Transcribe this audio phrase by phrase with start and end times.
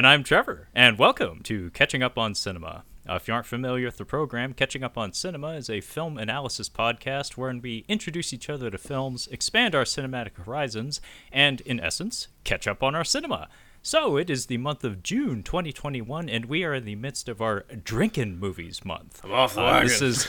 [0.00, 2.84] And I'm Trevor, and welcome to Catching Up on Cinema.
[3.06, 6.16] Uh, if you aren't familiar with the program, Catching Up on Cinema is a film
[6.16, 11.78] analysis podcast wherein we introduce each other to films, expand our cinematic horizons, and, in
[11.78, 13.50] essence, catch up on our cinema.
[13.82, 17.42] So, it is the month of June 2021, and we are in the midst of
[17.42, 19.20] our Drinking Movies month.
[19.22, 20.26] I'm off the Uh, this is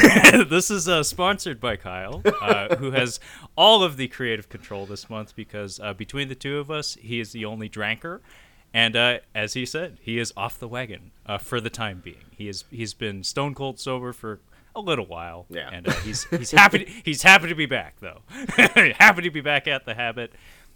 [0.48, 3.18] this is uh, sponsored by Kyle, uh, who has
[3.56, 7.18] all of the creative control this month because uh, between the two of us, he
[7.18, 8.20] is the only dranker,
[8.74, 12.24] and uh, as he said, he is off the wagon uh, for the time being.
[12.36, 14.40] He is he's been stone cold sober for
[14.76, 15.70] a little while, Yeah.
[15.72, 19.40] and uh, he's he's happy to, he's happy to be back though, happy to be
[19.40, 20.32] back at the habit,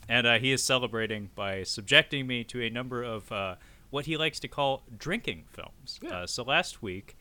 [0.09, 3.31] and uh, he is celebrating by subjecting me to a number of.
[3.33, 3.55] Uh,
[3.91, 6.01] what he likes to call drinking films.
[6.11, 7.15] Uh, so last week,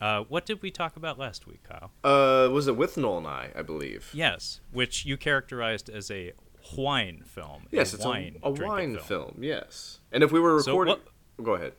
[0.00, 1.90] uh, what did we talk about last week, Kyle?
[2.02, 3.50] Uh, was it with Noel and I?
[3.54, 4.08] I believe.
[4.14, 6.32] Yes, which you characterized as a
[6.76, 7.66] wine film.
[7.70, 9.38] Yes, a it's wine a, a wine film.
[9.40, 10.00] Yes.
[10.12, 11.02] And if we were So recording,
[11.36, 11.72] what- go ahead.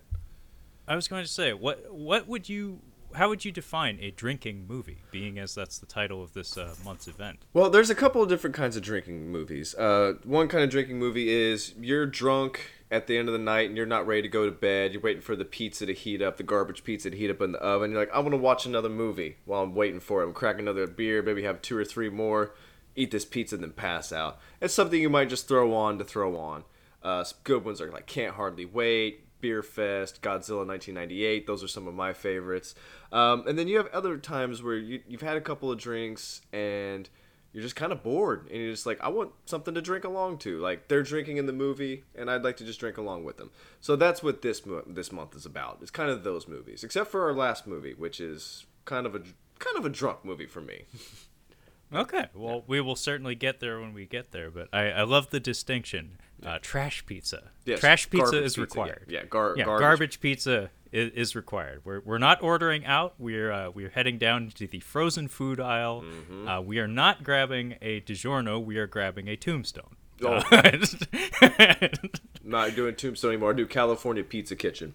[0.88, 2.80] I was going to say, what what would you,
[3.16, 6.76] how would you define a drinking movie, being as that's the title of this uh,
[6.84, 7.40] month's event?
[7.54, 9.74] Well, there's a couple of different kinds of drinking movies.
[9.74, 13.68] Uh, one kind of drinking movie is you're drunk at the end of the night
[13.68, 14.94] and you're not ready to go to bed.
[14.94, 17.52] You're waiting for the pizza to heat up, the garbage pizza to heat up in
[17.54, 17.90] the oven.
[17.90, 20.26] You're like, I want to watch another movie while I'm waiting for it.
[20.26, 22.54] I'm crack another beer, maybe have two or three more,
[22.96, 24.40] eat this pizza, and then pass out.
[24.62, 26.64] It's something you might just throw on to throw on.
[27.04, 31.46] Uh, good ones are like Can't Hardly Wait, Beer Fest, Godzilla 1998.
[31.46, 32.74] Those are some of my favorites.
[33.12, 36.42] Um, and then you have other times where you, you've had a couple of drinks
[36.52, 37.08] and
[37.54, 40.40] you're just kind of bored and you're just like, I want something to drink along
[40.40, 40.60] to.
[40.60, 43.52] Like they're drinking in the movie and I'd like to just drink along with them.
[43.82, 45.78] So that's what this mo- this month is about.
[45.82, 49.20] It's kind of those movies, except for our last movie, which is kind of a
[49.60, 50.86] kind of a drunk movie for me.
[51.96, 55.30] Okay, well, we will certainly get there when we get there, but I, I love
[55.30, 56.18] the distinction.
[56.46, 57.52] Uh, trash pizza.
[57.66, 58.84] Yes, trash pizza garbage is pizza, yeah.
[58.84, 59.06] required.
[59.08, 59.82] Yeah, gar- yeah, garbage.
[59.82, 61.82] garbage, pizza is, is required.
[61.84, 63.16] We're, we're not ordering out.
[63.18, 66.04] We're uh, we're heading down to the frozen food aisle.
[66.04, 66.48] Mm-hmm.
[66.48, 68.64] Uh, we are not grabbing a DiGiorno.
[68.64, 69.96] We are grabbing a Tombstone.
[70.24, 70.42] Oh.
[72.44, 73.50] Not doing Tombstone anymore.
[73.50, 74.94] I do California Pizza Kitchen.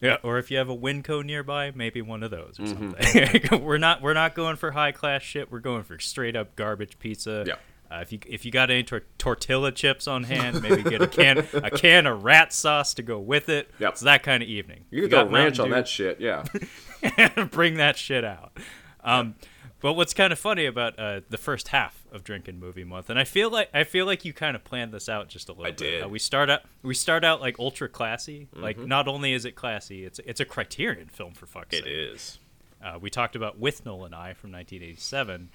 [0.00, 3.32] Yeah, or if you have a Winco nearby, maybe one of those or Mm-hmm.
[3.40, 3.62] something.
[3.64, 5.50] we're not we're not going for high class shit.
[5.50, 7.44] We're going for straight up garbage pizza.
[7.46, 7.54] Yeah.
[7.90, 11.06] Uh, if you if you got any tor- tortilla chips on hand, maybe get a
[11.06, 13.70] can a can of rat sauce to go with it.
[13.78, 13.92] Yep.
[13.92, 14.84] It's that kind of evening.
[14.90, 16.20] You got ranch on that shit.
[16.20, 16.44] Yeah.
[17.50, 18.52] Bring that shit out.
[19.02, 19.36] Um,
[19.80, 23.18] but what's kind of funny about uh, the first half of Drinking Movie Month, and
[23.18, 25.66] I feel like I feel like you kind of planned this out just a little
[25.66, 25.76] I bit.
[25.78, 26.02] did.
[26.04, 28.48] Uh, we start out we start out like ultra classy.
[28.52, 28.88] Like Mm-hmm.
[28.88, 31.86] not only is it classy, it's it's a Criterion film for fuck's sake.
[31.86, 32.38] it is.
[32.84, 35.50] Uh, we talked about With Noel and I from 1987,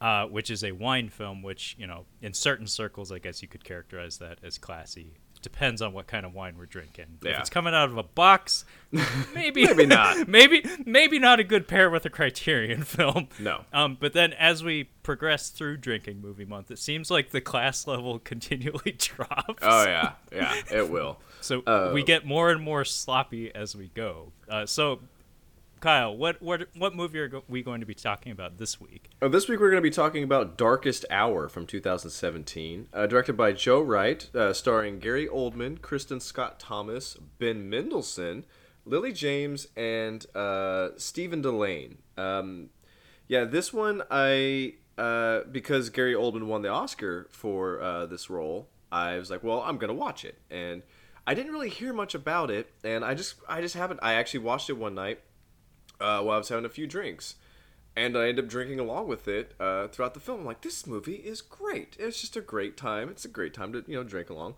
[0.00, 3.48] uh, which is a wine film, which, you know, in certain circles, I guess you
[3.48, 5.14] could characterize that as classy.
[5.42, 7.18] Depends on what kind of wine we're drinking.
[7.22, 8.64] If it's coming out of a box,
[9.34, 10.28] maybe Maybe not.
[10.28, 13.28] maybe maybe not a good pair with a Criterion film.
[13.38, 13.64] No.
[13.72, 17.86] Um, but then as we progress through drinking movie month, it seems like the class
[17.86, 19.62] level continually drops.
[19.62, 21.18] Oh yeah, yeah, it will.
[21.40, 24.32] So Uh, we get more and more sloppy as we go.
[24.48, 25.00] Uh, so,
[25.80, 29.10] Kyle, what what what movie are we going to be talking about this week?
[29.22, 33.36] Uh, this week we're going to be talking about Darkest Hour from 2017, uh, directed
[33.36, 38.44] by Joe Wright, uh, starring Gary Oldman, Kristin Scott Thomas, Ben Mendelsohn,
[38.84, 41.98] Lily James, and uh, Stephen Dillane.
[42.16, 42.70] Um,
[43.28, 48.68] yeah, this one I uh, because Gary Oldman won the Oscar for uh, this role,
[48.90, 50.82] I was like, well, I'm gonna watch it, and
[51.24, 54.40] I didn't really hear much about it, and I just I just happened I actually
[54.40, 55.20] watched it one night
[56.00, 57.36] uh, while I was having a few drinks.
[57.96, 60.40] And I ended up drinking along with it uh, throughout the film.
[60.40, 61.96] I'm like, this movie is great.
[61.98, 63.08] It's just a great time.
[63.08, 64.54] It's a great time to you know drink along,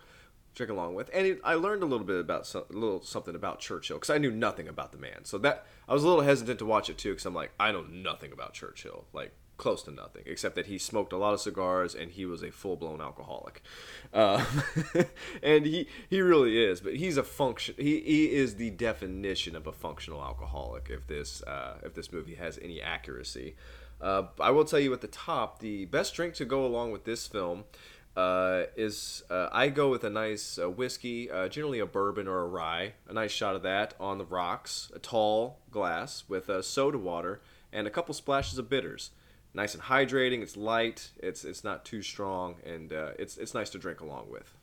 [0.53, 1.09] drink along with.
[1.11, 4.11] And it, I learned a little bit about some, a little something about Churchill because
[4.11, 5.25] I knew nothing about the man.
[5.25, 7.71] So that I was a little hesitant to watch it too because I'm like, I
[7.71, 11.39] know nothing about Churchill, like close to nothing, except that he smoked a lot of
[11.39, 13.61] cigars and he was a full blown alcoholic.
[14.11, 14.43] Uh,
[15.43, 17.75] and he he really is, but he's a function.
[17.77, 20.89] He, he is the definition of a functional alcoholic.
[20.89, 23.55] If this uh, if this movie has any accuracy,
[24.01, 27.05] uh, I will tell you at the top, the best drink to go along with
[27.05, 27.65] this film
[28.17, 32.47] uh, is uh, I go with a nice uh, whiskey, generally a bourbon or a
[32.47, 37.41] rye, a nice shot of that on the rocks, a tall glass with soda water
[37.71, 39.11] and a couple splashes of bitters.
[39.53, 40.41] Nice and hydrating.
[40.41, 41.11] It's light.
[41.17, 44.53] It's it's not too strong, and uh, it's it's nice to drink along with.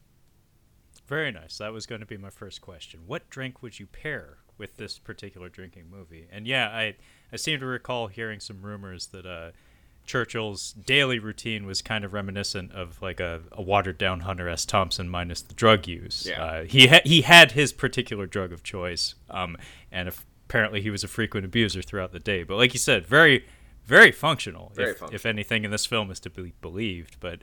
[1.07, 1.59] Very nice.
[1.59, 3.01] That was going to be my first question.
[3.07, 6.27] What drink would you pair with this particular drinking movie?
[6.31, 6.97] And yeah, I
[7.33, 9.51] I seem to recall hearing some rumors that uh,
[10.07, 14.65] Churchill's daily routine was kind of reminiscent of like a, a watered down Hunter S.
[14.65, 16.27] Thompson minus the drug use.
[16.29, 16.43] Yeah.
[16.43, 19.57] Uh, he ha- he had his particular drug of choice, um,
[19.93, 20.11] and
[20.47, 22.43] apparently he was a frequent abuser throughout the day.
[22.43, 23.45] But like you said, very
[23.89, 24.71] very functional.
[24.75, 25.17] Very if, functional.
[25.17, 27.41] if anything in this film is to be believed, but.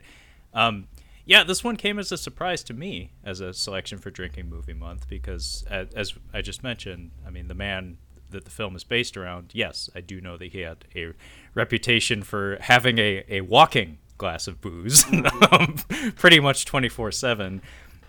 [0.54, 0.88] Um,
[1.28, 4.72] yeah, this one came as a surprise to me as a selection for Drinking Movie
[4.72, 7.98] Month because, as, as I just mentioned, I mean, the man
[8.30, 11.14] that the film is based around, yes, I do know that he had a
[11.52, 15.04] reputation for having a, a walking glass of booze
[15.50, 15.74] um,
[16.14, 17.60] pretty much 24 7.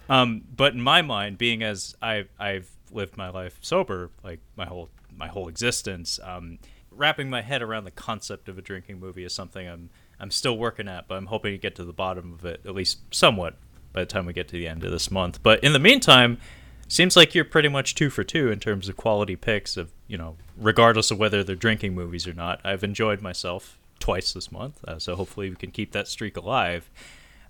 [0.09, 4.65] Um, but in my mind, being as I've, I've lived my life sober, like my
[4.65, 6.59] whole my whole existence, um,
[6.97, 9.89] wrapping my head around the concept of a drinking movie is something I'm
[10.19, 12.73] I'm still working at, but I'm hoping to get to the bottom of it at
[12.73, 13.55] least somewhat
[13.93, 15.41] by the time we get to the end of this month.
[15.43, 16.39] But in the meantime,
[16.87, 20.17] seems like you're pretty much two for two in terms of quality picks of you
[20.17, 22.59] know regardless of whether they're drinking movies or not.
[22.63, 26.89] I've enjoyed myself twice this month, uh, so hopefully we can keep that streak alive.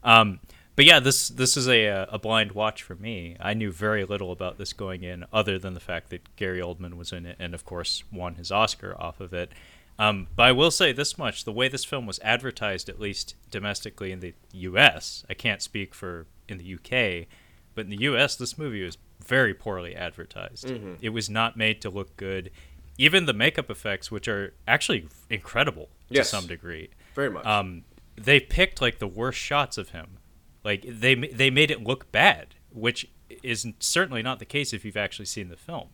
[0.03, 0.39] Um,
[0.77, 3.35] but yeah, this this is a a blind watch for me.
[3.41, 6.93] I knew very little about this going in, other than the fact that Gary Oldman
[6.93, 9.51] was in it, and of course won his Oscar off of it.
[9.99, 13.35] Um, but I will say this much: the way this film was advertised, at least
[13.51, 17.27] domestically in the U.S., I can't speak for in the U.K.,
[17.75, 20.71] but in the U.S., this movie was very poorly advertised.
[21.01, 22.51] It was not made to look good.
[22.99, 26.29] Even the makeup effects, which are actually incredible Yes.
[26.29, 27.45] to some degree, Very much.
[27.45, 27.83] um,
[28.15, 30.17] they picked like the worst shots of him.
[30.67, 33.09] Like they they made it look bad, which
[33.41, 35.91] is certainly not the case if you've actually seen the film.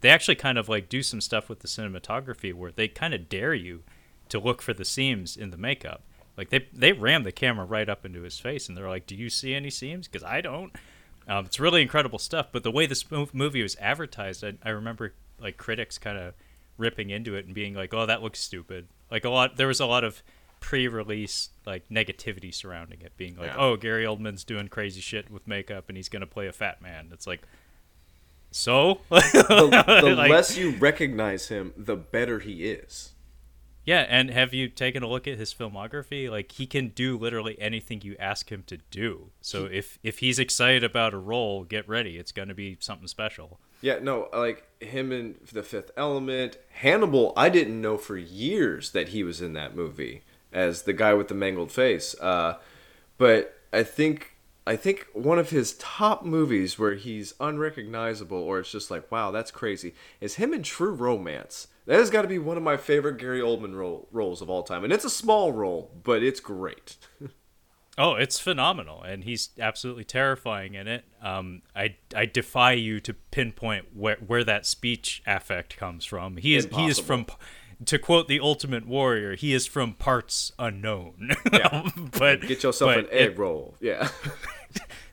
[0.00, 3.28] They actually kind of like do some stuff with the cinematography where they kind of
[3.28, 3.84] dare you
[4.30, 6.02] to look for the seams in the makeup.
[6.36, 9.14] Like they they ram the camera right up into his face and they're like, "Do
[9.14, 10.08] you see any seams?
[10.08, 10.74] Because I don't."
[11.28, 12.48] Um, it's really incredible stuff.
[12.50, 16.34] But the way this movie was advertised, I, I remember like critics kind of
[16.76, 19.78] ripping into it and being like, "Oh, that looks stupid." Like a lot, there was
[19.78, 20.24] a lot of
[20.60, 23.56] pre-release like negativity surrounding it, being like, Yeah.
[23.58, 27.10] "Oh, Gary Oldman's doing crazy shit with makeup and he's gonna play a fat man."
[27.12, 27.42] It's like,
[28.50, 33.12] so the the Like- less you recognize him, the better he is.
[33.84, 36.30] Yeah, and have you taken a look at his filmography?
[36.30, 39.30] Like he can do literally anything you ask him to do.
[39.40, 42.18] So if if he's excited about a role, get ready.
[42.18, 43.60] It's going to be something special.
[43.80, 47.32] Yeah, no, like him in The Fifth Element, Hannibal.
[47.34, 50.22] I didn't know for years that he was in that movie
[50.52, 52.14] as the guy with the mangled face.
[52.20, 52.58] Uh,
[53.16, 54.34] but I think
[54.66, 59.30] I think one of his top movies where he's unrecognizable, or it's just like, wow,
[59.30, 61.68] that's crazy, is him in True Romance.
[61.86, 64.62] That has got to be one of my favorite Gary Oldman role, roles of all
[64.62, 66.96] time, and it's a small role, but it's great.
[68.00, 71.04] Oh, it's phenomenal, and he's absolutely terrifying in it.
[71.20, 76.36] Um, I I defy you to pinpoint where where that speech affect comes from.
[76.36, 77.26] He is he is from,
[77.86, 81.30] to quote the Ultimate Warrior, he is from parts unknown.
[81.52, 81.90] Yeah.
[82.18, 83.74] but Get yourself but an it- egg roll.
[83.80, 84.08] Yeah.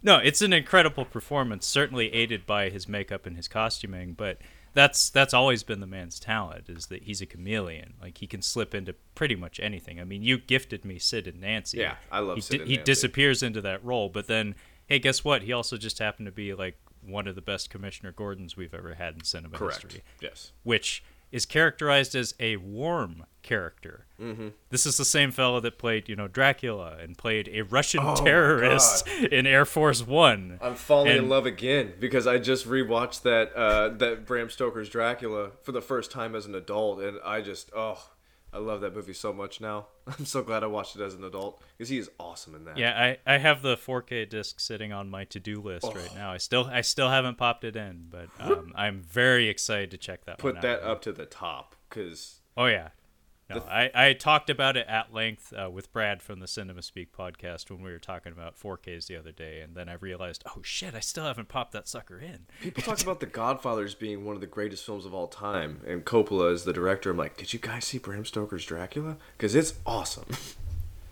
[0.04, 4.38] No, it's an incredible performance, certainly aided by his makeup and his costuming, but
[4.74, 7.94] that's that's always been the man's talent is that he's a chameleon.
[8.00, 10.00] Like he can slip into pretty much anything.
[10.00, 11.80] I mean, you gifted me Sid and Nancy.
[11.80, 14.54] Yeah, I love he Sid and He disappears into that role, but then
[14.86, 15.42] hey, guess what?
[15.42, 18.94] He also just happened to be like one of the best Commissioner Gordons we've ever
[18.94, 19.82] had in cinema Correct.
[19.82, 20.52] history Yes.
[20.64, 24.06] which is characterized as a warm character.
[24.20, 24.50] Mm-hmm.
[24.70, 28.16] This is the same fellow that played, you know, Dracula and played a Russian Oh
[28.16, 30.58] terrorist in Air Force One.
[30.62, 35.52] I'm falling in love again because I just rewatched that uh, that Bram Stoker's Dracula
[35.62, 38.10] for the first time as an adult, and I just oh,
[38.56, 39.88] I love that movie so much now.
[40.08, 42.78] I'm so glad I watched it as an adult because he is awesome in that.
[42.78, 46.16] Yeah, I, I have the 4K disc sitting on my to-do list right Oh.
[46.16, 46.32] now.
[46.32, 50.24] I still I still haven't popped it in, but um, I'm very excited to check
[50.26, 50.90] that put that out.
[50.90, 52.90] up to the top because Oh yeah.
[53.48, 57.16] No, I, I talked about it at length uh, with Brad from the Cinema Speak
[57.16, 60.62] podcast when we were talking about 4Ks the other day, and then I realized, oh
[60.64, 62.48] shit, I still haven't popped that sucker in.
[62.62, 65.82] people talk about The Godfather as being one of the greatest films of all time,
[65.86, 67.12] and Coppola is the director.
[67.12, 69.18] I'm like, did you guys see Bram Stoker's Dracula?
[69.38, 70.26] Because it's awesome.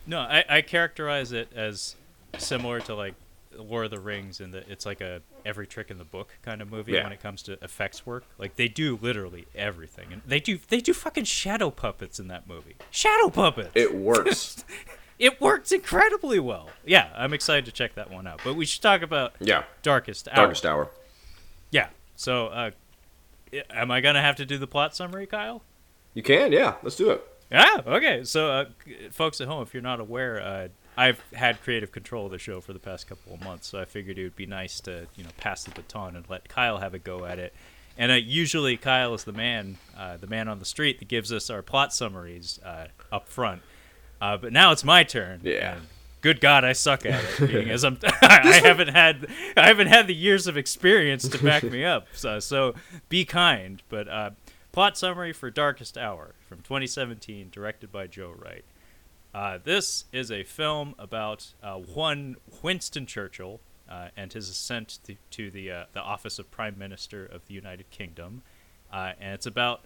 [0.06, 1.96] No, I, I characterize it as
[2.38, 3.14] similar to like
[3.58, 6.62] War of the Rings in that it's like a every trick in the book kind
[6.62, 7.04] of movie Yeah.
[7.04, 8.24] when it comes to effects work.
[8.38, 12.48] Like they do literally everything, and they do they do fucking shadow puppets in that
[12.48, 12.76] movie.
[12.92, 13.72] Shadow puppets.
[13.76, 14.64] It works.
[15.20, 16.70] it works incredibly well.
[16.86, 18.42] Yeah, I'm excited to check that one out.
[18.44, 19.64] But we should talk about yeah.
[19.82, 20.36] Darkest Hour.
[20.36, 20.90] Darkest Hour.
[21.72, 21.90] Yeah.
[22.16, 22.72] So, uh,
[23.70, 25.64] am I gonna have to do the plot summary, Kyle?
[26.14, 26.76] You can, yeah.
[26.84, 27.28] Let's do it.
[27.52, 27.82] Yeah.
[27.86, 28.24] Okay.
[28.24, 28.66] So, uh,
[29.12, 32.62] folks at home, if you're not aware, uh, I've had creative control of the show
[32.62, 35.24] for the past couple of months, so I figured it would be nice to, you
[35.24, 37.54] know, pass the baton and let Kyle have a go at it.
[37.98, 41.32] And uh, usually, Kyle is the man, uh, the man on the street that gives
[41.32, 43.62] us our plot summaries uh, up front.
[44.20, 45.42] Uh, but now it's my turn.
[45.44, 45.76] Yeah.
[45.76, 45.88] and
[46.22, 47.48] good God, I suck at it.
[47.48, 51.64] Being as I'm, I haven't had, I haven't had the years of experience to back
[51.64, 52.08] me up.
[52.14, 52.74] So, so
[53.10, 53.84] be kind.
[53.90, 54.32] But uh,
[54.72, 58.64] plot summary for Darkest Hour from 2017, directed by Joe Wright.
[59.34, 63.60] Uh, this is a film about uh, one Winston Churchill
[63.90, 67.54] uh, and his ascent to, to the uh, the office of Prime Minister of the
[67.54, 68.44] United Kingdom,
[68.92, 69.82] uh, and it's about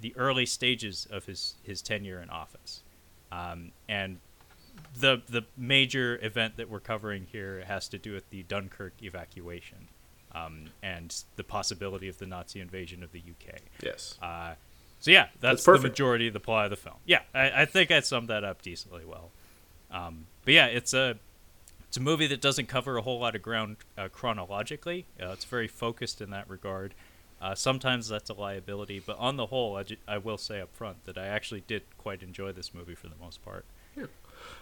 [0.00, 2.82] the early stages of his his tenure in office.
[3.32, 4.18] Um, and
[4.94, 9.88] the the major event that we're covering here has to do with the Dunkirk evacuation
[10.34, 13.60] um, and the possibility of the Nazi invasion of the UK.
[13.82, 14.18] Yes.
[15.00, 16.96] So yeah, that's, That's the majority of the plot of the film.
[17.06, 19.30] Yeah, I, I think I summed that up decently well.
[19.90, 21.18] Um, but yeah, it's a
[21.88, 25.06] it's a movie that doesn't cover a whole lot of ground uh, chronologically.
[25.20, 26.94] Uh, it's very focused in that regard.
[27.40, 30.72] Uh, sometimes that's a liability, but on the whole, I, ju- I will say up
[30.74, 33.64] front that I actually did quite enjoy this movie for the most part.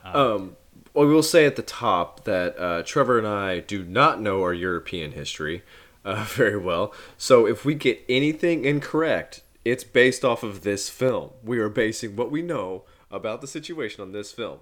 [0.05, 0.57] Um,
[0.95, 4.43] well, we will say at the top that uh, Trevor and I do not know
[4.43, 5.63] our European history
[6.05, 6.95] uh, very well.
[7.17, 11.31] So if we get anything incorrect, it's based off of this film.
[11.43, 14.61] We are basing what we know about the situation on this film.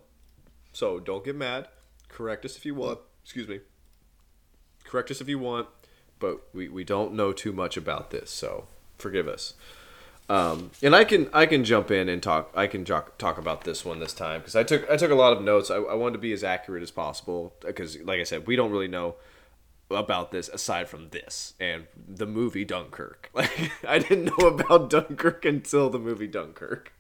[0.73, 1.69] So don't get mad.
[2.09, 3.01] Correct us if you want.
[3.23, 3.61] Excuse me.
[4.85, 5.69] Correct us if you want,
[6.19, 8.67] but we, we don't know too much about this, so
[8.99, 9.55] forgive us.
[10.29, 13.63] Um, and I can I can jump in and talk I can talk talk about
[13.63, 15.71] this one this time because I took I took a lot of notes.
[15.71, 18.73] I, I wanted to be as accurate as possible because like I said we don't
[18.73, 19.15] really know
[19.91, 23.31] about this aside from this and the movie Dunkirk.
[23.35, 26.93] Like I didn't know about Dunkirk until the movie Dunkirk.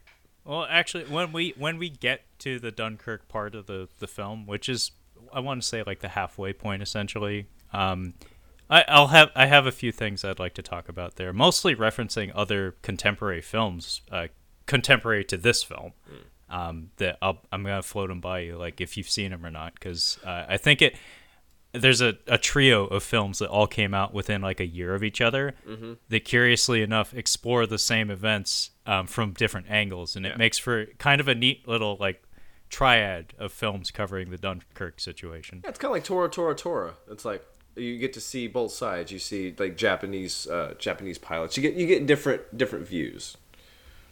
[0.44, 4.46] Well, actually, when we when we get to the Dunkirk part of the the film,
[4.46, 4.92] which is
[5.32, 7.46] I want to say like the halfway point, essentially.
[7.72, 8.14] Um,
[8.68, 11.74] I, I'll have I have a few things I'd like to talk about there, mostly
[11.74, 14.28] referencing other contemporary films, uh,
[14.66, 15.92] contemporary to this film.
[16.48, 19.50] Um, that I'll, I'm gonna float them by you, like if you've seen them or
[19.50, 20.94] not, because uh, I think it
[21.80, 25.02] there's a, a trio of films that all came out within like a year of
[25.04, 25.54] each other
[26.08, 30.32] that curiously enough explore the same events um, from different angles and Yeah.
[30.32, 32.22] it makes for kind of a neat little like
[32.68, 36.94] triad of films covering the dunkirk situation Yeah, it's kind of like Tora Tora Tora.
[37.10, 37.44] It's like
[37.76, 39.12] you get to see both sides.
[39.12, 41.56] You see like Japanese uh, Japanese pilots.
[41.56, 43.36] You get you get different different views.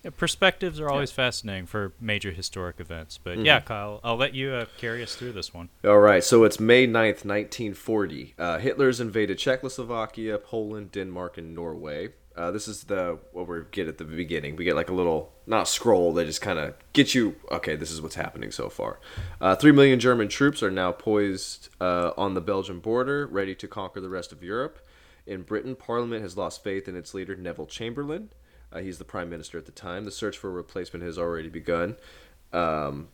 [0.05, 4.51] Yeah, perspectives are always fascinating for major historic events but yeah kyle i'll let you
[4.53, 8.35] uh, carry us through this one All right, so it's May 9th, 1940.
[8.39, 12.11] Uh, Hitler's invaded Czechoslovakia, Poland, Denmark, and Norway.
[12.37, 14.57] Uh, this is the what we get at the beginning.
[14.57, 17.91] We get like a little, not scroll, that just kind of gets you, okay, this
[17.91, 18.99] is what's happening so far.
[19.41, 23.69] Uh, Three million German troops are now poised uh, on the Belgian border, ready to
[23.69, 24.79] conquer the rest of Europe.
[25.27, 28.31] In Britain, Parliament has lost faith in its leader, Neville Chamberlain.
[28.75, 30.05] Uh, he's the prime minister at the time.
[30.05, 31.97] The search for a replacement has already begun.
[32.53, 33.09] Um,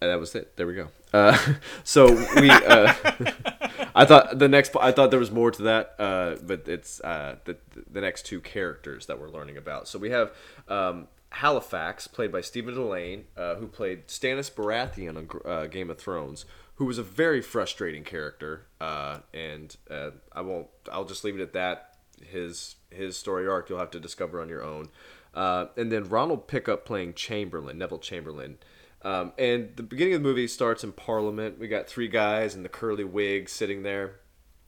[0.00, 0.56] and that was it.
[0.56, 0.88] There we go.
[1.12, 1.38] Uh,
[1.84, 2.92] so we, uh,
[3.94, 7.36] I thought the next, I thought there was more to that, uh, but it's uh,
[7.44, 7.56] the
[7.90, 9.88] the next two characters that we're learning about.
[9.88, 10.32] So we have
[10.68, 15.98] um, Halifax, played by Stephen Dillane, uh, who played Stannis Baratheon on uh, Game of
[15.98, 16.44] Thrones,
[16.76, 20.68] who was a very frustrating character, and I won't.
[20.92, 21.93] I'll just leave it at that.
[22.24, 24.88] His his story arc you'll have to discover on your own.
[25.34, 28.58] Uh, and then Ronald Pickup playing Chamberlain, Neville Chamberlain.
[29.02, 31.58] Um, and the beginning of the movie starts in Parliament.
[31.58, 34.20] We got three guys in the curly wigs sitting there.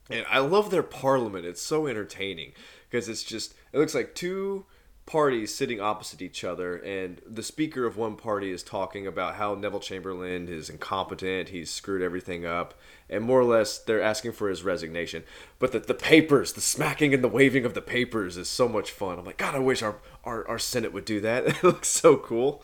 [0.09, 1.45] And I love their parliament.
[1.45, 2.53] It's so entertaining
[2.89, 4.65] because it's just, it looks like two
[5.07, 6.75] parties sitting opposite each other.
[6.75, 11.71] And the speaker of one party is talking about how Neville Chamberlain is incompetent, he's
[11.71, 12.75] screwed everything up.
[13.09, 15.23] And more or less, they're asking for his resignation.
[15.59, 18.91] But the, the papers, the smacking and the waving of the papers is so much
[18.91, 19.17] fun.
[19.17, 19.95] I'm like, God, I wish our,
[20.25, 21.47] our, our Senate would do that.
[21.47, 22.61] it looks so cool.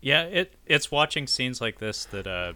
[0.00, 2.52] Yeah, it it's watching scenes like this that uh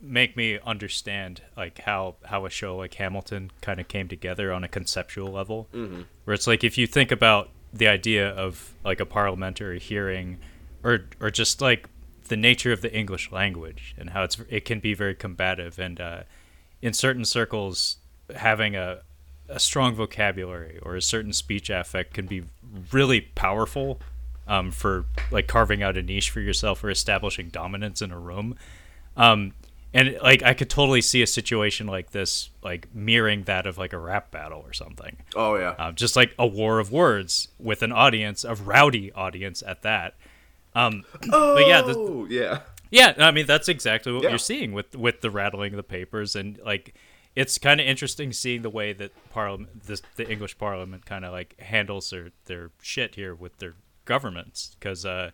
[0.00, 4.62] make me understand like how how a show like Hamilton kind of came together on
[4.62, 5.68] a conceptual level.
[5.74, 6.02] Mm-hmm.
[6.24, 10.38] Where it's like if you think about the idea of like a parliamentary hearing
[10.82, 11.88] or or just like
[12.28, 16.00] the nature of the English language and how it's it can be very combative and
[16.00, 16.22] uh
[16.82, 17.96] in certain circles
[18.34, 19.00] having a
[19.50, 22.44] a strong vocabulary or a certain speech affect can be
[22.92, 24.00] really powerful
[24.46, 28.56] um, for like carving out a niche for yourself or establishing dominance in a room.
[29.16, 29.52] Um,
[29.92, 33.92] and like I could totally see a situation like this, like mirroring that of like
[33.92, 35.16] a rap battle or something.
[35.34, 35.74] Oh, yeah.
[35.78, 40.14] Um, just like a war of words with an audience, a rowdy audience at that.
[40.74, 42.60] Um, but yeah, the, oh, yeah.
[42.90, 44.28] yeah, I mean that's exactly what Yeah.
[44.30, 46.94] you're seeing with with the rattling of the papers, and like
[47.34, 51.32] it's kind of interesting seeing the way that Parliament, this, the English Parliament, kind of
[51.32, 55.30] like handles their their shit here with their governments, because uh,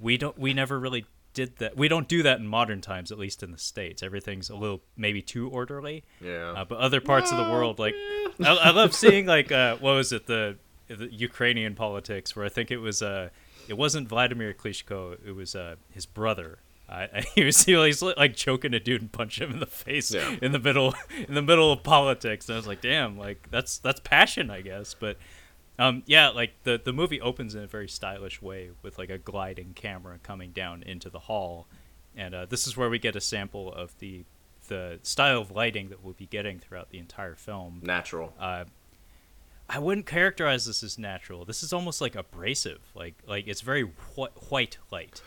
[0.00, 1.04] we don't we never really
[1.34, 1.76] did that.
[1.76, 4.02] We don't do that in modern times, at least in the states.
[4.02, 6.04] Everything's a little maybe too orderly.
[6.20, 6.52] Yeah.
[6.56, 7.94] Uh, but other parts of the world, like
[8.40, 10.56] I, I love seeing like uh, what was it the,
[10.88, 13.30] the Ukrainian politics where I think it was uh
[13.68, 16.58] it wasn't Vladimir Klitschko, it was uh his brother.
[16.88, 20.12] I, he was he was like choking a dude and punch him in the face
[20.12, 20.36] Yeah.
[20.42, 20.94] in the middle
[21.28, 22.48] in the middle of politics.
[22.48, 24.94] And I was like, damn, like that's that's passion, I guess.
[24.94, 25.16] But
[25.82, 29.18] um, yeah, like the the movie opens in a very stylish way with like a
[29.18, 31.66] gliding camera coming down into the hall,
[32.16, 34.24] and uh, this is where we get a sample of the
[34.68, 37.80] the style of lighting that we'll be getting throughout the entire film.
[37.82, 38.32] Natural.
[38.38, 38.64] Uh,
[39.68, 41.44] I wouldn't characterize this as natural.
[41.44, 43.82] This is almost like abrasive, like like it's very
[44.16, 45.20] wh- white light.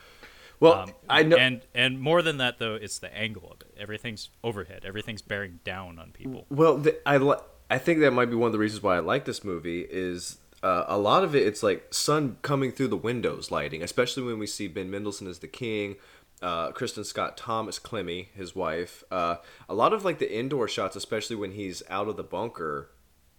[0.60, 1.36] Well, Um, I know.
[1.38, 3.76] and and more than that though, it's the angle of it.
[3.78, 4.84] Everything's overhead.
[4.86, 6.46] Everything's bearing down on people.
[6.50, 9.00] Well, the, I li- I think that might be one of the reasons why I
[9.00, 11.46] like this movie is uh, a lot of it.
[11.46, 15.38] It's like sun coming through the windows, lighting, especially when we see Ben Mendelsohn as
[15.38, 15.98] the king,
[16.42, 19.04] uh, Kristin Scott Thomas Clemmy, his wife.
[19.12, 19.36] Uh,
[19.70, 22.90] a lot of like the indoor shots, especially when he's out of the bunker,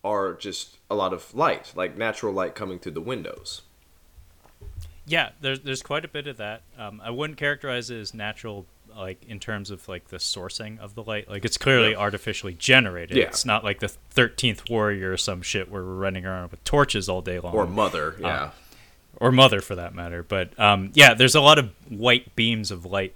[0.05, 3.63] are just a lot of light, like natural light coming through the windows.
[5.05, 6.63] Yeah, there's there's quite a bit of that.
[6.79, 8.67] Um, I wouldn't characterize it as natural,
[8.97, 11.29] like in terms of like the sourcing of the light.
[11.29, 11.99] Like it's clearly Yeah.
[11.99, 13.17] artificially generated.
[13.17, 13.25] Yeah.
[13.25, 17.09] It's not like the Thirteenth Warrior or some shit where we're running around with torches
[17.09, 17.55] all day long.
[17.55, 18.51] Or mother, yeah.
[19.17, 20.23] or mother for that matter.
[20.23, 23.15] But um, yeah, there's a lot of white beams of light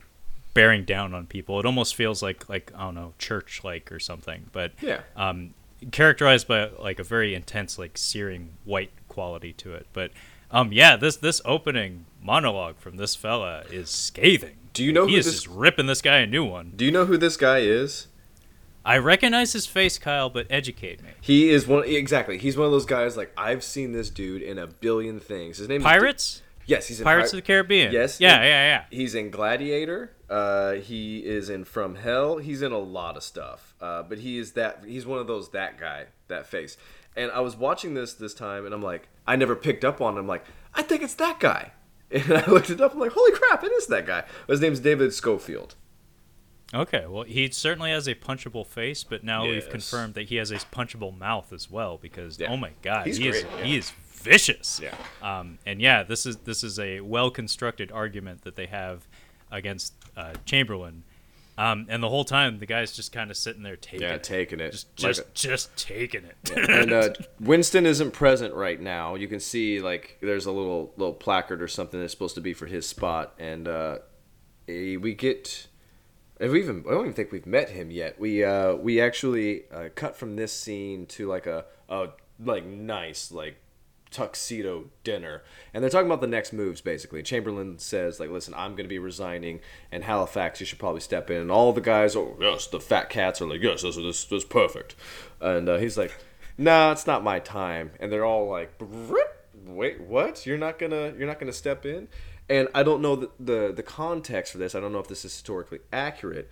[0.52, 1.58] bearing down on people.
[1.60, 4.47] It almost feels like like I don't know church like or something.
[4.52, 5.00] But Yeah.
[5.16, 5.54] um,
[5.93, 9.86] characterized by like a very intense like searing white quality to it.
[9.93, 10.10] But
[10.50, 14.56] um, yeah, this this opening monologue from this fella is scathing.
[14.73, 16.73] Do you know he who is this- just ripping this guy a new one?
[16.76, 18.06] Do you know who this guy is?
[18.85, 21.11] I recognize his face, Kyle, but educate me.
[21.21, 22.39] He is one exactly.
[22.39, 25.59] He's one of those guys like I've seen this dude in a billion things.
[25.59, 27.93] His name is Pirates, Yes, he's in Pirates Pir- of the Caribbean.
[27.93, 28.85] Yes, yeah, and yeah, yeah.
[28.91, 30.13] He's in Gladiator.
[30.30, 32.39] Uh, he is in From Hell.
[32.39, 33.75] He's in a lot of stuff.
[33.80, 34.85] Uh, but he is that.
[34.87, 36.76] He's one of those that guy, that face.
[37.17, 40.17] And I was watching this this time, and I'm like, I never picked up on
[40.17, 40.26] him.
[40.26, 41.73] Like, I think it's that guy.
[42.28, 42.94] And I looked it up.
[42.94, 44.25] I'm like, holy crap, it is that guy.
[44.49, 45.76] His name's David Schofield.
[46.73, 50.50] Okay, well, he certainly has a punchable face, but now we've confirmed that he has
[50.50, 51.99] a punchable mouth as well.
[51.99, 52.50] Because Yeah.
[52.50, 53.64] oh my god, He's he is yeah.
[53.64, 54.80] he is vicious.
[54.82, 54.94] Yeah.
[55.23, 59.06] Um, and yeah, this is this is a well constructed argument that they have
[59.50, 61.02] against uh, Chamberlain.
[61.60, 64.23] Um, and the whole time, the guy's just kind of sitting there taking Yeah, it,
[64.25, 64.73] taking it.
[64.73, 66.68] just Like just, a- just taking it.
[66.70, 69.14] and uh, Winston isn't present right now.
[69.14, 72.54] You can see like there's a little little placard or something that's supposed to be
[72.54, 73.99] for his spot, and uh,
[74.68, 75.66] eh, we get.
[76.40, 76.84] Have we even?
[76.88, 78.18] I don't even think we've met him yet.
[78.18, 82.08] We uh, we actually uh, cut from this scene to like a, a
[82.42, 83.56] like nice like
[84.10, 85.42] tuxedo dinner,
[85.73, 87.23] and they're talking about the next moves basically.
[87.23, 91.30] Chamberlain says like, "Listen, I'm going to be resigning, and Halifax, you should probably step
[91.30, 94.25] in." And all the guys, oh yes, the fat cats are like, "Yes, this this,
[94.25, 94.96] this is perfect,"
[95.40, 96.12] and uh, he's like,
[96.58, 98.73] "Nah, it's not my time," and they're all like,
[99.66, 100.46] "Wait, what?
[100.46, 102.08] You're not gonna you're not gonna step in?"
[102.49, 104.75] And I don't know the, the the context for this.
[104.75, 106.50] I don't know if this is historically accurate,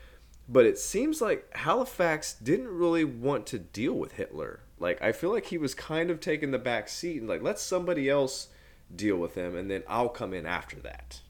[0.49, 4.61] but it seems like Halifax didn't really want to deal with Hitler.
[4.79, 7.59] Like I feel like he was kind of taking the back seat and like let
[7.59, 8.49] somebody else
[8.95, 11.21] deal with him, and then I'll come in after that.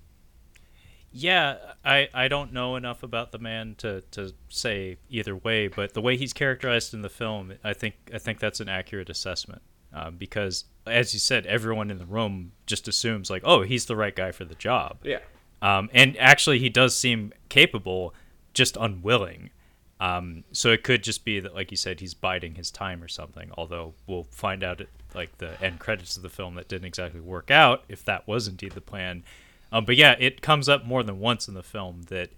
[1.11, 5.95] Yeah, I, I don't know enough about the man to, to say either way, but
[5.95, 9.63] the way he's characterized in the film, I think I think that's an accurate assessment.
[9.91, 13.97] Um, because, as you said, everyone in the room just assumes like, oh, he's the
[13.97, 14.99] right guy for the job.
[15.03, 15.21] Yeah.
[15.63, 18.15] Um, and actually, he does seem capable,
[18.53, 19.49] just unwilling.
[20.01, 23.09] Um, so it could just be that, like you said, he's biding his time or
[23.09, 23.51] something.
[23.59, 27.21] Although we'll find out at like the end credits of the film that didn't exactly
[27.21, 29.25] work out if that was indeed the plan.
[29.73, 32.31] Um, but yeah, it comes up more than once in the film that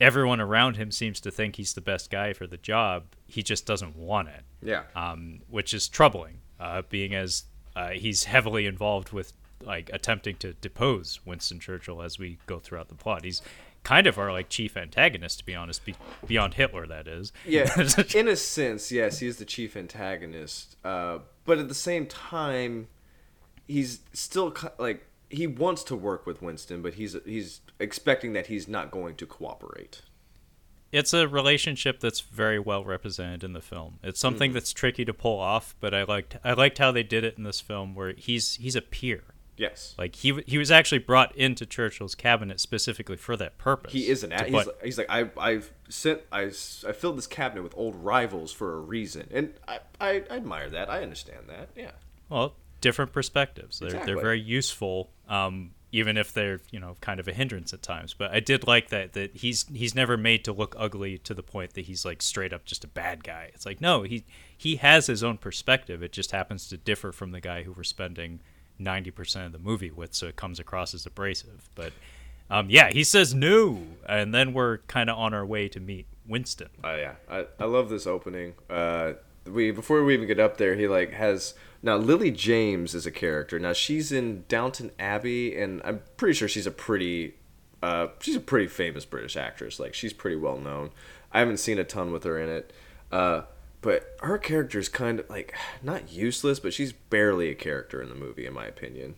[0.00, 3.04] everyone around him seems to think he's the best guy for the job.
[3.26, 4.82] He just doesn't want it Yeah.
[4.96, 7.44] um, which is troubling, uh, being as
[7.76, 12.88] uh, he's heavily involved with like attempting to depose Winston Churchill as we go throughout
[12.88, 13.24] the plot.
[13.24, 13.42] He's
[13.84, 15.94] kind of our like chief antagonist, to be honest, be-
[16.26, 17.32] beyond Hitler, that is.
[17.46, 17.68] Yeah,
[18.14, 20.76] in a sense, yes, he's the chief antagonist.
[20.84, 22.88] Uh, but at the same time,
[23.66, 28.68] he's still like he wants to work with Winston, but he's he's expecting that he's
[28.68, 30.02] not going to cooperate.
[30.92, 33.98] it's a relationship that's very well represented in the film.
[34.02, 34.54] It's something Mm-hmm.
[34.54, 37.44] that's tricky to pull off, but I liked I liked how they did it in
[37.44, 39.24] this film, where he's he's a peer.
[39.56, 43.92] Yes, Like he he was actually brought into Churchill's cabinet specifically for that purpose.
[43.92, 44.30] he is an.
[44.30, 47.74] to a- He's, like- he's like I I've sent I I filled this cabinet with
[47.76, 50.88] old rivals for a reason, and I I, I admire that.
[50.90, 51.68] I understand that.
[51.76, 51.90] Yeah.
[52.30, 53.78] Well, different perspectives.
[53.78, 54.14] They're Exactly.
[54.14, 55.10] they're very useful.
[55.28, 58.14] Um, even if they're you know kind of a hindrance at times.
[58.14, 61.42] But I did like that that he's he's never made to look ugly to the
[61.42, 63.50] point that he's like straight up just a bad guy.
[63.52, 64.24] It's like no, he
[64.56, 66.02] he has his own perspective.
[66.02, 68.40] It just happens to differ from the guy who we're spending
[68.82, 71.68] ninety percent of the movie with, so it comes across as abrasive.
[71.74, 71.92] But
[72.50, 76.06] um, yeah, he says no, and then we're kind of on our way to meet
[76.26, 76.68] Winston.
[76.84, 78.54] Oh yeah, I, I love this opening.
[78.68, 79.14] Uh,
[79.46, 83.10] we before we even get up there, he like has now Lily James is a
[83.10, 83.58] character.
[83.58, 87.34] Now she's in Downton Abbey, and I'm pretty sure she's a pretty,
[87.82, 89.80] uh, she's a pretty famous British actress.
[89.80, 90.90] Like she's pretty well known.
[91.32, 92.72] I haven't seen a ton with her in it,
[93.10, 93.42] uh,
[93.82, 98.08] but her character is kind of like not useless, but she's barely a character in
[98.08, 99.16] the movie, in my opinion.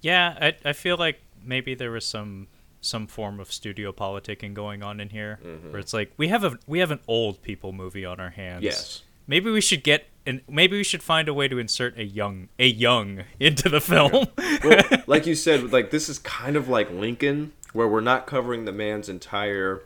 [0.00, 2.48] Yeah, I I feel like maybe there was some
[2.80, 5.70] some form of studio politicking going on in here Mm-hmm.
[5.72, 8.62] where it's like we have a we have an old people movie on our hands
[8.62, 9.02] Yes.
[9.26, 12.48] maybe we should get and maybe we should find a way to insert a young
[12.58, 14.26] a young into the film
[14.62, 18.66] well, like you said, like this is kind of like Lincoln, where we're not covering
[18.66, 19.82] the man's entire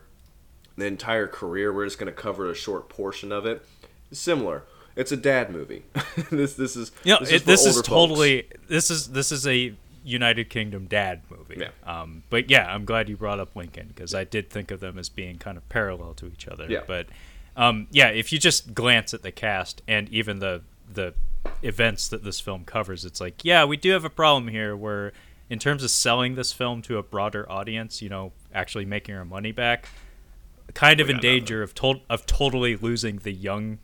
[0.79, 1.73] the entire career.
[1.73, 3.64] We're just going to cover a short portion of it.
[4.12, 4.64] Similar.
[4.97, 5.85] It's a dad movie.
[6.31, 7.88] this this is you know, this is, for this is folks.
[7.88, 11.59] totally this is this is a United Kingdom dad movie.
[11.61, 11.71] Yeah.
[11.85, 14.99] Um, but yeah, I'm glad you brought up Lincoln because I did think of them
[14.99, 16.67] as being kind of parallel to each other.
[16.69, 16.81] Yeah.
[16.87, 17.07] But
[17.57, 20.62] um, yeah, if you just glance at the cast and even the
[20.93, 21.14] the
[21.62, 25.12] events that this film covers, it's like yeah, we do have a problem here where
[25.51, 29.25] in terms of selling this film to a broader audience, you know, actually making our
[29.25, 29.88] money back,
[30.74, 33.78] kind of in danger of to- of totally losing the young,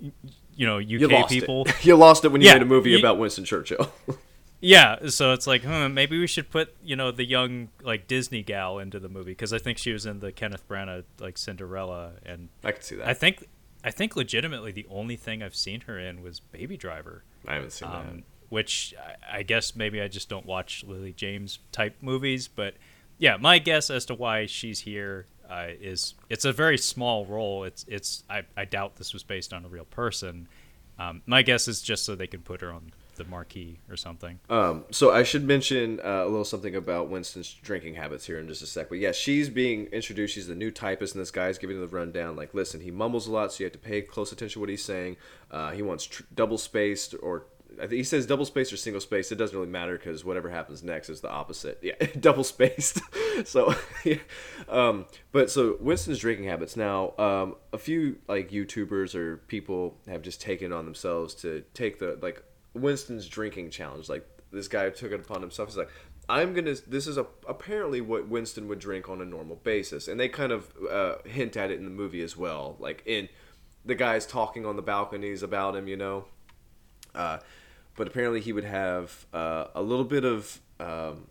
[0.00, 1.66] you know, UK You people.
[1.82, 3.92] you lost it when you Yeah, made a movie you- about Winston Churchill.
[4.60, 8.42] Yeah, so it's like, hmm, maybe we should put you know the young like Disney
[8.42, 12.14] gal into the movie because I think she was in the Kenneth Branagh like Cinderella,
[12.26, 13.06] and I can see that.
[13.06, 13.46] I think
[13.84, 17.70] I think legitimately the only thing I've seen her in was Baby Driver, I haven't
[17.70, 18.94] seen um, which
[19.30, 22.74] I, I guess maybe I just don't watch Lily James type movies, but
[23.16, 27.64] yeah, my guess as to why she's here uh, is it's a very small role.
[27.64, 30.48] It's it's I, I doubt this was based on a real person.
[30.98, 34.38] Um, my guess is just so they can put her on the marquee or something.
[34.48, 38.48] Um, so I should mention uh, a little something about Winston's drinking habits here in
[38.48, 38.88] just a sec.
[38.88, 40.34] But yeah, she's being introduced.
[40.34, 42.36] She's the new typist, and this guy's giving her the rundown.
[42.36, 44.68] Like, listen, he mumbles a lot, so you have to pay close attention to what
[44.68, 45.16] he's saying.
[45.50, 47.46] Uh, he wants tr- double spaced or
[47.90, 49.32] he says double spaced or single spaced.
[49.32, 51.78] It doesn't really matter because whatever happens next is the opposite.
[51.88, 53.00] Yeah, double spaced.
[53.44, 54.16] so, yeah.
[54.68, 57.14] um, but so Winston's drinking habits now.
[57.18, 62.18] Um, a few like YouTubers or people have just taken on themselves to take the
[62.20, 62.42] like
[62.74, 64.08] Winston's drinking challenge.
[64.08, 65.68] Like this guy took it upon himself.
[65.68, 65.90] He's like,
[66.28, 66.74] I'm gonna.
[66.86, 70.52] This is a, apparently what Winston would drink on a normal basis, and they kind
[70.52, 72.76] of uh, hint at it in the movie as well.
[72.78, 73.28] Like in
[73.84, 76.26] the guys talking on the balconies about him, you know.
[77.14, 77.38] Uh,
[77.98, 81.26] but apparently he would have uh, a little bit of um,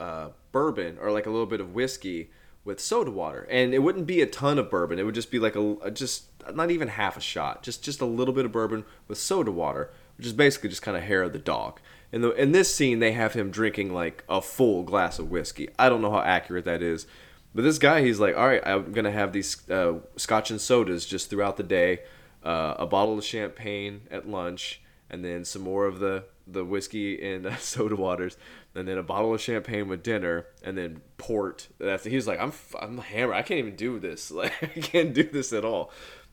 [0.00, 2.30] uh, bourbon or like a little bit of whiskey
[2.64, 4.98] with soda water, and it wouldn't be a ton of bourbon.
[4.98, 8.00] It would just be like a, a just not even half a shot, just just
[8.00, 11.24] a little bit of bourbon with soda water, which is basically just kind of hair
[11.24, 11.80] of the dog.
[12.12, 15.68] In the in this scene, they have him drinking like a full glass of whiskey.
[15.78, 17.06] I don't know how accurate that is,
[17.54, 21.06] but this guy, he's like, all right, I'm gonna have these uh, scotch and sodas
[21.06, 22.00] just throughout the day,
[22.44, 27.20] uh, a bottle of champagne at lunch, and then some more of the the whiskey
[27.22, 28.36] and uh, soda waters,
[28.74, 31.68] and then a bottle of champagne with dinner, and then port.
[31.78, 33.36] That's he's like, I'm I'm hammered.
[33.36, 34.30] I can't even do this.
[34.36, 35.90] Like I can't do this at all.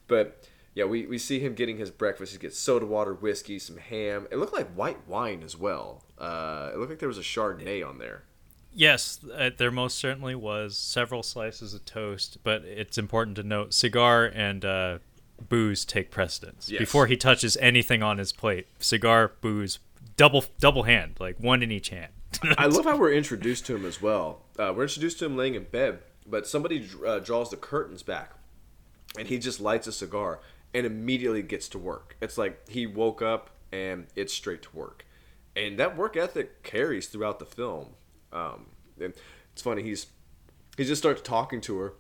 [0.07, 2.33] But yeah, we, we see him getting his breakfast.
[2.33, 4.27] He gets soda water, whiskey, some ham.
[4.31, 6.03] It looked like white wine as well.
[6.17, 8.23] Uh, it looked like there was a Chardonnay on there.
[8.75, 13.71] Yes, uh, there most certainly was several slices of toast, but it's important to note
[13.73, 14.97] cigar and uh,
[15.49, 16.79] booze take precedence Yes.
[16.79, 18.67] before he touches anything on his plate.
[18.79, 19.79] Cigar, booze,
[20.17, 22.11] double double hand, like one in each hand.
[22.57, 24.41] I love how we're introduced to him as well.
[24.57, 28.31] Uh, we're introduced to him laying in bed, but somebody uh, draws the curtains back,
[29.17, 30.39] and he just lights a cigar
[30.73, 32.15] and immediately gets to work.
[32.21, 35.05] It's like he woke up and it's straight to work,
[35.55, 37.89] and that work ethic carries throughout the film.
[38.31, 38.67] Um,
[38.99, 39.13] and
[39.51, 39.83] it's funny.
[39.83, 40.07] He's
[40.77, 41.93] he just starts talking to her,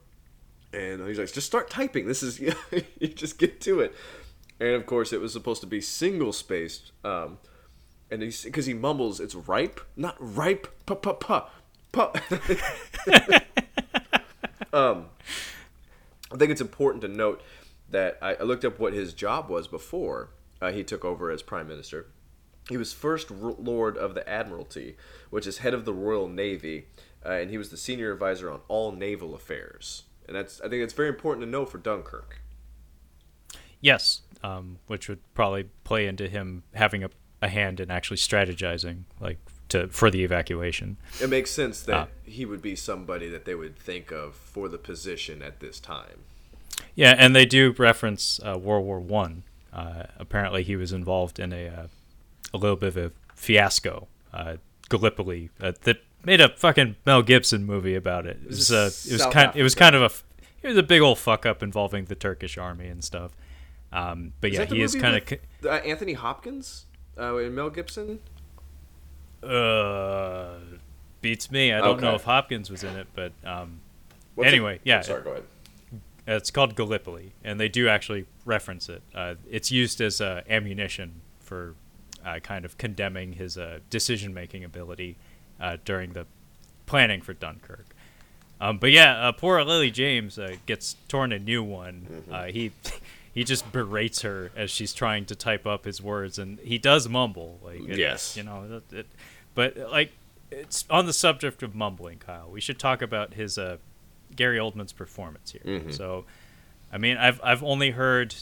[0.73, 2.07] and he's like, "Just start typing.
[2.07, 2.39] This is
[2.99, 3.95] you just get to it."
[4.59, 6.91] And of course, it was supposed to be single spaced.
[7.03, 7.37] Um,
[8.09, 11.49] and he's because he mumbles, "It's ripe, not ripe." Pa pa pa
[11.91, 12.11] pa.
[14.73, 15.05] um,
[16.31, 17.41] I think it's important to note
[17.89, 20.31] that I, I looked up what his job was before
[20.61, 22.07] uh, he took over as prime minister.
[22.69, 24.95] He was first Lord of the Admiralty,
[25.29, 26.87] which is head of the Royal Navy,
[27.25, 30.03] uh, and he was the senior advisor on all naval affairs.
[30.27, 32.39] And that's I think it's very important to know for Dunkirk.
[33.81, 37.09] yes, um, which would probably play into him having a,
[37.41, 39.37] a hand in actually strategizing, like
[39.69, 40.97] to for the evacuation.
[41.21, 42.07] It makes sense that Ah.
[42.23, 46.19] he would be somebody that they would think of for the position at this time.
[46.95, 49.43] Yeah, and they do reference uh, World War One.
[49.71, 51.87] Uh, apparently, he was involved in a uh,
[52.53, 54.57] a little bit of a fiasco, uh,
[54.89, 58.39] Gallipoli, uh, that made a fucking Mel Gibson movie about it.
[58.43, 60.11] It was uh, it was kind it was kind of a
[60.65, 63.31] it was a big old fuck up involving the Turkish army and stuff.
[63.91, 65.39] Um, but Is yeah, he is kind of.
[65.65, 66.85] uh, Anthony Hopkins
[67.17, 68.19] uh, and Mel Gibson.
[69.43, 70.55] Uh,
[71.21, 71.73] beats me.
[71.73, 73.81] I don't know if Hopkins was in it, but um,
[74.35, 74.97] What's it- Anyway, yeah.
[74.97, 75.43] I'm sorry, go ahead.
[76.25, 79.01] it's called Gallipoli, and they do actually reference it.
[79.13, 81.75] Uh, it's used as uh, ammunition for
[82.25, 85.17] uh, kind of condemning his uh, decision-making ability
[85.63, 86.25] uh, during the
[86.85, 87.85] planning for Dunkirk.
[88.61, 92.07] Um, but yeah, uh, poor Lily James uh, gets torn a new one.
[92.11, 92.33] Mm-hmm.
[92.33, 92.71] Uh, he
[93.33, 97.09] he just berates her as she's trying to type up his words, and he does
[97.09, 97.59] mumble.
[97.63, 98.37] Like it- Yes.
[98.37, 99.05] you know, it, it,
[99.55, 100.11] but like
[100.51, 102.47] it's on the subject of mumbling, Kyle.
[102.51, 103.77] We should talk about his uh,
[104.35, 105.61] Gary Oldman's performance here.
[105.65, 105.93] Mhm.
[105.93, 106.25] So,
[106.91, 108.35] I mean, I've I've only heard.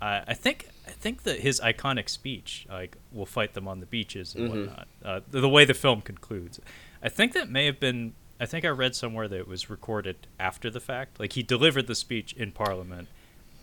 [0.00, 3.86] Uh, I think I think that his iconic speech, like "We'll fight them on the
[3.86, 4.50] beaches" and Mhm.
[4.66, 6.58] whatnot, uh, the, the way the film concludes,
[7.02, 8.14] I think that may have been.
[8.40, 11.20] I think I read somewhere that it was recorded after the fact.
[11.20, 13.08] Like he delivered the speech in Parliament,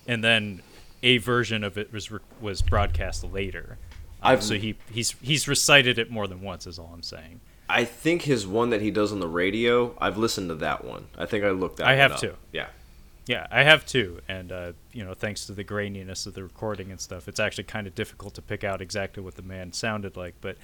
[0.07, 0.61] and then
[1.01, 3.77] a version of it was re- was broadcast later.
[4.21, 6.67] Um, I've- so he he's he's recited it more than once.
[6.67, 7.41] Is all I'm saying.
[7.67, 9.97] I think his one that he does on the radio.
[9.99, 11.07] I've listened to that one.
[11.17, 11.87] I think I looked that.
[11.87, 12.19] I have up.
[12.19, 12.35] too.
[12.51, 12.67] Yeah.
[13.27, 16.91] Yeah, I have too, and uh, you know, thanks to the graininess of the recording
[16.91, 20.15] and stuff, it's actually kind of difficult to pick out exactly what the man sounded
[20.15, 20.35] like.
[20.41, 20.57] But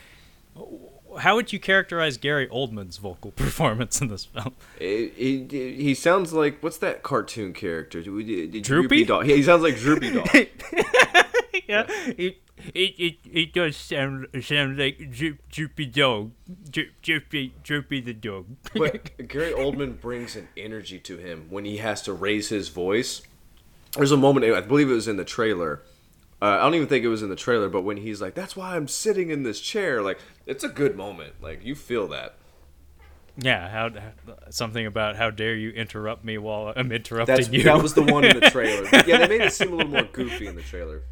[1.20, 4.54] how would you characterize Gary Oldman's vocal performance in this film?
[4.80, 8.02] It, it- he sounds like what's that cartoon character?
[8.04, 9.06] Do we- the Droopy?
[9.06, 9.26] dog.
[9.26, 10.28] He sounds like Droopy dog.
[11.68, 11.86] yeah,
[12.18, 12.38] it
[12.74, 16.32] it, it, it does sound sound like Droop, Droopy Dog,
[16.70, 18.46] Droop, Droopy Droopy the dog.
[18.76, 23.22] but Gary Oldman brings an energy to him when he has to raise his voice.
[23.96, 25.82] There's a moment, I believe it was in the trailer.
[26.42, 28.56] Uh, I don't even think it was in the trailer, but when he's like, "That's
[28.56, 31.34] why I'm sitting in this chair," like it's a good moment.
[31.42, 32.36] Like you feel that.
[33.38, 33.90] yeah, how
[34.50, 37.64] something about how dare you interrupt me while I'm interrupting That's you?
[37.64, 38.86] that was the one in the trailer.
[39.06, 41.04] yeah, they made it seem a little more goofy in the trailer.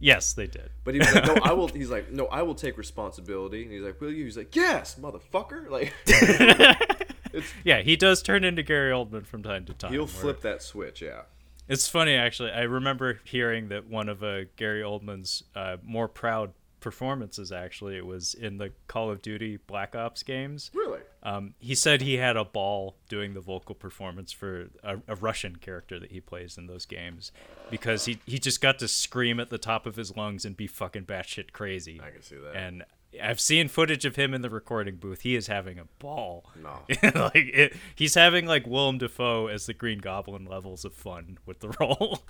[0.00, 0.70] Yes, they did.
[0.84, 3.72] But he was like, "No, I will." He's like, "No, I will take responsibility." And
[3.72, 5.92] he's like, "Will you?" He's like, "Yes, motherfucker!" Like
[7.64, 9.92] Yeah, he does turn into Gary Oldman from time to time.
[9.92, 11.02] he'll flip that switch.
[11.02, 11.22] Yeah.
[11.68, 12.50] It's funny actually.
[12.50, 18.06] I remember hearing that one of uh, Gary Oldman's uh, more proud performances actually it
[18.06, 20.70] was in the Call of Duty Black Ops games.
[20.74, 21.00] Really?
[21.22, 25.56] Um, he said he had a ball doing the vocal performance for a, a Russian
[25.56, 27.32] character that he plays in those games
[27.70, 30.66] because he, he just got to scream at the top of his lungs and be
[30.66, 32.00] fucking batshit crazy.
[32.02, 32.56] I can see that.
[32.56, 32.84] And
[33.22, 35.22] I've seen footage of him in the recording booth.
[35.22, 36.44] He is having a ball.
[36.62, 36.80] No.
[37.14, 41.60] like it, he's having like Willem Dafoe as the Green Goblin levels of fun with
[41.60, 42.22] the role.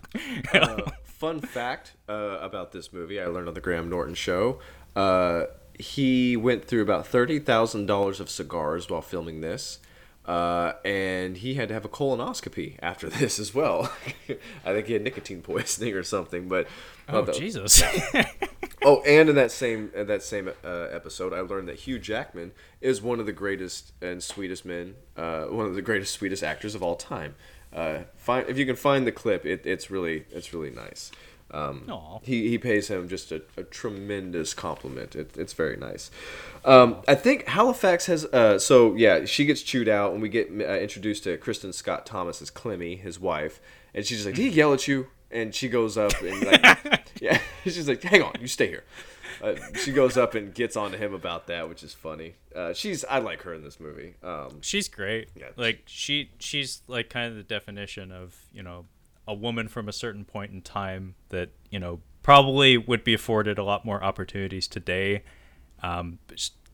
[0.53, 4.61] uh, fun fact uh, about this movie I learned on the Graham Norton show.
[4.95, 5.45] Uh,
[5.79, 9.79] he went through about thirty thousand dollars of cigars while filming this,
[10.27, 13.93] uh, and he had to have a colonoscopy after this as well.
[14.65, 16.49] I think he had nicotine poisoning or something.
[16.49, 16.69] But
[17.09, 17.83] oh that- Jesus!
[18.83, 22.53] Oh, and in that same in that same uh, episode, I learned that Hugh Jackman
[22.81, 26.75] is one of the greatest and sweetest men, uh, one of the greatest sweetest actors
[26.75, 27.35] of all time.
[27.73, 31.11] Uh, find if you can find the clip, it, it's really it's really nice.
[31.51, 31.85] Um,
[32.23, 35.17] he he pays him just a, a tremendous compliment.
[35.17, 36.11] It, it's very nice.
[36.65, 40.51] Um, I think Halifax has uh, so yeah she gets chewed out and we get
[40.51, 43.61] uh, introduced to Kristin Scott Thomas as Clemmy, his wife,
[43.93, 47.11] and she's just like, "Did he yell at you?" And she goes up and like,
[47.21, 48.85] yeah, she's like, "Hang on, you stay here."
[49.43, 52.35] Uh, she goes up and gets on to him about that, which is funny.
[52.55, 54.15] Uh, she's I like her in this movie.
[54.23, 55.29] Um, she's great.
[55.37, 55.49] Yeah.
[55.57, 58.87] Like she she's like kind of the definition of you know
[59.27, 63.59] a woman from a certain point in time that you know probably would be afforded
[63.59, 65.23] a lot more opportunities today.
[65.83, 66.19] Um,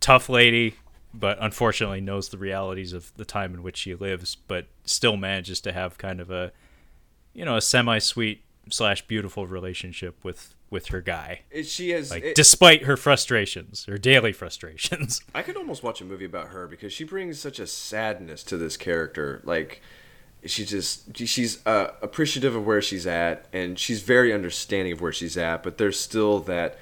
[0.01, 0.77] tough lady,
[1.13, 5.61] but unfortunately knows the realities of the time in which she lives, but still manages
[5.63, 6.53] to have kind of a
[7.35, 11.43] you know a semi sweet slash beautiful relationship with with her guy.
[11.51, 12.11] it- she has.
[12.11, 15.21] Like it- despite her frustrations, her daily frustrations.
[15.35, 18.57] I could almost watch a movie about her because she brings such a sadness to
[18.57, 19.41] this character.
[19.45, 19.81] Like,
[20.45, 25.13] she just she's uh, appreciative of where she's at, and she's very understanding of where
[25.13, 25.63] she's at.
[25.63, 26.79] But there's still that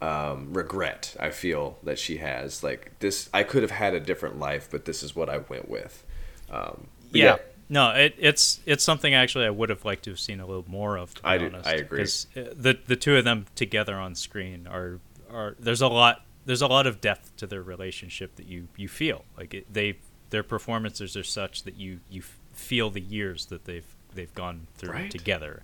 [0.00, 2.62] um, regret I feel that she has.
[2.62, 5.68] Like this, I could have had a different life, but this is what I went
[5.68, 6.02] with.
[6.50, 7.36] Um, but yeah.
[7.68, 10.64] No, it, it's it's something actually I would have liked to have seen a little
[10.68, 11.14] more of.
[11.14, 12.02] To be I do- honest, I agree.
[12.02, 15.00] uh, the the two of them together on screen are
[15.30, 18.88] are there's a lot there's a lot of depth to their relationship that you you
[18.88, 19.98] feel like it, they
[20.30, 22.22] their performances are such that you you
[22.52, 25.10] feel the years that they've they've gone through Right.
[25.10, 25.62] together.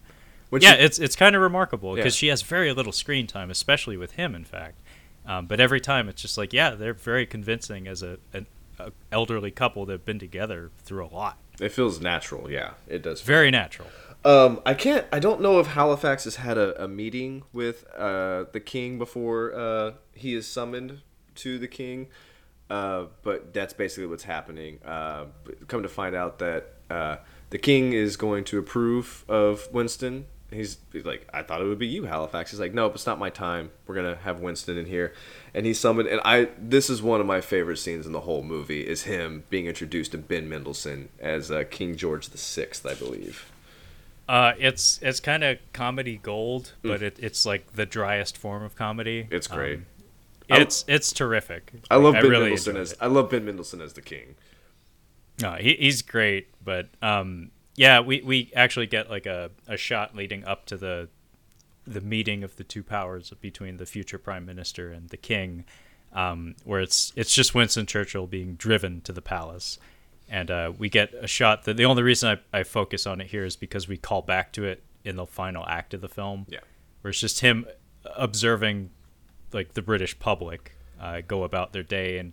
[0.48, 2.18] When yeah, she- it's it's kind of remarkable because Yeah.
[2.18, 4.34] she has very little screen time, especially with him.
[4.34, 4.76] In fact,
[5.26, 8.46] um, but every time it's just like, yeah, they're very convincing as a an
[8.78, 11.36] a elderly couple that've been together through a lot.
[11.60, 12.50] It feels natural.
[12.50, 13.20] Yeah, it does.
[13.22, 13.88] Very natural.
[14.24, 15.06] Um, I can't.
[15.12, 19.54] I don't know if Halifax has had a, a meeting with uh, the king before
[19.54, 21.00] uh, he is summoned
[21.36, 22.08] to the king,
[22.68, 24.78] uh, but that's basically what's happening.
[24.84, 25.26] Uh,
[25.68, 27.16] come to find out that uh,
[27.48, 30.26] the king is going to approve of Winston.
[30.50, 32.50] He's, he's like, I thought it would be you, Halifax.
[32.50, 33.70] He's like, Nope, it's not my time.
[33.86, 35.14] We're gonna have Winston in here,
[35.54, 36.08] and he summoned.
[36.08, 38.86] And I, this is one of my favorite scenes in the whole movie.
[38.86, 43.50] Is him being introduced to Ben Mendelsohn as uh, King George the Sixth, I believe.
[44.28, 48.76] Uh, it's it's kind of comedy gold, but it, it's like the driest form of
[48.76, 49.24] comedy.
[49.24, 49.32] Mm.
[49.32, 49.78] It's great.
[49.78, 49.86] Um,
[50.50, 51.72] I- it's it's terrific.
[51.90, 52.98] I love Ben really Mendelsohn as it.
[53.00, 54.36] I love Ben Mendelsohn as the king.
[55.40, 60.14] No, he, he's great, but um, yeah, we, we actually get like a, a shot
[60.14, 61.08] leading up to the
[61.86, 65.64] the meeting of the two powers between the future prime minister and the king,
[66.12, 69.78] um, where it's it's just Winston Churchill being driven to the palace,
[70.28, 73.28] and uh, we get a shot that the only reason I, I focus on it
[73.28, 76.46] here is because we call back to it in the final act of the film,
[76.48, 76.60] Yeah.
[77.00, 77.66] where it's just him
[78.16, 78.90] observing
[79.52, 82.32] like the British public uh, go about their day, and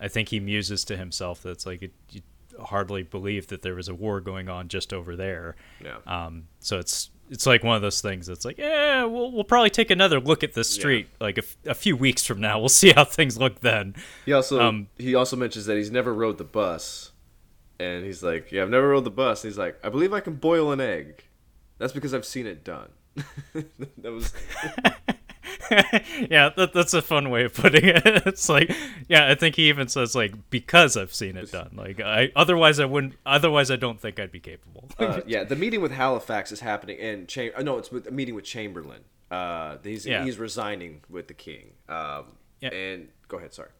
[0.00, 2.22] I think he muses to himself that it's like it, you
[2.60, 5.54] hardly believe that there was a war going on just over there.
[5.82, 5.98] Yeah.
[6.06, 9.70] Um, so it's it's like one of those things that's like, yeah, we'll we'll probably
[9.70, 12.58] take another look at this street like a, f- a few weeks from now.
[12.60, 13.94] We'll see how things look then.
[14.26, 17.10] He also Um, he also mentions that he's never rode the bus,
[17.80, 20.20] and he's like, "Yeah, I've never rode the bus." And he's like, "I believe I
[20.20, 21.24] can boil an egg."
[21.78, 22.90] That's because I've seen it done.
[23.54, 24.32] that was
[26.30, 28.02] yeah, that, that's a fun way of putting it.
[28.26, 28.70] It's like,
[29.08, 31.70] yeah, I think he even says like because I've seen it done.
[31.74, 33.14] Like I otherwise I wouldn't.
[33.26, 34.88] Otherwise I don't think I'd be capable.
[34.98, 35.44] uh, yeah.
[35.44, 38.44] The meeting with Halifax is happening, and Cham- uh, no, it's with a meeting with
[38.44, 39.02] Chamberlain.
[39.30, 40.24] Uh, he's Yeah.
[40.24, 41.72] he's resigning with the king.
[41.88, 42.26] Um,
[42.60, 42.70] Yeah.
[42.74, 43.54] and go ahead.
[43.54, 43.70] Sorry.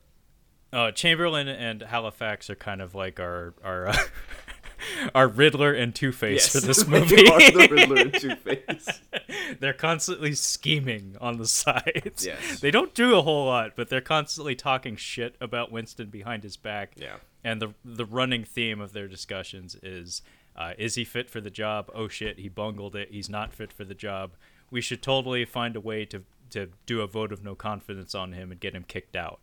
[0.73, 3.97] uh, Chamberlain and Halifax are kind of like our our uh,
[5.15, 7.29] our Riddler and Two Face for this They movie.
[7.29, 9.01] are the Riddler and Two Face.
[9.61, 12.25] they're constantly scheming on the sides.
[12.27, 12.61] Yes.
[12.61, 16.57] They don't do a whole lot, but they're constantly talking shit about Winston behind his
[16.57, 16.93] back.
[16.97, 17.17] Yeah.
[17.45, 20.23] And the the running theme of their discussions is
[20.57, 21.91] uh, is he fit for the job?
[21.95, 23.09] Oh shit, he bungled it.
[23.11, 24.33] He's not fit for the job.
[24.71, 28.33] We should totally find a way to to do a vote of no confidence on
[28.33, 29.41] him and get him kicked out.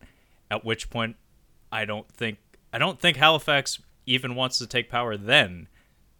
[0.51, 1.15] At which point
[1.71, 2.37] I don't think
[2.71, 5.67] I don't think Halifax even wants to take power then,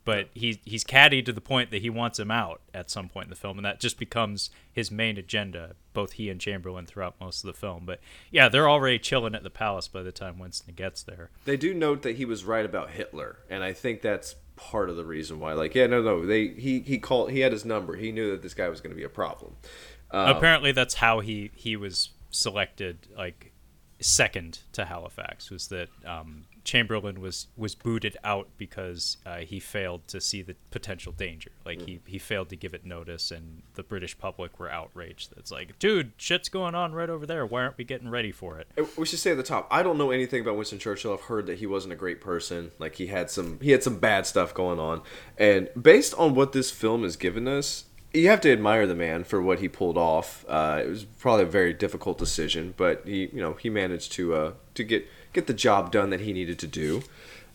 [0.06, 3.26] but he he's catty to the point that he wants him out at some point
[3.26, 5.76] in the film, and that just becomes his main agenda.
[5.94, 8.00] Both he and Chamberlain throughout most of the film, but
[8.32, 11.30] yeah, they're already chilling at the palace by the time Winston gets there.
[11.46, 14.96] They do note that he was right about Hitler, and I think that's part of
[14.96, 15.54] the reason why.
[15.54, 17.96] Like, yeah, no, no, they he he called he had his number.
[17.96, 19.56] He knew that this guy was going to be a problem.
[20.12, 23.52] Um, Apparently, that's how he he was selected, like
[24.00, 30.08] second to Halifax, was that um, Chamberlain was was booted out because uh, he failed
[30.08, 31.52] to see the potential danger.
[31.66, 35.34] Like he he failed to give it notice, and the British public were outraged.
[35.38, 37.46] It's like, dude, shit's going on right over there.
[37.46, 38.68] Why aren't we getting ready for it?
[38.78, 39.68] Uh, We should say at the top.
[39.72, 41.14] I don't know anything about Winston Churchill.
[41.14, 42.72] I've heard that he wasn't a great person.
[42.80, 45.02] Like he had some he had some bad stuff going on.
[45.38, 49.24] And based on what this film has given us, you have to admire the man
[49.24, 50.44] for what he pulled off.
[50.48, 54.34] Uh, it was probably a very difficult decision, but he you know he managed to
[54.34, 57.04] uh, to get get the job done that he needed to do.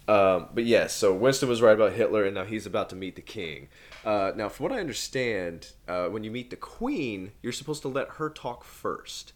[0.07, 3.17] Um, but yes, so Winston was right about Hitler, and now he's about to meet
[3.17, 3.69] the king.
[4.05, 7.89] Uh, now, from what I understand, uh, when you meet the queen, you're supposed to
[7.89, 9.33] let her talk first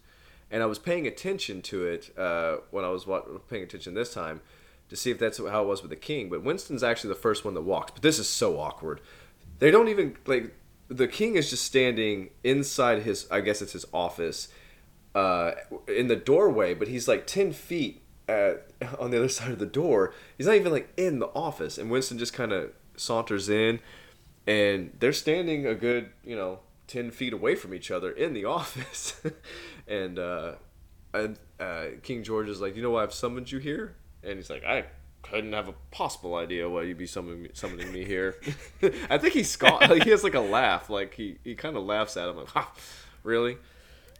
[0.51, 4.13] and I was paying attention to it uh, when I was wa- paying attention this
[4.13, 4.41] time
[4.89, 6.29] to see if that's how it was with the king.
[6.29, 7.91] But Winston's actually the first one that walks.
[7.91, 9.01] But this is so awkward.
[9.59, 10.55] They don't even like
[10.87, 13.27] the king is just standing inside his.
[13.29, 14.47] I guess it's his office
[15.13, 15.51] uh,
[15.87, 18.67] in the doorway, but he's like ten feet at,
[18.99, 20.13] on the other side of the door.
[20.37, 23.79] He's not even like in the office, and Winston just kind of saunters in,
[24.45, 28.45] and they're standing a good you know 10 feet away from each other in the
[28.59, 29.21] office.
[29.87, 30.51] And uh,
[31.15, 33.95] and uh, king george is like you know why i've summoned you here?
[34.21, 34.85] And he's like i
[35.23, 38.35] couldn't have a possible idea why you'd be summoning me, summoning me here.
[39.09, 40.91] I think he's scoff like, he has like a laugh.
[40.91, 42.71] Like he, he kind of laughs at him like ha,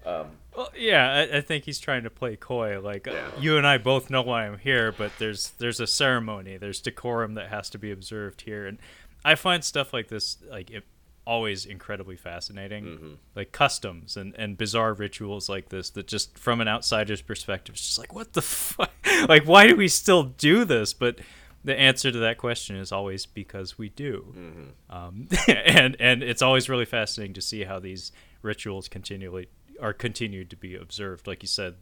[0.05, 0.25] really
[0.55, 2.79] Well, yeah, I, I think he's trying to play coy.
[2.79, 3.27] Like uh, Yeah.
[3.39, 7.35] you and I both know why I'm here, but there's there's a ceremony, there's decorum
[7.35, 8.77] that has to be observed here, and
[9.23, 10.83] I find stuff like this like it,
[11.27, 12.85] always incredibly fascinating.
[12.85, 13.13] Mm-hmm.
[13.35, 17.85] Like customs and, and bizarre rituals like this that just from an outsider's perspective, it's
[17.85, 18.91] just like, what the fuck?
[19.27, 20.93] like, why do we still do this?
[20.93, 21.19] But
[21.63, 24.33] the answer to that question is always because we do.
[24.35, 24.95] Mm-hmm.
[24.95, 29.49] Um, and and it's always really fascinating to see how these rituals continually
[29.82, 31.27] are continued to be observed.
[31.27, 31.75] Like you said,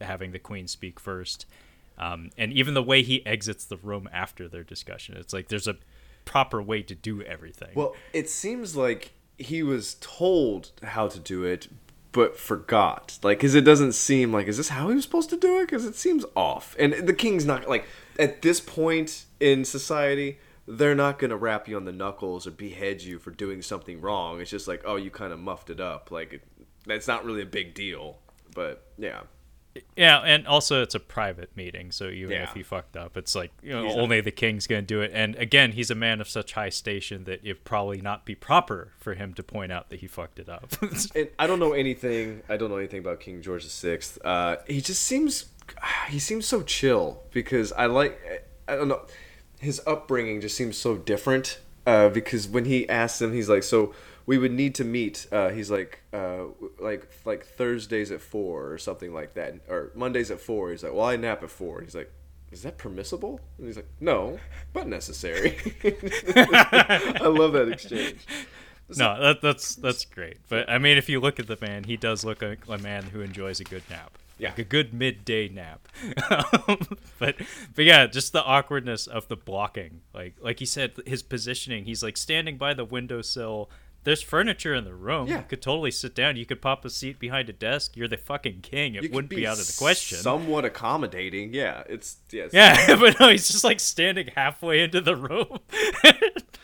[0.00, 1.46] having the queen speak first,
[1.98, 5.16] um, and even the way he exits the room after their discussion.
[5.16, 5.76] It's like there's a
[6.24, 7.70] proper way to do everything.
[7.74, 11.68] Well, it seems like he was told how to do it,
[12.12, 13.18] but forgot.
[13.22, 15.62] Like, because it doesn't seem like, is this how he was supposed to do it?
[15.62, 16.76] Because it seems off.
[16.78, 17.86] And the king's not, like,
[18.18, 20.38] at this point in society,
[20.68, 24.00] they're not going to rap you on the knuckles or behead you for doing something
[24.00, 24.40] wrong.
[24.40, 26.10] It's just like, oh, you kind of muffed it up.
[26.10, 26.42] Like,
[26.90, 28.18] that's not really a big deal.
[28.54, 29.20] But, yeah.
[29.96, 32.42] Yeah, and also it's a private meeting, so even Yeah.
[32.42, 35.00] if he fucked up, it's like you know He's not- only the king's gonna do
[35.00, 35.12] it.
[35.14, 38.92] And again, he's a man of such high station that it'd probably not be proper
[38.98, 40.72] for him to point out that he fucked it up.
[41.14, 42.42] and I don't know anything.
[42.48, 44.00] I don't know anything about King George VI.
[44.24, 45.46] Uh, he just seems
[46.08, 48.18] he seems so chill because I like
[48.66, 49.06] I don't know
[49.60, 51.60] his upbringing just seems so different.
[51.86, 53.94] Uh, because when he asks him, he's like, "So
[54.26, 56.44] we would need to meet." Uh, he's like, uh,
[56.78, 60.70] "Like like Thursdays at four or something like that, or Mondays at four.
[60.70, 61.80] He's like, "Well, I nap at four.
[61.82, 62.12] He's like.
[62.52, 63.38] Is that permissible?
[63.58, 64.40] And he's like, no,
[64.72, 65.56] but necessary.
[65.84, 68.26] I love that exchange.
[68.96, 70.38] no, that, that's that's great.
[70.48, 73.04] But I mean, if you look at the man, he does look like a man
[73.04, 74.18] who enjoys a good nap.
[74.38, 74.48] Yeah.
[74.48, 75.86] Like a good midday nap.
[77.18, 77.36] but
[77.74, 80.00] but yeah, just the awkwardness of the blocking.
[80.14, 81.84] Like like he said, his positioning.
[81.84, 83.70] He's like standing by the windowsill.
[84.02, 85.28] There's furniture in the room.
[85.28, 85.38] Yeah.
[85.38, 86.36] You could totally sit down.
[86.36, 87.96] You could pop a seat behind a desk.
[87.96, 88.94] You're the fucking king.
[88.94, 90.18] It You wouldn't be, out of the question.
[90.18, 91.82] Somewhat accommodating, yeah.
[91.88, 92.50] It's yes.
[92.52, 95.58] Yeah, but no, he's just like standing halfway into the room.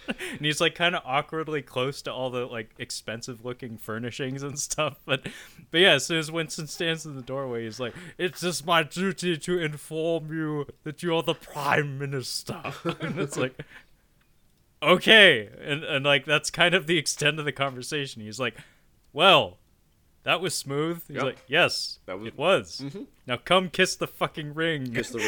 [0.08, 4.58] and he's like kind of awkwardly close to all the like expensive looking furnishings and
[4.58, 4.98] stuff.
[5.04, 5.26] But
[5.70, 8.82] but yeah, as soon as Winston stands in the doorway, he's like, It's just my
[8.82, 12.60] duty to inform you that you're the prime minister.
[13.00, 13.58] and it's like
[14.82, 15.48] Okay.
[15.60, 18.22] And and like that's kind of the extent of the conversation.
[18.22, 18.54] He's like,
[19.12, 19.58] Well,
[20.24, 21.02] that was smooth.
[21.08, 21.24] He's Yep.
[21.24, 22.84] like, Yes, That was- it was.
[23.26, 24.92] Now come kiss the fucking ring.
[24.92, 25.18] Kiss the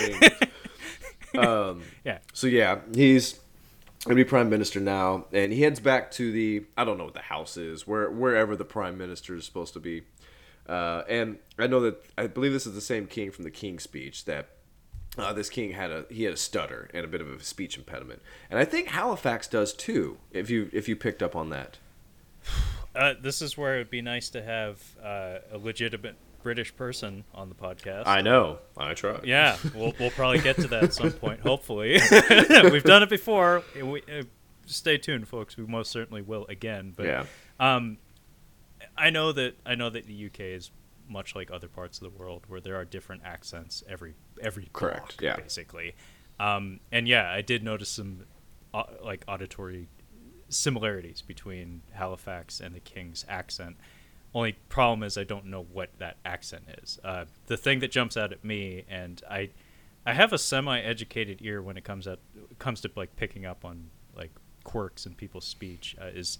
[1.34, 1.44] ring.
[1.44, 2.18] um, Yeah.
[2.32, 3.38] so yeah, he's
[4.05, 7.14] gonna be prime minister now, and he heads back to the I don't know what
[7.14, 10.03] the house is, where wherever the prime minister is supposed to be.
[10.68, 13.78] Uh, and I know that I believe this is the same king from the king
[13.78, 14.49] Speech that
[15.18, 17.76] uh, this king had a he had a stutter and a bit of a speech
[17.76, 20.18] impediment, and I think Halifax does too.
[20.30, 21.78] If you if you picked up on that.
[22.94, 27.24] Uh, this is where it would be nice to have uh, a legitimate British person
[27.34, 28.06] on the podcast.
[28.06, 28.58] I know.
[28.76, 29.20] I try.
[29.24, 31.92] yeah, we'll, we'll probably get to that at some point, hopefully.
[32.70, 33.62] We've done it before.
[33.80, 34.22] We, uh,
[34.66, 35.56] stay tuned, folks.
[35.56, 36.92] We most certainly will again.
[36.96, 37.24] But Yeah.
[37.60, 37.98] um,
[38.96, 40.70] I know that I know that the UK is
[41.08, 45.18] much like other parts of the world where there are different accents every every Correct,
[45.18, 45.36] block, yeah.
[45.36, 45.95] basically.
[46.41, 48.24] Um, and yeah, I did notice some
[48.72, 49.89] uh, like auditory
[50.49, 53.76] similarities between Halifax and the King's accent.
[54.34, 56.99] Only problem is I don't know what that accent is.
[57.03, 59.51] Uh, the thing that jumps out at me, and I,
[60.05, 62.20] I have a semi-educated ear when it comes out
[62.59, 64.30] comes to like picking up on like
[64.64, 65.97] quirks in people's speech.
[66.01, 66.39] Uh, is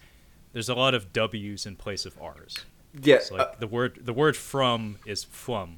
[0.53, 2.65] there's a lot of W's in place of R's.
[3.03, 3.17] Yeah.
[3.17, 5.77] It's like the word the word from is flum.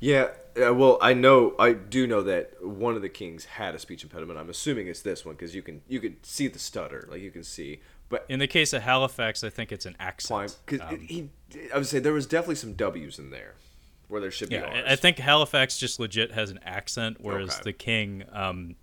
[0.00, 3.78] Yeah, uh, well, I know, I do know that one of the kings had a
[3.78, 4.38] speech impediment.
[4.38, 7.30] I'm assuming it's this one because you can you can see the stutter, like you
[7.30, 7.80] can see.
[8.08, 10.56] But In the case of Halifax, I think it's an accent.
[10.66, 11.28] because Um, he,
[11.72, 13.54] I would say there was definitely some W's in there
[14.08, 14.84] where there should be Yeah, R's.
[14.88, 17.60] I think Halifax just legit has an accent, whereas Okay.
[17.64, 18.74] the King, um,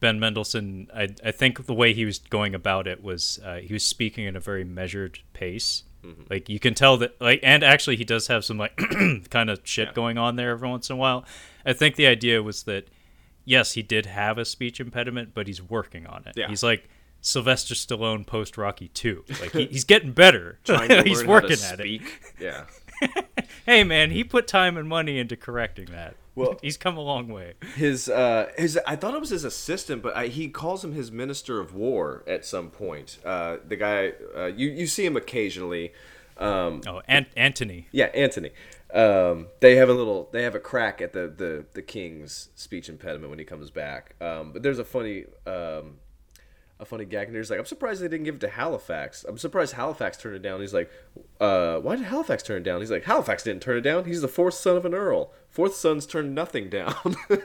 [0.00, 3.72] Ben Mendelsohn, I, I think the way he was going about it was uh, he
[3.72, 5.84] was speaking in a very measured pace.
[6.04, 6.22] Mm-hmm.
[6.30, 8.76] Like you can tell that, like, and actually he does have some like
[9.30, 9.94] kind of shit Yeah.
[9.94, 11.24] going on there every once in a while.
[11.64, 12.88] I think the idea was that
[13.44, 16.34] yes, he did have a speech impediment, but he's working on it.
[16.36, 16.48] Yeah.
[16.48, 16.88] He's like
[17.20, 19.24] Sylvester Stallone post Rocky Two.
[19.40, 20.58] Like he, he's getting better.
[20.64, 22.00] Trying to he's working to at it.
[22.40, 22.64] Yeah.
[23.66, 26.14] Hey man, he put time and money into correcting that.
[26.34, 27.54] Well- he's come a long way.
[27.76, 31.10] His uh his I thought it was his assistant, but I, he calls him his
[31.12, 33.18] minister of war at some point.
[33.24, 35.92] Uh, the guy uh, you you see him occasionally.
[36.38, 37.88] Um, Oh, Ant- Anthony.
[37.92, 38.50] Yeah, Anthony.
[38.92, 40.28] Um, they have a little.
[40.32, 44.14] They have a crack at the the the king's speech impediment when he comes back.
[44.20, 45.24] Um, but there's a funny.
[45.46, 45.98] Um,
[46.82, 49.24] a funny gag and he's like, I'm surprised they didn't give it to Halifax.
[49.26, 50.60] I'm surprised Halifax turned it down.
[50.60, 50.90] He's like,
[51.40, 52.80] uh, why did Halifax turn it down?
[52.80, 54.04] He's like, Halifax didn't turn it down.
[54.04, 55.32] He's the fourth son of an earl.
[55.48, 57.16] Fourth sons turn nothing down.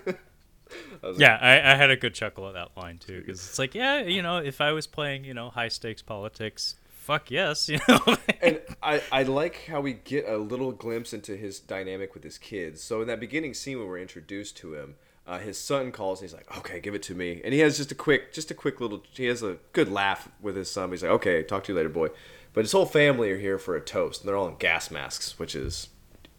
[1.17, 4.01] Yeah, I, I had a good chuckle at that line too, because it's like, yeah,
[4.01, 7.99] you know, if I was playing, you know, high stakes politics, fuck yes, you know.
[8.41, 12.38] and I, I like how we get a little glimpse into his dynamic with his
[12.38, 12.81] kids.
[12.83, 14.95] So in that beginning scene when we're introduced to him,
[15.28, 17.78] uh, his son calls and he's like, "Okay, give it to me." And he has
[17.78, 19.03] just a quick, just a quick little.
[19.11, 20.89] He has a good laugh with his son.
[20.91, 22.07] He's like, "Okay, talk to you later, boy."
[22.53, 25.38] But his whole family are here for a toast, and they're all in gas masks,
[25.38, 25.89] which is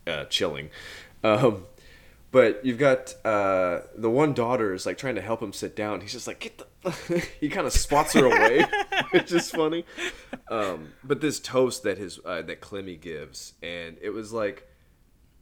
[0.06, 0.70] uh, chilling.
[1.22, 1.64] Um,
[2.30, 6.00] but you've got uh, the one daughter is like trying to help him sit down.
[6.00, 6.66] He's just like, "Get the."
[7.40, 8.64] he kind of swats her away,
[9.10, 9.84] which is funny.
[10.48, 14.67] Um, but this toast that his uh, that Clemmy gives, and it was like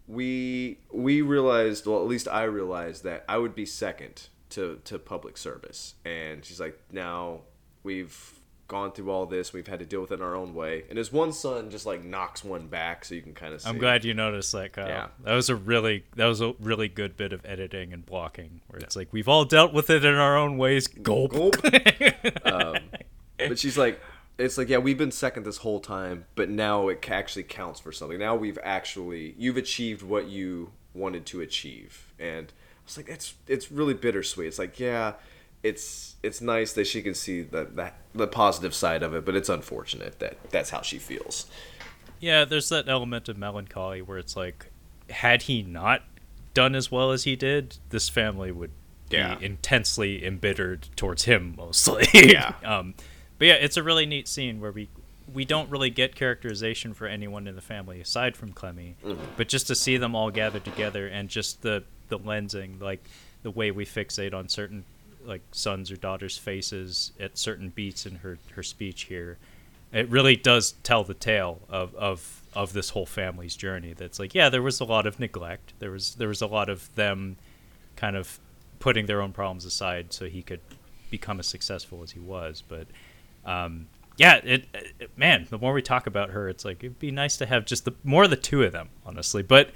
[0.09, 4.98] we we realized well at least i realized that i would be second to to
[4.98, 7.40] public service and she's like now
[7.82, 8.36] we've
[8.68, 10.98] gone through all this we've had to deal with it in our own way and
[10.98, 13.78] his one son just like knocks one back so you can kind of see I'm
[13.78, 14.88] glad you noticed that, Kyle.
[14.88, 15.07] Yeah.
[15.22, 18.80] That was a really that was a really good bit of editing and blocking where
[18.80, 20.88] it's like we've all dealt with it in our own ways.
[20.88, 21.32] Gulp.
[21.32, 21.57] Gulp.
[22.44, 22.76] um,
[23.38, 24.00] but she's like
[24.39, 27.93] it's like yeah we've been second this whole time but now it actually counts for
[27.93, 33.09] something now we've actually you've achieved what you wanted to achieve and i was like
[33.09, 35.14] it's it's really bittersweet it's like yeah
[35.62, 39.34] it's it's nice that she can see the, the the positive side of it but
[39.34, 41.47] it's unfortunate that that's how she feels
[42.20, 44.70] Yeah, there's that element of melancholy where it's like,
[45.11, 46.03] had he not
[46.55, 48.70] done as well as he did, this family would
[49.11, 49.34] Yeah.
[49.34, 52.07] be intensely embittered towards him mostly.
[52.14, 52.55] Yeah.
[52.64, 52.95] um,
[53.39, 54.89] but yeah, it's a really neat scene where we
[55.32, 59.20] we don't really get characterization for anyone in the family aside from Clemmy, mm-hmm.
[59.37, 63.05] but just to see them all gathered together and just the the lensing, like
[63.43, 64.84] the way we fixate on certain
[65.24, 69.39] like sons or daughters' faces at certain beats in her her speech here
[69.93, 74.34] it really does tell the tale of, of of this whole family's journey that's like
[74.34, 75.72] yeah there was a lot of neglect.
[75.78, 77.37] There was there was a lot of them
[77.97, 78.39] kind of
[78.78, 80.61] putting their own problems aside so he could
[81.11, 82.87] become as successful as he was but
[83.47, 87.11] um, yeah it, it man the more we talk about her it's like it'd be
[87.11, 89.42] nice to have just the more of the two of them honestly.
[89.42, 89.70] But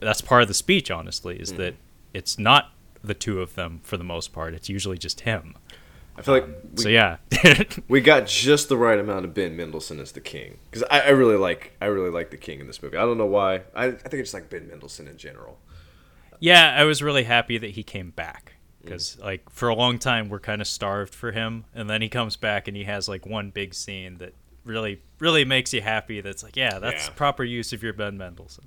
[0.00, 1.74] that's part of the speech honestly is that
[2.14, 2.72] it's not
[3.02, 4.54] the two of them for the most part.
[4.54, 5.56] It's usually just him.
[6.16, 7.18] I feel like we, so yeah.
[7.88, 10.58] we got just the right amount of ben mendelsohn as the king.
[10.68, 12.96] Because I, I really like i really like the king in this movie.
[12.96, 13.62] I don't know why.
[13.74, 15.58] I, I think i just like ben mendelsohn in general.
[16.40, 20.28] Yeah, I was really happy that he came back because like for a long time
[20.28, 23.26] we're kind of starved for him, and then he comes back and he has like
[23.26, 26.20] one big scene that really really makes you happy.
[26.20, 27.12] That's like yeah, that's Yeah.
[27.14, 28.66] proper use of your Ben Mendelsohn.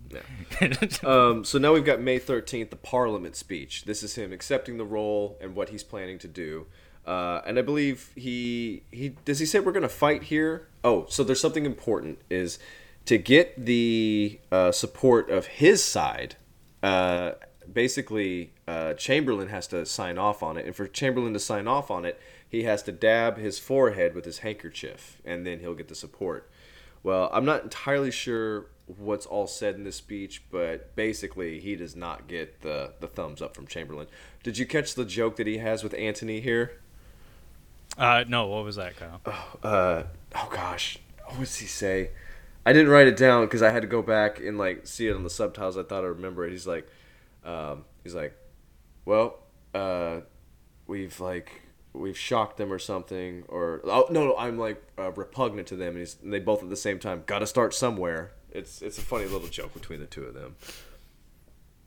[1.03, 3.85] Um, so now we've got May 13th, the Parliament speech.
[3.85, 6.67] This is him accepting the role and what he's planning to do.
[7.05, 10.67] Uh, and I believe he he does he say we're going to fight here?
[10.83, 12.59] Oh, so there's something important is
[13.05, 16.35] to get the uh, support of his side.
[16.83, 17.31] Uh,
[17.73, 21.91] basically, uh, Chamberlain has to sign off on it, and for Chamberlain to sign off
[21.91, 25.87] on it, he has to dab his forehead with his handkerchief, and then he'll get
[25.87, 26.49] the support.
[27.03, 31.95] Well, I'm not entirely sure what's all said in this speech, but basically he does
[31.95, 34.07] not get the, the thumbs up from Chamberlain.
[34.43, 36.79] Did you catch the joke that he has with Anthony here?
[37.97, 39.21] Uh, no, what was that, Kyle?
[39.63, 40.03] Uh,
[40.35, 42.11] oh gosh, what does he say?
[42.65, 45.15] I didn't write it down because I had to go back and like see it
[45.15, 45.77] on the subtitles.
[45.77, 46.51] I thought I remember it.
[46.51, 46.87] He's like,
[47.43, 48.35] um, he's like,
[49.05, 49.39] well,
[49.73, 50.21] uh,
[50.87, 51.61] we've like
[51.93, 55.95] we've shocked them or something, or oh no, no I'm like uh, repugnant to them,
[55.95, 58.31] and, and they both at the same time got to start somewhere.
[58.51, 60.55] It's it's a funny little joke between the two of them.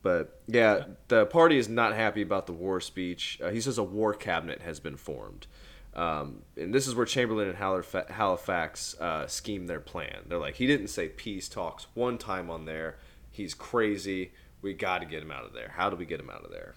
[0.02, 3.40] But yeah, the party is not happy about the war speech.
[3.42, 5.46] Uh, he says a war cabinet has been formed.
[5.94, 10.24] Um, and this is where Chamberlain and Halifa- Halifax uh, scheme their plan.
[10.26, 12.98] They're like, he didn't say peace talks one time on there.
[13.30, 14.32] He's crazy.
[14.64, 15.70] We got to get him out of there.
[15.76, 16.74] How do we get him out of there?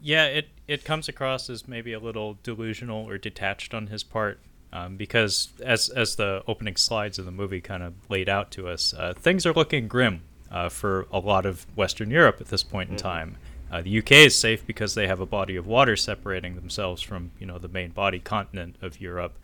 [0.00, 4.38] Yeah, it it comes across as maybe a little delusional or detached on his part,
[4.72, 8.68] um, because as as the opening slides of the movie kind of laid out to
[8.68, 12.62] us, uh, things are looking grim uh, for a lot of Western Europe at this
[12.62, 13.36] point in time.
[13.72, 17.32] Uh, the UK is safe because they have a body of water separating themselves from
[17.40, 19.36] you know the main body continent of Europe,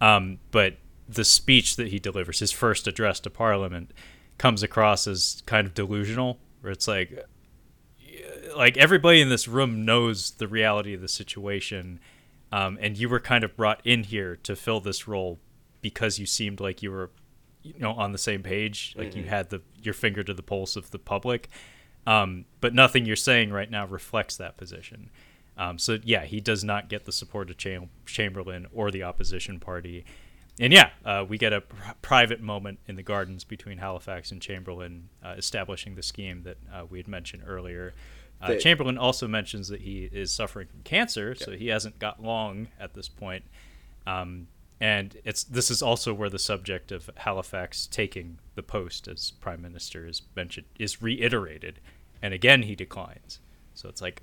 [0.00, 0.76] um, but
[1.08, 3.90] the speech that he delivers, his first address to Parliament,
[4.38, 7.26] comes across as kind of delusional, where it's like
[8.56, 12.00] like everybody in this room knows the reality of the situation,
[12.52, 15.38] um, and you were kind of brought in here to fill this role
[15.80, 17.10] because you seemed like you were,
[17.62, 20.76] you know, on the same page, like you had the your finger to the pulse
[20.76, 21.48] of the public.
[22.06, 25.10] Um, but nothing you're saying right now reflects that position.
[25.56, 29.60] Um, so yeah, he does not get the support of Cham- Chamberlain or the opposition
[29.60, 30.04] party.
[30.60, 34.40] And yeah, uh, we get a pr- private moment in the gardens between Halifax and
[34.42, 37.94] Chamberlain, uh, establishing the scheme that uh, we had mentioned earlier.
[38.42, 42.22] Uh, They- Chamberlain also mentions that he is suffering from cancer, so he hasn't got
[42.22, 43.44] long at this point.
[44.06, 44.48] Um,
[44.82, 49.60] and it's this is also where the subject of Halifax taking the post as prime
[49.60, 51.80] minister is mentioned is reiterated,
[52.22, 53.40] and again he declines.
[53.74, 54.22] So it's like,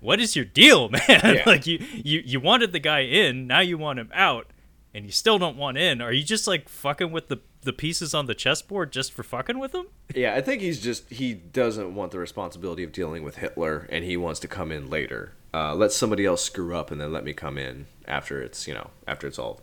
[0.00, 1.00] what is your deal, man?
[1.08, 1.42] Yeah.
[1.46, 4.48] like you, you you wanted the guy in, now you want him out,
[4.92, 6.00] and you still don't want in.
[6.00, 9.58] Are you just like fucking with the the pieces on the chessboard just for fucking
[9.58, 9.86] with them?
[10.14, 14.04] Yeah, I think he's just he doesn't want the responsibility of dealing with Hitler, and
[14.04, 15.32] he wants to come in later.
[15.52, 18.74] Uh, let somebody else screw up, and then let me come in after it's you
[18.74, 19.60] know after it's all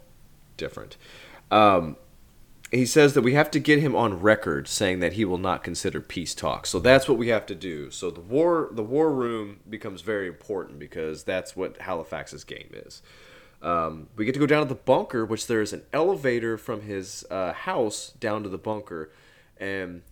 [0.56, 0.98] different.
[1.52, 1.98] Um,
[2.72, 5.64] he says that we have to get him on record saying that he will not
[5.64, 6.70] consider peace talks.
[6.70, 7.90] So that's what we have to do.
[7.92, 13.02] So the war the war room becomes very important because that's what Halifax's game is.
[13.68, 16.84] Um, we get to go down to the bunker, which there is an elevator from
[16.84, 19.12] his uh, house down to the bunker,
[19.58, 20.04] and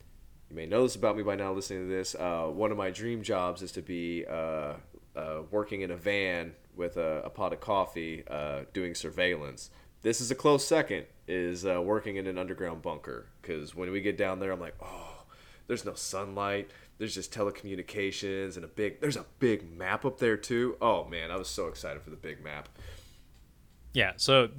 [0.50, 2.16] you may know this about me by now listening to this.
[2.16, 4.74] Uh, one of my dream jobs is to be uh,
[5.16, 9.70] uh, working in a van with a, a pot of coffee, uh, doing surveillance.
[10.02, 11.06] This is a close second.
[11.26, 14.76] Is uh, working in an underground bunker because when we get down there, I'm like,
[14.82, 15.24] oh,
[15.68, 16.70] there's no sunlight.
[16.98, 19.00] There's just telecommunications and a big.
[19.00, 20.76] There's a big map up there too.
[20.82, 22.68] Oh man, I was so excited for the big map.
[23.96, 24.50] Yeah, so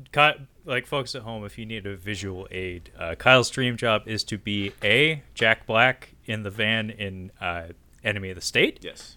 [0.65, 4.25] like folks at home, if you need a visual aid, uh, Kyle's dream job is
[4.25, 7.69] to be a Jack Black in the van in uh,
[8.03, 9.17] Enemy of the State, Yes.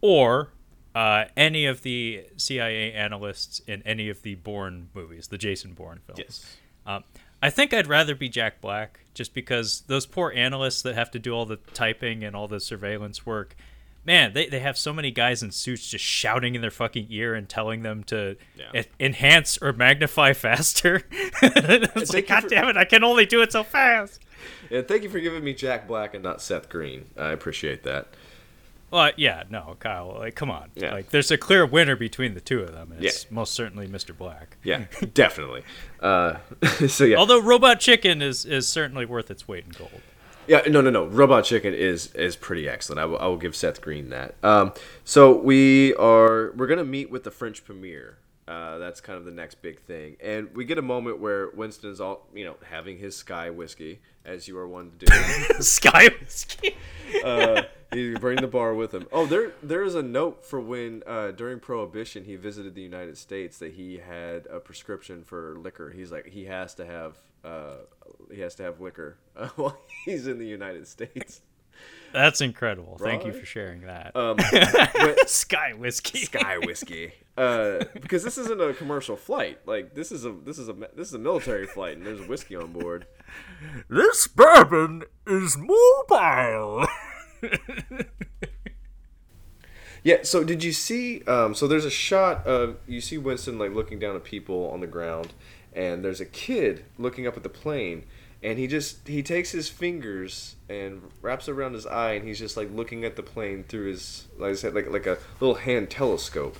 [0.00, 0.52] or
[0.94, 6.00] uh, any of the CIA analysts in any of the Bourne movies, the Jason Bourne
[6.06, 6.18] films.
[6.20, 6.56] Yes.
[6.86, 7.04] Um,
[7.42, 11.18] I think I'd rather be Jack Black, just because those poor analysts that have to
[11.18, 13.56] do all the typing and all the surveillance work.
[14.04, 17.34] Man, they, they have so many guys in suits just shouting in their fucking ear
[17.34, 18.80] and telling them to Yeah.
[18.82, 21.02] e- enhance or magnify faster.
[21.42, 24.20] it's like, God for- damn it, I can only do it so fast.
[24.70, 27.04] And thank you for giving me Jack Black and not Seth Green.
[27.16, 28.08] I appreciate that.
[28.90, 30.70] Well, yeah, no, Kyle, like, come on.
[30.74, 30.92] Yeah.
[30.92, 32.92] Like, there's a clear winner between the two of them.
[32.98, 33.28] It's Yeah.
[33.34, 34.14] most certainly Mr.
[34.16, 34.56] Black.
[34.64, 34.84] Yeah,
[35.14, 35.62] definitely.
[36.00, 36.36] Uh,
[36.88, 40.02] so yeah, Although Robot Chicken is, is certainly worth its weight in gold.
[40.52, 41.06] Yeah, no, no, no.
[41.06, 42.98] Robot Chicken is is pretty excellent.
[43.00, 44.34] I will, I will give Seth Green that.
[44.42, 48.18] Um, so we are we're gonna meet with the French premier.
[48.46, 51.90] Uh, that's kind of the next big thing, and we get a moment where Winston
[51.90, 55.54] is all you know having his Sky whiskey, as you are one to do.
[55.62, 56.76] Sky Whiskey.
[57.24, 57.62] uh,
[57.94, 59.06] he bring the bar with him.
[59.10, 63.16] Oh, there there is a note for when uh, during Prohibition he visited the United
[63.16, 65.92] States that he had a prescription for liquor.
[65.92, 67.76] He's like he has to have uh,
[68.32, 71.40] he has to have liquor uh, while he's in the United States.
[72.12, 72.98] That's incredible.
[73.00, 74.14] Thank you for sharing that.
[74.14, 76.18] Um, but Sky Whiskey.
[76.18, 79.60] Sky whiskey, uh, because this isn't a commercial flight.
[79.64, 82.54] Like this is a this is a this is a military flight, and there's whiskey
[82.54, 83.06] on board.
[83.88, 86.86] This bourbon is mobile.
[90.04, 90.18] Yeah.
[90.22, 91.22] So did you see?
[91.24, 94.80] Um, so there's a shot of you see Winston like looking down at people on
[94.80, 95.32] the ground,
[95.74, 98.04] and there's a kid looking up at the plane,
[98.42, 102.56] and he just he takes his fingers and wraps around his eye, and he's just
[102.56, 105.90] like looking at the plane through his like I said like like a little hand
[105.90, 106.56] telescope.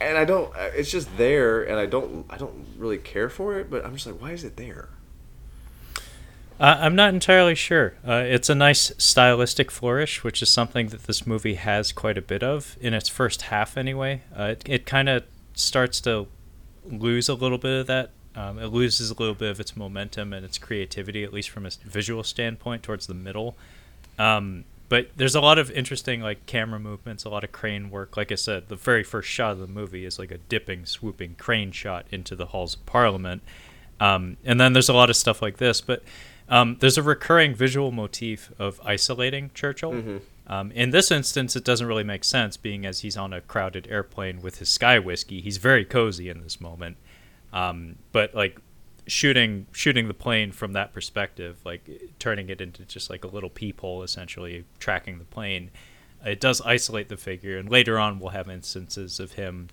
[0.00, 0.54] And I don't.
[0.56, 2.24] uh, It's just there, and I don't.
[2.30, 4.90] I don't really care for it, but I'm just like, why is it there?
[6.60, 7.94] Uh, I'm not entirely sure.
[8.06, 12.22] Uh, it's a nice stylistic flourish, which is something that this movie has quite a
[12.22, 14.22] bit of in its first half, anyway.
[14.36, 16.26] Uh, it it kind of starts to
[16.90, 18.10] lose a little bit of that.
[18.34, 21.66] Um, it loses a little bit of its momentum and its creativity, at least from
[21.66, 23.56] a visual standpoint, towards the middle.
[24.18, 28.16] Um, but there's a lot of interesting like camera movements, a lot of crane work.
[28.16, 31.34] Like I said, the very first shot of the movie is like a dipping, swooping
[31.36, 33.42] crane shot into the halls of Parliament.
[34.00, 36.02] Um, and then there's a lot of stuff like this, but
[36.48, 39.92] um, there's a recurring visual motif of isolating Churchill.
[40.48, 43.86] Um, in this instance, it doesn't really make sense, being as he's on a crowded
[43.90, 45.40] airplane with his sky whiskey.
[45.40, 46.96] He's very cozy in this moment,
[47.52, 48.58] um, but like
[49.06, 51.88] shooting shooting the plane from that perspective, like
[52.18, 55.70] turning it into just like a little peephole, essentially tracking the plane.
[56.24, 59.68] It does isolate the figure, and later on we'll have instances of him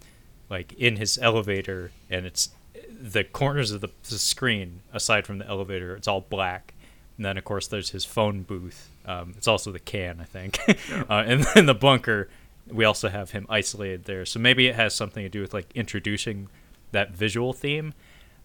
[0.50, 2.50] like in his elevator, and it's
[2.90, 6.74] the corners of the, the screen, aside from the elevator, it's all black.
[7.18, 8.90] And then, of course, there's his phone booth.
[9.06, 10.60] Um, it's also the can, I think.
[11.10, 12.30] uh, and then the bunker,
[12.68, 14.26] we also have him isolated there.
[14.26, 16.49] So maybe it has something to do with like introducing
[16.91, 17.93] that visual theme.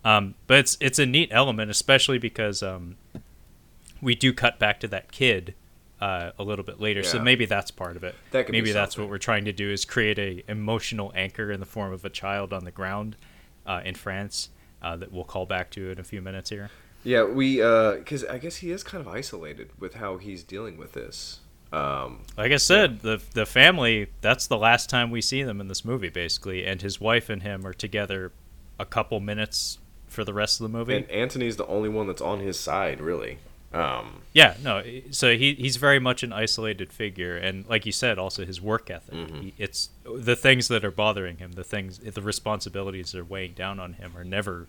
[0.05, 2.97] Um, but it's it's a neat element, especially because um,
[4.01, 5.55] we do cut back to that kid
[6.01, 7.03] uh, a little bit later.
[7.03, 8.15] So maybe that's part of it.
[8.31, 11.53] That could be maybe that's what we're trying to do is create a emotional anchor
[11.53, 13.17] in the form of a child on the ground
[13.67, 14.49] uh, in France
[14.83, 16.71] uh, that we'll call back to in a few minutes here.
[17.03, 20.93] Yeah, we because I guess he is kind of isolated with how he's dealing with
[20.93, 21.41] this.
[21.73, 25.69] Um, Like I said, the the family that's the last time we see them in
[25.69, 28.33] this movie, basically, and his wife and him are together
[28.79, 29.79] a couple minutes
[30.09, 30.97] for the rest of the movie.
[30.97, 33.39] And Anthony's the only one that's on his side, really.
[33.73, 34.83] Um, yeah, no.
[35.13, 38.91] So he he's very much an isolated figure, and like you said, also his work
[38.91, 39.15] ethic.
[39.15, 39.41] Mm-hmm.
[39.41, 43.53] He, it's the things that are bothering him, the things, the responsibilities that are weighing
[43.53, 44.67] down on him, are never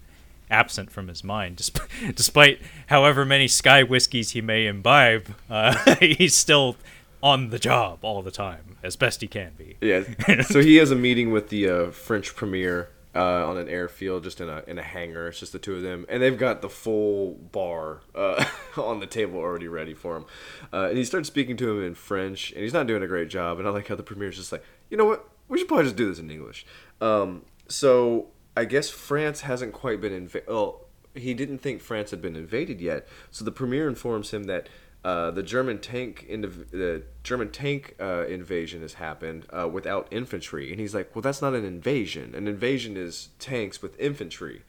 [0.51, 1.55] absent from his mind.
[1.61, 6.75] Despite, despite however many sky whiskeys he may imbibe, uh, he's still
[7.23, 9.77] on the job all the time, as best he can be.
[9.81, 10.03] yeah.
[10.41, 14.39] so he has a meeting with the uh, French premier uh, on an airfield, just
[14.41, 15.27] in a in a hangar.
[15.27, 18.43] It's just the two of them, and they've got the full bar uh,
[18.77, 20.25] on the table already ready for him.
[20.71, 23.29] Uh, and he starts speaking to him in French, and he's not doing a great
[23.29, 23.59] job.
[23.59, 25.27] And I like how the premier's just like, you know what?
[25.47, 26.65] We should probably just do this in English.
[27.01, 30.47] Um, so I guess France hasn't quite been invaded.
[30.47, 33.07] Well, he didn't think France had been invaded yet.
[33.31, 34.69] So the premier informs him that
[35.03, 40.71] uh, the German tank inv- the German tank uh, invasion has happened uh, without infantry,
[40.71, 42.35] and he's like, "Well, that's not an invasion.
[42.35, 44.61] An invasion is tanks with infantry,"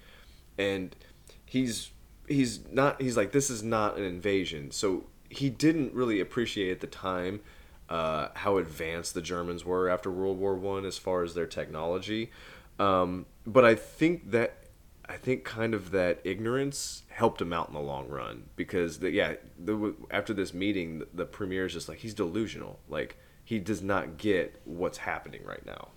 [0.57, 0.97] and
[1.45, 1.91] he's
[2.27, 3.03] he's not.
[3.03, 7.41] He's like, "This is not an invasion." So he didn't really appreciate at the time
[7.91, 12.31] uh, how advanced the Germans were after World War One as far as their technology.
[12.79, 14.55] Um, but I think that
[15.09, 19.11] I think kind of that ignorance helped him out in the long run because the,
[19.11, 22.79] yeah, the, after this meeting, the, the premier is just like he's delusional.
[22.89, 25.89] Like he does not get what's happening right now.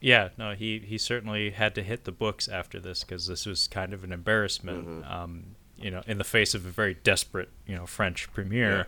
[0.00, 3.68] Yeah, no, he, he certainly had to hit the books after this because this was
[3.68, 5.12] kind of an embarrassment, Mm-hmm.
[5.12, 5.44] um,
[5.76, 8.86] you know, in the face of a very desperate, you know, French premier.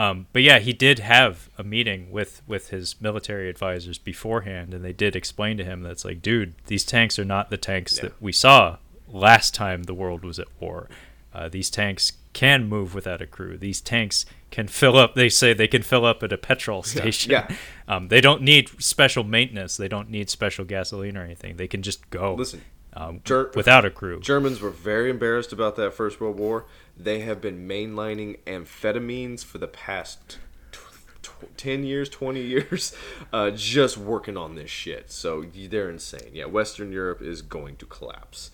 [0.00, 4.82] Um, but yeah, he did have a meeting with, with his military advisors beforehand, and
[4.82, 7.96] they did explain to him that it's like, dude, these tanks are not the tanks
[7.98, 8.04] Yeah.
[8.04, 10.88] that we saw last time the world was at war.
[11.34, 13.58] Uh, these tanks can move without a crew.
[13.58, 15.14] These tanks can fill up.
[15.14, 17.32] They say they can fill up at a petrol station.
[17.32, 17.48] yeah.
[17.86, 19.76] Um, they don't need special maintenance.
[19.76, 21.56] They don't need special gasoline or anything.
[21.56, 22.34] They can just go.
[22.36, 22.62] Listen,
[22.94, 24.20] um, Ger- without a crew.
[24.20, 26.66] Germans were very embarrassed about that First World War.
[27.02, 30.38] They have been mainlining amphetamines for the past
[30.72, 30.78] t-
[31.22, 32.94] t- 10 years, 20 years,
[33.32, 35.10] uh, just working on this shit.
[35.10, 36.30] So they're insane.
[36.32, 38.50] Yeah, Western Europe is going to collapse.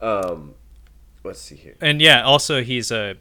[0.00, 0.54] Um,
[1.24, 1.76] let's see here.
[1.80, 3.16] and yeah, also he's a.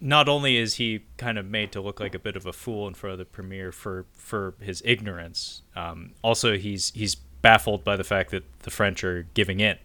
[0.00, 2.88] Not only is he kind of made to look like a bit of a fool
[2.88, 7.96] in front of the premier for for his ignorance, um, also he's he's baffled by
[7.96, 9.78] the fact that the French are giving in.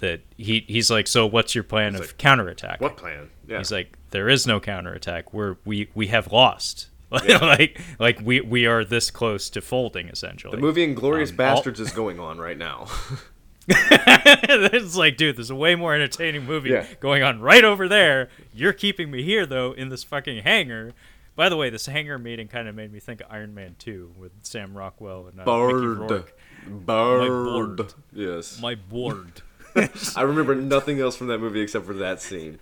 [0.00, 2.08] That he he's like, so what's your plan of Mm-hmm.
[2.10, 2.80] like, counterattack?
[2.80, 3.28] What plan?
[3.46, 3.58] Yeah.
[3.58, 5.32] He's like, there is no counterattack.
[5.34, 6.88] We're we we have lost.
[7.10, 10.54] like like we we are this close to folding essentially.
[10.56, 12.86] the movie Inglorious um, all- Bastards is going on right now.
[13.68, 16.86] it's like, dude, there's a way more entertaining movie Yeah.
[17.00, 18.28] going on right over there.
[18.52, 20.92] You're keeping me here though in this fucking hangar.
[21.36, 24.14] By the way, this hangar meeting kind of made me think of Iron Man 2
[24.16, 26.36] with Sam Rockwell and uh, Mickey Rourke.
[26.66, 27.76] Bird.
[27.76, 27.94] board.
[28.12, 28.60] Yes.
[28.60, 29.42] My board.
[30.16, 32.58] I remember nothing else from that movie except for that scene.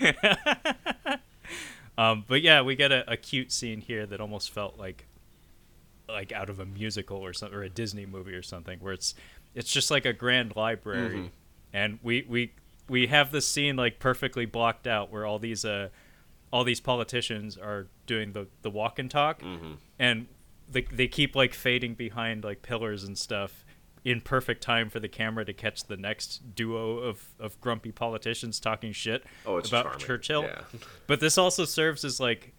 [1.96, 5.06] Um, but yeah, we get a, a cute scene here that almost felt like
[6.08, 9.16] like out of a musical or something or a Disney movie or something where it's
[9.52, 11.26] it's just like a grand library Mm-hmm.
[11.72, 12.52] and we we
[12.88, 15.88] we have this scene like perfectly blocked out where all these uh
[16.52, 19.72] all these politicians are doing the the walk and talk Mm-hmm.
[19.98, 20.28] and
[20.70, 23.64] they they keep like fading behind like pillars and stuff
[24.04, 28.60] in perfect time for the camera to catch the next duo of, of grumpy politicians
[28.60, 29.98] talking shit Oh, about charming.
[29.98, 30.42] Churchill.
[30.44, 30.60] Yeah.
[31.08, 32.54] But this also serves as like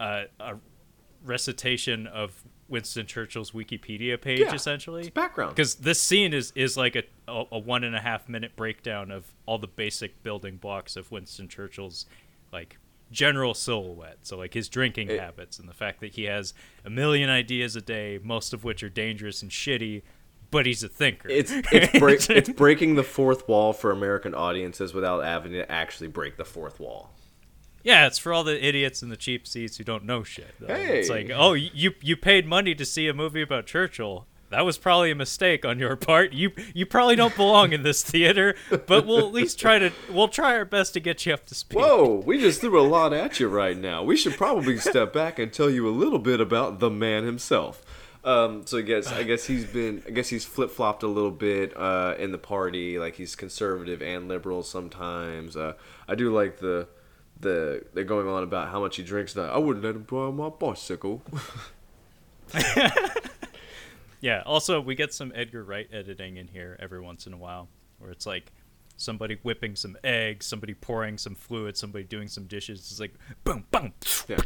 [0.00, 0.56] uh, a
[1.24, 5.02] recitation of Winston Churchill's Wikipedia page, Yeah, essentially.
[5.02, 5.54] it's background.
[5.54, 9.10] Because this scene is, is like a, a, a one and a half minute breakdown
[9.10, 12.06] of all the basic building blocks of Winston Churchill's
[12.52, 12.78] like
[13.10, 14.18] general silhouette.
[14.22, 16.54] So like his drinking It- habits and the fact that he has
[16.84, 20.02] a million ideas a day, most of which are dangerous and shitty,
[20.50, 21.28] but he's a thinker.
[21.28, 26.08] It's it's break, it's breaking the fourth wall for American audiences without having to actually
[26.08, 27.10] break the fourth wall.
[27.82, 30.54] Yeah, it's for all the idiots in the cheap seats who don't know shit.
[30.60, 30.74] though.
[30.74, 34.26] It's like, oh, you you paid money to see a movie about Churchill.
[34.50, 36.32] That was probably a mistake on your part.
[36.32, 40.28] You you probably don't belong in this theater, but we'll at least try to we'll
[40.28, 41.78] try our best to get you up to speed.
[41.78, 44.02] Whoa, we just threw a lot at you right now.
[44.02, 47.84] We should probably step back and tell you a little bit about the man himself.
[48.24, 51.30] Um, so I guess I guess he's been I guess he's flip flopped a little
[51.30, 52.98] bit uh, in the party.
[52.98, 55.56] Like he's conservative and liberal sometimes.
[55.56, 55.74] Uh,
[56.08, 56.88] I do like the
[57.38, 59.36] the they're going on about how much he drinks.
[59.36, 61.22] Now I wouldn't let him borrow my bicycle.
[64.20, 64.42] Yeah.
[64.46, 67.68] Also, we get some Edgar Wright editing in here every once in a while,
[67.98, 68.52] where it's like
[68.96, 72.80] somebody whipping some eggs, somebody pouring some fluid, somebody doing some dishes.
[72.80, 73.14] It's like
[73.44, 73.92] boom, boom.
[74.28, 74.38] Yeah.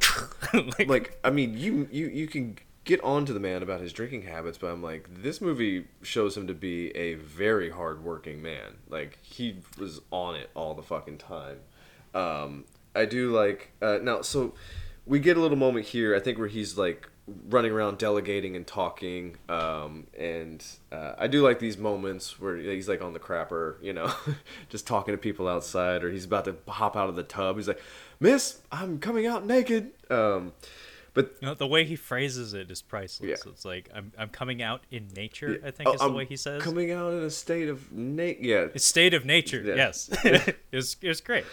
[0.78, 3.92] like, like I mean, you you you can get on to the man about his
[3.92, 8.76] drinking habits, but I'm like, this movie shows him to be a very hardworking man.
[8.88, 11.58] Like he was on it all the fucking time.
[12.14, 12.64] Um,
[12.94, 14.22] I do like uh, now.
[14.22, 14.54] So
[15.06, 16.14] we get a little moment here.
[16.14, 17.08] I think where he's like
[17.48, 19.36] running around delegating and talking.
[19.48, 23.92] Um, and uh, I do like these moments where he's like on the crapper, you
[23.92, 24.12] know,
[24.68, 27.56] just talking to people outside, or he's about to hop out of the tub.
[27.56, 27.80] He's like,
[28.20, 30.52] "Miss, I'm coming out naked." Um,
[31.14, 33.28] but you know, the way he phrases it is priceless.
[33.44, 33.50] Yeah.
[33.50, 35.60] It's like I'm I'm coming out in nature.
[35.64, 36.60] I think oh, is the I'm way he says.
[36.62, 39.62] coming out in a state of na- Yeah, It's state of nature.
[39.64, 39.74] Yeah.
[39.76, 41.44] Yes, it was it was great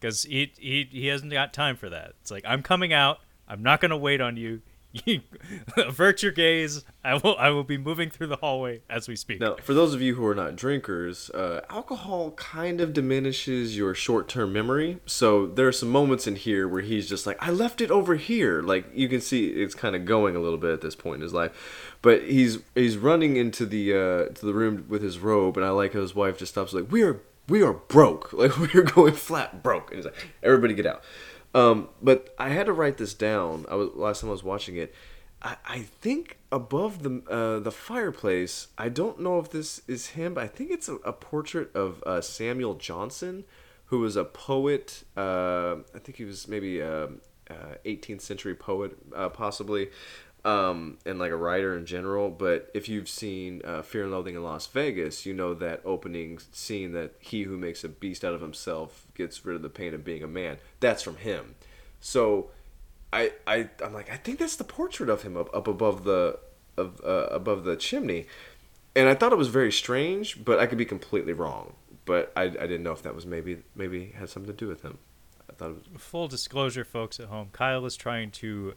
[0.00, 2.14] because he he he hasn't got time for that.
[2.22, 3.18] It's like I'm coming out.
[3.48, 4.62] I'm not gonna wait on you.
[5.76, 6.84] Avert your gaze.
[7.04, 9.40] I will I will be moving through the hallway as we speak.
[9.40, 13.94] Now, for those of you who are not drinkers, uh, alcohol kind of diminishes your
[13.94, 15.00] short-term memory.
[15.06, 18.16] So there are some moments in here where he's just like, "I left it over
[18.16, 21.16] here." Like you can see, it's kind of going a little bit at this point
[21.16, 21.96] in his life.
[22.00, 25.70] But he's he's running into the uh, to the room with his robe, and I
[25.70, 28.32] like how his wife just stops like, "We are we are broke.
[28.38, 31.02] Like we are going flat broke." And he's like, "Everybody get out."
[31.58, 33.66] Um, but I had to write this down.
[33.70, 34.94] I was last time I was watching it.
[35.42, 38.68] I, I think above the uh, the fireplace.
[38.76, 42.02] I don't know if this is him, but I think it's a, a portrait of
[42.04, 43.44] uh, Samuel Johnson,
[43.86, 45.04] who was a poet.
[45.16, 47.08] Uh, I think he was maybe a, uh
[47.84, 49.88] 18th century poet, uh, possibly,
[50.44, 52.30] um, and like a writer in general.
[52.30, 56.38] But if you've seen uh, Fear and Loathing in Las Vegas, you know that opening
[56.52, 59.94] scene that he who makes a beast out of himself gets rid of the pain
[59.94, 60.58] of being a man.
[60.80, 61.54] That's from him.
[62.00, 62.50] So
[63.12, 66.38] I, I I'm like I think that's the portrait of him up, up above the
[66.76, 68.26] of uh, above the chimney,
[68.94, 71.74] and I thought it was very strange, but I could be completely wrong.
[72.04, 74.82] But I, I didn't know if that was maybe maybe had something to do with
[74.82, 74.98] him.
[75.50, 78.74] I thought it was Full disclosure, folks at home, Kyle is trying to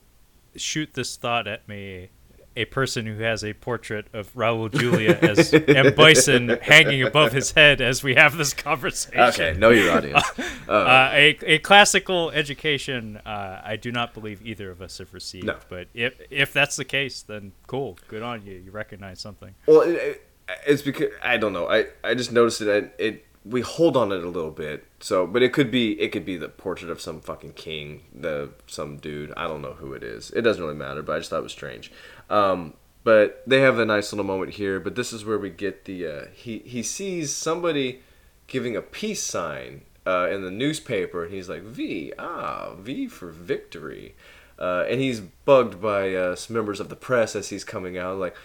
[0.56, 2.10] shoot this thought at me.
[2.58, 5.96] A person who has a portrait of Raul Julia as M.
[5.96, 9.22] Bison hanging above his head as we have this conversation.
[9.22, 9.54] okay.
[9.58, 10.24] Know your audience.
[10.68, 15.48] Uh, a, a classical education, uh, I do not believe either of us have received.
[15.48, 15.58] No.
[15.68, 18.54] But if if that's the case, then cool, good on you.
[18.54, 19.54] You recognize something.
[19.66, 20.26] Well, it,
[20.66, 21.68] it's because I don't know.
[21.70, 22.96] I, I just noticed it.
[22.98, 24.86] It we hold on it a little bit.
[25.00, 28.50] So, but it could be it could be the portrait of some fucking king, the
[28.68, 29.34] some dude.
[29.36, 30.32] I don't know who it is.
[30.32, 31.02] It doesn't really matter.
[31.02, 31.92] But I just thought it was strange.
[32.30, 32.74] Um,
[33.04, 34.80] but they have a nice little moment here.
[34.80, 38.02] But this is where we get the uh, he he sees somebody
[38.48, 43.30] giving a peace sign uh, in the newspaper, and he's like V ah V for
[43.30, 44.16] victory.
[44.60, 48.20] Uh, and he's bugged by uh, some members of the press as he's coming out,
[48.20, 48.36] like,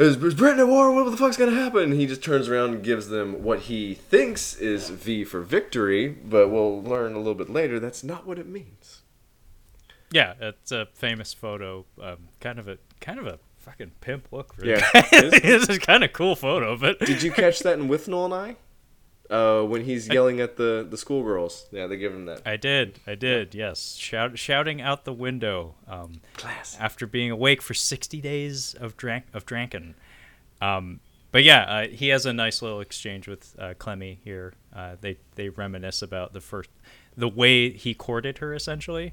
[0.00, 0.92] is, is Britain at war?
[0.92, 1.92] What the fuck's gonna happen?
[1.92, 6.48] He just turns around and gives them what he thinks is V for victory, but
[6.48, 9.02] we'll learn a little bit later that's not what it means.
[10.12, 11.84] Yeah, it's a famous photo.
[12.02, 14.54] Um, kind of a kind of a fucking pimp look.
[14.54, 14.80] For the Yeah.
[14.94, 18.56] it's a kind of cool photo, but Did you catch that in Withnail and I?
[19.30, 21.68] Uh, when he's yelling at the, the schoolgirls.
[21.70, 22.42] Yeah, they give him that.
[22.44, 23.54] I did, I did.
[23.54, 25.76] Yes, Shout, shouting out the window.
[25.86, 26.76] Um, Class.
[26.80, 29.94] after being awake for 60 days of drank of drankin.
[30.60, 30.98] Um,
[31.30, 34.52] but yeah, uh, he has a nice little exchange with uh, Clemmy here.
[34.74, 36.70] Uh, they they reminisce about the first
[37.16, 39.12] the way he courted her essentially.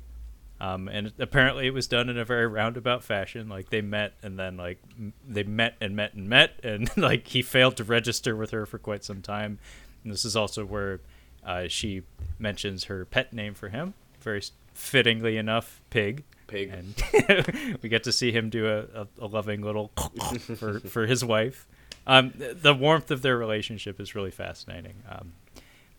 [0.60, 3.48] Um, and apparently it was done in a very roundabout fashion.
[3.48, 7.28] Like they met and then like m- they met and met and met and like
[7.28, 9.60] he failed to register with her for quite some time.
[10.08, 11.02] And this is also where
[11.46, 12.04] uh, she
[12.40, 14.42] mentions her pet name for him, very
[14.74, 16.70] fittingly enough, Pig Pig.
[16.70, 19.92] and we get to see him do a, a, a loving little
[20.40, 21.68] for for his wife.
[22.06, 25.04] Um, the warmth of their relationship is really fascinating.
[25.10, 25.34] Um,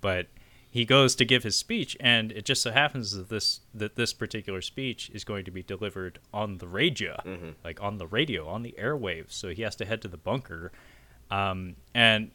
[0.00, 0.28] but
[0.70, 4.14] he goes to give his speech, and it just so happens that this that this
[4.14, 7.20] particular speech is going to be delivered on the radio,
[7.62, 9.32] like on the radio, on the airwaves.
[9.32, 10.72] So he has to head to the bunker,
[11.30, 12.30] um, and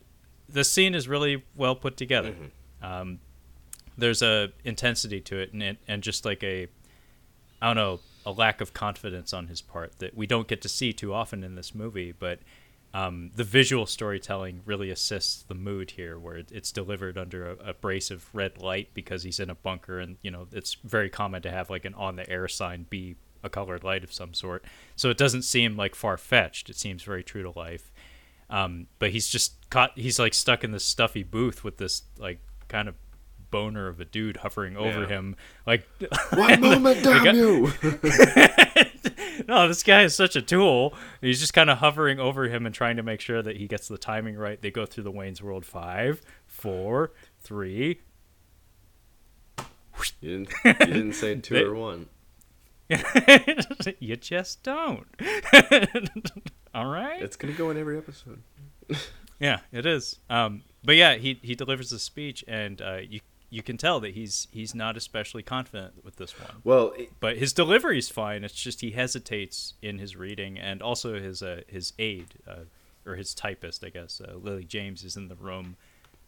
[0.53, 2.33] the scene is really well put together.
[2.81, 3.19] Um,
[3.97, 6.67] there's a intensity to it, and it, and just like a
[7.61, 10.69] I don't know, a lack of confidence on his part that we don't get to
[10.69, 12.11] see too often in this movie.
[12.11, 12.39] But
[12.93, 17.69] um, the visual storytelling really assists the mood here, where it- it's delivered under a,
[17.69, 21.09] a brace of red light because he's in a bunker, and you know it's very
[21.09, 24.63] common to have like an on-the-air sign be a colored light of some sort.
[24.95, 26.69] So it doesn't seem like far-fetched.
[26.69, 27.91] It seems very true to life.
[28.53, 29.91] Um, but he's just caught.
[29.95, 32.93] He's like stuck in this stuffy booth with this like kind of
[33.49, 35.07] boner of a dude hovering over Yeah.
[35.07, 35.35] him.
[35.65, 35.87] Like
[36.33, 37.71] One moment, the guy- damn you!
[39.47, 40.93] no, this guy is such a tool.
[41.21, 43.87] He's just kind of hovering over him and trying to make sure that he gets
[43.87, 44.61] the timing right.
[44.61, 48.01] They go through the Wayne's World five, four, three.
[50.21, 52.07] You didn't, you didn't say two They- or one.
[53.99, 55.05] you just don't.
[56.75, 57.21] All right.
[57.21, 58.41] It's gonna go in every episode.
[59.39, 60.19] Yeah, it is.
[60.29, 63.19] Um, but yeah, he he delivers the speech, and uh, you
[63.49, 66.57] you can tell that he's he's not especially confident with this one.
[66.63, 68.43] Well, it, But his delivery is fine.
[68.43, 72.65] It's just he hesitates in his reading, and also his uh, his aide uh,
[73.05, 75.75] or his typist, I guess, uh, Lily James is in the room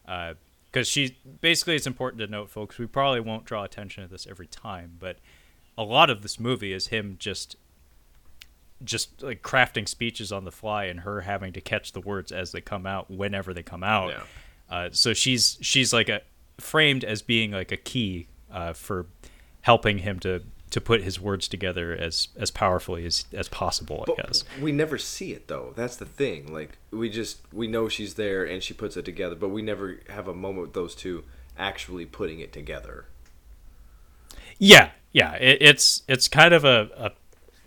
[0.06, 1.76] because she basically.
[1.76, 2.78] It's important to note, folks.
[2.78, 5.18] We probably won't draw attention to this every time, but
[5.78, 7.56] a lot of this movie is him just
[8.84, 12.52] just like crafting speeches on the fly and her having to catch the words as
[12.52, 14.10] they come out whenever they come out.
[14.10, 14.24] Yeah.
[14.70, 16.22] Uh, so she's she's like a
[16.58, 19.06] framed as being like a key uh, for
[19.62, 24.02] helping him to to put his words together as as powerfully as as possible.
[24.02, 24.44] I but guess.
[24.62, 25.74] we never see it though.
[25.76, 26.52] That's the thing.
[26.52, 30.00] Like we just we know she's there and she puts it together, but we never
[30.10, 31.24] have a moment with those two
[31.58, 33.06] actually putting it together.
[34.58, 35.36] Yeah, yeah.
[35.36, 37.14] It, it's it's kind of a,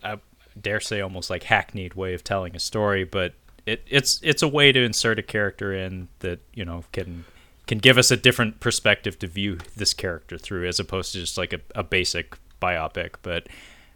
[0.04, 0.18] a, a
[0.60, 3.32] dare say almost like hackneyed way of telling a story, but
[3.64, 7.24] it, it's it's a way to insert a character in that you know can
[7.66, 11.38] can give us a different perspective to view this character through, as opposed to just
[11.38, 13.14] like a, a basic biopic.
[13.22, 13.48] But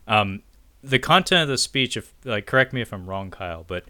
[0.08, 0.42] um,
[0.82, 3.84] the content of the speech, if like correct me if I'm wrong, Kyle, but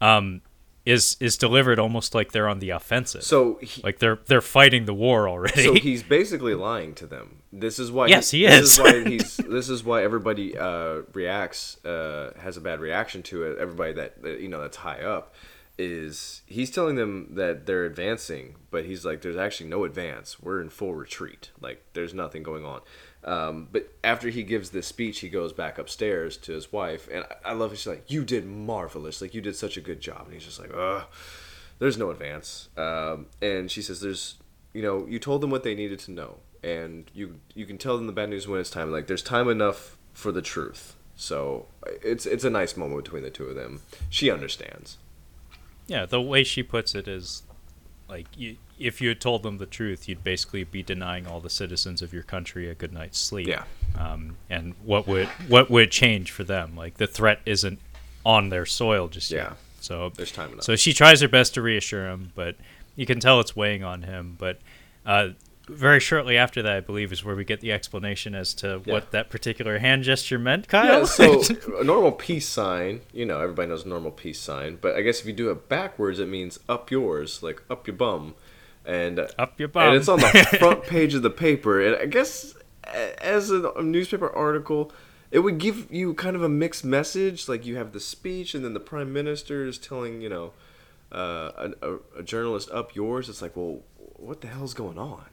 [0.00, 0.40] um,
[0.84, 3.22] is is delivered almost like they're on the offensive.
[3.22, 5.62] So he, like they're they're fighting the war already.
[5.62, 7.42] so he's basically lying to them.
[7.52, 8.06] This is why.
[8.06, 8.72] Yes, he This is.
[8.72, 9.36] is why he's.
[9.36, 13.58] This is why everybody uh, reacts, uh, has a bad reaction to it.
[13.58, 15.34] Everybody that, that you know that's high up
[15.78, 20.40] is he's telling them that they're advancing, but he's like, there's actually no advance.
[20.40, 21.50] We're in full retreat.
[21.60, 22.80] Like there's nothing going on.
[23.24, 27.24] Um, but after he gives this speech, he goes back upstairs to his wife, and
[27.44, 27.76] I, love it.
[27.76, 29.22] She's like, "You did marvelous.
[29.22, 31.04] Like you did such a good job." And he's just like, "Ugh."
[31.82, 32.68] there's no advance.
[32.76, 34.36] Um, and she says, there's,
[34.72, 37.96] you know, you told them what they needed to know, and you you can tell
[37.96, 38.92] them the bad news when it's time.
[38.92, 40.94] Like there's time enough for the truth.
[41.16, 43.82] So it's it's a nice moment between the two of them.
[44.08, 44.98] She understands.
[45.88, 47.42] Yeah, the way she puts it is
[48.08, 48.56] like you,
[48.86, 52.12] if you had told them the truth, you'd basically be denying all the citizens of
[52.12, 53.46] your country a good night's sleep.
[53.46, 53.64] Yeah.
[53.98, 56.76] Um, and what would what would change for them?
[56.76, 57.78] Like the threat isn't
[58.24, 59.38] on their soil just Yeah.
[59.42, 59.52] yet.
[59.80, 60.64] So There's time enough.
[60.64, 62.56] So she tries her best to reassure him, but
[62.96, 64.36] you can tell it's weighing on him.
[64.38, 64.60] But
[65.04, 65.30] uh,
[65.68, 68.92] very shortly after that, I believe, is where we get the explanation as to Yeah.
[68.94, 71.00] what that particular hand gesture meant, Kyle.
[71.00, 71.42] Yeah, so
[71.80, 75.20] a normal peace sign, you know, everybody knows a normal peace sign, but I guess
[75.20, 78.34] if you do it backwards, it means up yours, like up your bum,
[78.84, 79.88] and Up your bum.
[79.88, 80.28] and it's on the
[80.58, 81.80] front page of the paper.
[81.80, 82.54] And I guess
[82.84, 84.92] as a, newspaper article,
[85.30, 87.48] it would give you kind of a mixed message.
[87.48, 90.52] Like you have the speech, and then the prime minister is telling you know
[91.12, 93.28] uh, a, a, a journalist up yours.
[93.28, 93.80] It's like, well,
[94.16, 95.24] what the hell's going on?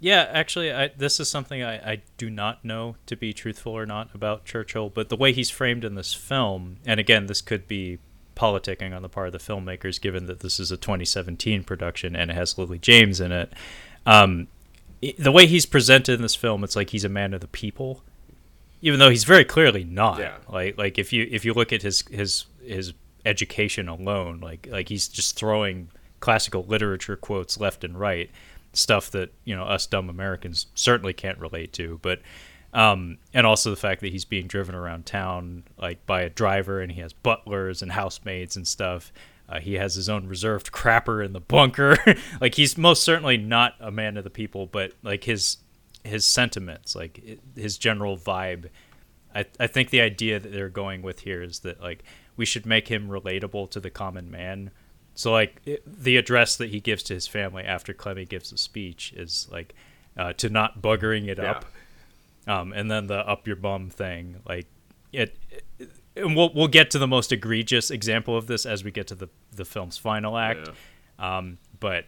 [0.00, 3.86] Yeah, actually, I, this is something I, I do not know to be truthful or
[3.86, 7.68] not about Churchill, but the way he's framed in this film, and again, this could
[7.68, 8.00] be
[8.42, 12.28] politicking on the part of the filmmakers, given that this is a 2017 production and
[12.28, 13.52] it has Lily James in it.
[14.04, 14.48] Um,
[15.16, 18.02] the way he's presented in this film, it's like he's a man of the people,
[18.80, 20.18] even though he's very clearly not.
[20.18, 20.38] Yeah.
[20.48, 24.88] Like, like if you if you look at his his his education alone, like like
[24.88, 25.88] he's just throwing
[26.18, 28.28] classical literature quotes left and right,
[28.72, 32.00] stuff that you know us dumb Americans certainly can't relate to.
[32.02, 32.20] But
[32.72, 36.80] um, and also the fact that he's being driven around town like by a driver,
[36.80, 39.12] and he has butlers and housemaids and stuff.
[39.48, 41.96] Uh, he has his own reserved crapper in the bunker.
[42.40, 45.58] like he's most certainly not a man of the people, but like his
[46.04, 48.70] his sentiments, like his general vibe.
[49.34, 52.04] I I think the idea that they're going with here is that like
[52.36, 54.70] we should make him relatable to the common man.
[55.14, 58.56] So like it, the address that he gives to his family after Clemmy gives a
[58.56, 59.74] speech is like
[60.16, 61.66] uh, to not buggering it up,
[62.46, 64.40] um, and then the up your bum thing.
[64.48, 64.66] Like
[65.12, 68.90] it, it- and we'll we'll get to the most egregious example of this as we
[68.90, 70.68] get to the the film's final act.
[71.18, 72.04] Um, but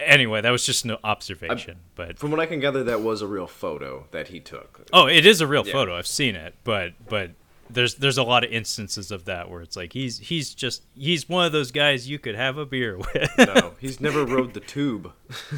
[0.00, 1.78] anyway, that was just an observation.
[1.96, 4.86] but From what I can gather, that was a real photo that he took.
[4.92, 5.72] Oh, it is a real Yeah.
[5.72, 5.96] photo.
[5.96, 7.32] I've seen it, but but
[7.68, 11.28] there's there's a lot of instances of that where it's like he's he's just he's
[11.28, 13.28] one of those guys you could have a beer with.
[13.38, 15.12] No, he's never rode the tube.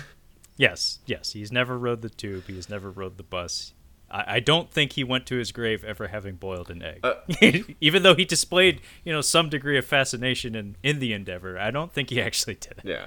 [0.57, 2.44] yes, yes, he's never rode the tube.
[2.46, 3.74] He's never rode the bus.
[4.11, 7.00] I, I don't think he went to his grave ever having boiled an egg.
[7.02, 7.14] Uh,
[7.80, 11.70] Even though he displayed you know some degree of fascination in in the endeavor, I
[11.70, 12.84] don't think he actually did it.
[12.84, 13.06] Yeah.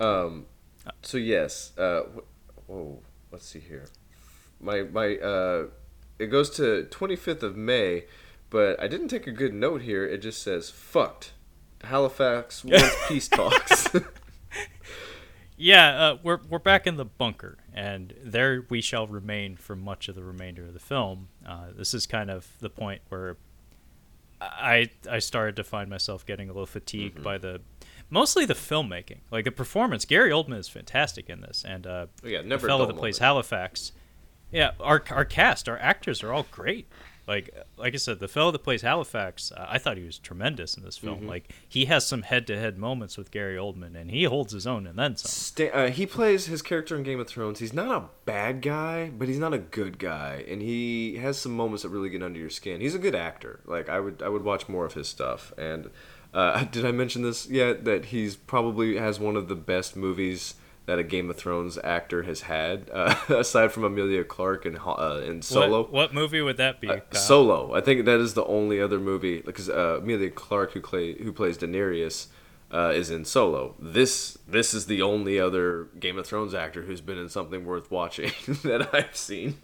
[0.00, 0.46] Um.
[1.02, 1.76] So yes.
[1.78, 2.02] Uh.
[2.66, 3.00] Whoa.
[3.32, 3.86] Let's see here.
[4.60, 5.66] My my uh.
[6.18, 8.04] It goes to 25th of May,
[8.48, 10.06] but I didn't take a good note here.
[10.06, 11.32] It just says fucked.
[11.84, 13.88] Halifax wants peace talks.
[15.56, 20.08] Yeah, uh, we're we're back in the bunker, and there we shall remain for much
[20.08, 21.28] of the remainder of the film.
[21.46, 23.36] Uh, this is kind of the point where
[24.40, 27.24] I I started to find myself getting a little fatigued mm-hmm.
[27.24, 27.60] by the
[28.10, 30.04] mostly the filmmaking, like the performance.
[30.04, 33.18] Gary Oldman is fantastic in this, and uh, oh, yeah, never the fellow that plays
[33.18, 33.92] Halifax.
[34.52, 36.86] Yeah, our our cast, our actors are all great.
[37.26, 40.76] Like like I said, the fellow that plays Halifax, uh, I thought he was tremendous
[40.76, 41.20] in this film.
[41.20, 41.28] Mm-hmm.
[41.28, 44.96] Like he has some head-to-head moments with Gary Oldman, and he holds his own and
[44.96, 45.68] then some.
[45.72, 47.58] Uh, he plays his character in Game of Thrones.
[47.58, 51.52] He's not a bad guy, but he's not a good guy, and he has some
[51.52, 52.80] moments that really get under your skin.
[52.80, 53.60] He's a good actor.
[53.66, 55.52] Like I would I would watch more of his stuff.
[55.58, 55.90] And
[56.32, 57.84] uh, did I mention this yet?
[57.84, 60.54] That he's probably has one of the best movies
[60.86, 65.22] that a Game of Thrones actor has had, uh, aside from Emilia Clarke in uh,
[65.24, 65.82] in Solo.
[65.82, 66.88] What, what, movie would that be?
[66.88, 67.74] Uh, Solo.
[67.74, 71.32] I think that is the only other movie because uh, Emilia Clarke, who play who
[71.32, 72.28] plays Daenerys,
[72.72, 73.74] uh, is in Solo.
[73.78, 77.90] This this is the only other Game of Thrones actor who's been in something worth
[77.90, 78.30] watching
[78.62, 79.58] that I've seen.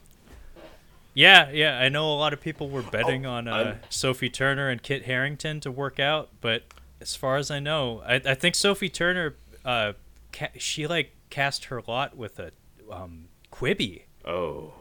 [1.14, 4.70] Yeah, yeah, I know a lot of people were betting oh, on uh, Sophie Turner
[4.70, 6.62] and Kit Harington to work out, but
[7.02, 9.92] as far as I know, I, I think Sophie Turner uh,
[10.32, 12.52] ca- she like cast her lot with a
[12.90, 14.02] um, Quibi.
[14.24, 14.72] Oh,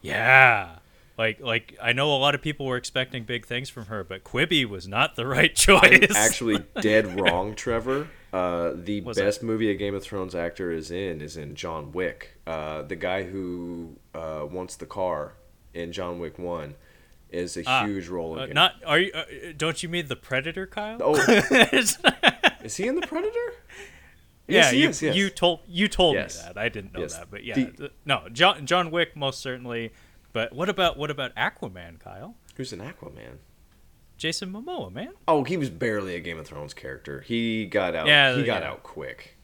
[0.00, 0.76] yeah.
[1.16, 4.24] Like like I know a lot of people were expecting big things from her, but
[4.24, 6.10] Quibi was not the right choice.
[6.10, 8.08] I'm actually dead wrong, Trevor.
[8.32, 9.46] Uh, the What's best that?
[9.46, 12.40] movie a Game of Thrones actor is in is in John Wick.
[12.46, 15.34] Uh, the guy who uh, wants the car
[15.72, 16.74] in John Wick One
[17.30, 19.12] is a ah, huge role in uh, Not are you?
[19.12, 19.24] Uh,
[19.56, 20.98] don't you mean the Predator, Kyle?
[21.00, 21.14] Oh,
[22.64, 23.53] is he in the Predator?
[24.46, 25.16] Yes, yeah, you, is, yes.
[25.16, 26.38] you told you told yes.
[26.38, 26.58] me that.
[26.58, 29.92] I didn't know that, but yeah, the, no, John John Wick most certainly.
[30.32, 32.34] But what about what about Aquaman, Kyle?
[32.56, 33.38] Who's an Aquaman?
[34.16, 35.12] Jason Momoa, man.
[35.26, 37.20] Oh, he was barely a Game of Thrones character.
[37.20, 38.06] He got out.
[38.06, 38.70] Yeah, he got yeah.
[38.70, 39.36] out quick.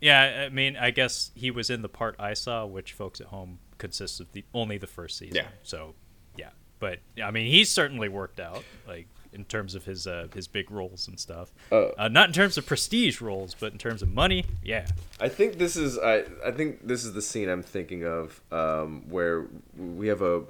[0.00, 3.28] Yeah, I mean, I guess he was in the part I saw, which folks at
[3.28, 5.36] home consists of the only the first season.
[5.36, 5.48] Yeah.
[5.62, 5.94] So,
[6.36, 8.64] yeah, but I mean, he's certainly worked out.
[8.86, 9.08] Like
[9.38, 11.52] in terms of his uh, his big roles and stuff.
[11.72, 14.86] Uh, uh, not in terms of prestige roles, but in terms of money, yeah.
[15.20, 19.08] I think this is I I think this is the scene I'm thinking of um,
[19.08, 20.42] where we have a.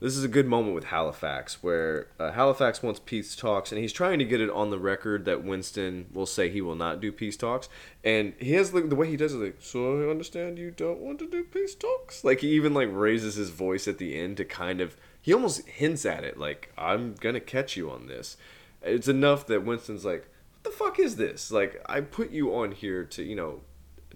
[0.00, 3.92] This is a good moment with Halifax, where uh, Halifax wants peace talks, and he's
[3.92, 7.10] trying to get it on the record that Winston will say he will not do
[7.10, 7.70] peace talks,
[8.02, 10.98] and he has like the way he does it, like, so I understand you don't
[10.98, 12.22] want to do peace talks.
[12.22, 15.66] Like he even like raises his voice at the end to kind of he almost
[15.66, 18.36] hints at it like i'm gonna catch you on this
[18.82, 22.72] it's enough that winston's like what the fuck is this like i put you on
[22.72, 23.62] here to you know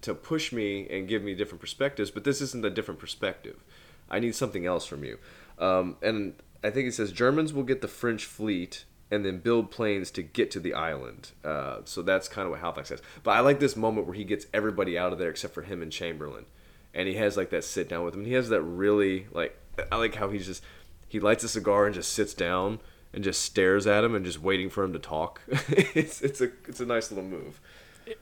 [0.01, 3.63] to push me and give me different perspectives but this isn't a different perspective
[4.09, 5.17] i need something else from you
[5.57, 9.71] um, and i think it says germans will get the french fleet and then build
[9.71, 11.31] planes to get to the island.
[11.43, 13.01] Uh, so that's kind of what Halifax says.
[13.23, 15.81] But I like this moment where he gets everybody out of there except for him
[15.81, 16.45] and Chamberlain,
[16.93, 18.25] and he has like that sit down with him.
[18.25, 19.57] He has that really like
[19.91, 20.63] I like how he's just
[21.09, 22.79] he lights a cigar and just sits down
[23.13, 25.41] and just stares at him and just waiting for him to talk.
[25.49, 27.59] it's it's a it's a nice little move.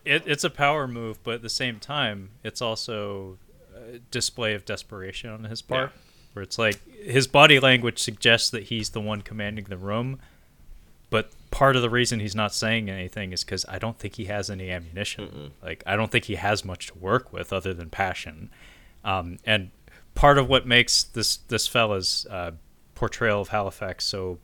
[0.03, 3.37] It, it's a power move, but at the same time, it's also
[3.75, 5.91] a display of desperation on his part.
[5.93, 6.01] Yeah.
[6.33, 10.19] Where it's like his body language suggests that he's the one commanding the room,
[11.09, 14.25] but part of the reason he's not saying anything is because I don't think he
[14.25, 15.27] has any ammunition.
[15.27, 15.51] Mm-mm.
[15.61, 18.49] Like I don't think he has much to work with other than passion.
[19.03, 19.71] Um, and
[20.15, 22.51] part of what makes this this fella's uh,
[22.97, 24.39] portrayal of Halifax so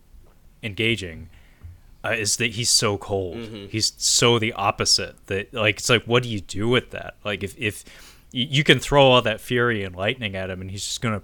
[0.61, 1.29] engaging
[2.03, 3.37] uh, is that he's so cold.
[3.37, 3.65] Mm-hmm.
[3.69, 7.15] He's so the opposite that like it's like what do you do with that?
[7.23, 7.83] Like if if
[8.31, 11.21] you can throw all that fury and lightning at him and he's just gonna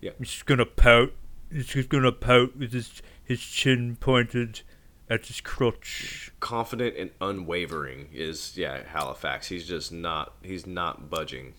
[0.00, 1.12] yeah he's just gonna pout.
[1.50, 4.62] He's just gonna pout with his his chin pointed
[5.08, 6.32] at his crotch.
[6.40, 9.48] Confident and unwavering is yeah Halifax.
[9.48, 11.54] He's just not he's not budging.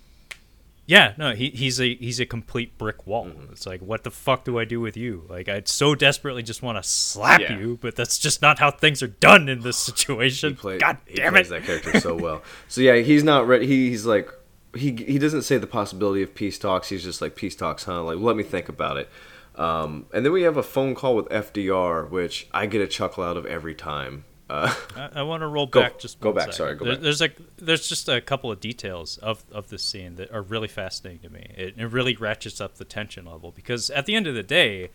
[0.87, 3.25] Yeah, no, he, he's a he's a complete brick wall.
[3.25, 3.53] Mm-hmm.
[3.53, 5.25] It's like, what the fuck do I do with you?
[5.27, 7.57] Like, I so desperately just want to slap yeah.
[7.57, 10.51] you, but that's just not how things are done in this situation.
[10.51, 11.49] he played, God damn he plays it.
[11.49, 12.43] that character so well.
[12.67, 13.65] So yeah, he's not ready.
[13.65, 14.29] He, he's like,
[14.75, 16.89] he he doesn't say the possibility of peace talks.
[16.89, 18.03] He's just like peace talks, huh?
[18.03, 19.09] Like, let me think about it.
[19.55, 23.23] Um, and then we have a phone call with FDR, which I get a chuckle
[23.23, 24.25] out of every time.
[24.49, 26.43] Uh, I, I want to roll go, back just go back.
[26.43, 26.53] Second.
[26.53, 27.03] Sorry, go there, back.
[27.03, 30.67] There's like there's just a couple of details of of the scene that are really
[30.67, 31.51] fascinating to me.
[31.55, 34.91] It, it really ratchets up the tension level because at the end of the day,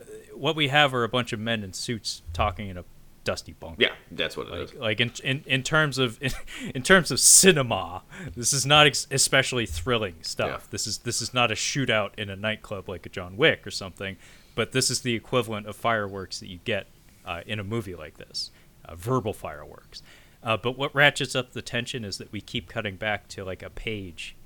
[0.00, 0.04] uh,
[0.34, 2.84] what we have are a bunch of men in suits talking in a
[3.24, 3.76] dusty bunker.
[3.78, 4.74] Yeah, that's what it like, is.
[4.74, 6.30] like, in, in in terms of in,
[6.74, 8.04] in terms of cinema,
[8.34, 10.62] this is not ex- especially thrilling stuff.
[10.62, 10.68] Yeah.
[10.70, 13.70] This is this is not a shootout in a nightclub like a John Wick or
[13.70, 14.16] something,
[14.54, 16.86] but this is the equivalent of fireworks that you get
[17.26, 18.50] uh, in a movie like this
[18.88, 20.02] uh, verbal fireworks.
[20.42, 23.62] Uh, but what ratchets up the tension is that we keep cutting back to like
[23.62, 24.36] a page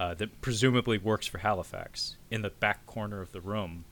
[0.00, 3.84] uh, that presumably works for Halifax in the back corner of the room,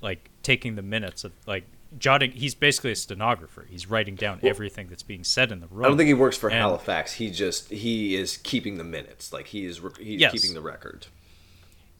[0.00, 1.64] like taking the minutes of like
[1.98, 2.32] jotting.
[2.32, 3.66] He's basically a stenographer.
[3.68, 5.84] He's writing down everything that's being said in the room.
[5.84, 7.14] I don't think he works for And- Halifax.
[7.14, 9.32] He just he is keeping the minutes.
[9.32, 10.32] Like he is he's Yes.
[10.32, 11.06] keeping the record.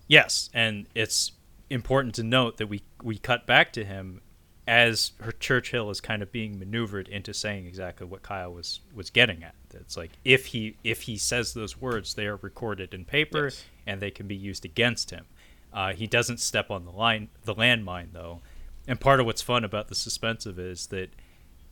[0.08, 1.32] Yes, and it's
[1.70, 4.20] important to note that we we cut back to him
[4.66, 9.10] as her Churchill is kind of being maneuvered into saying exactly what Kyle was was
[9.10, 9.55] getting at.
[9.74, 13.64] It's like if he if he says those words, they are recorded in paper Yes.
[13.86, 15.24] and they can be used against him.
[15.72, 18.40] Uh, he doesn't step on the line the landmine though,
[18.86, 21.10] and part of what's fun about the suspensive is that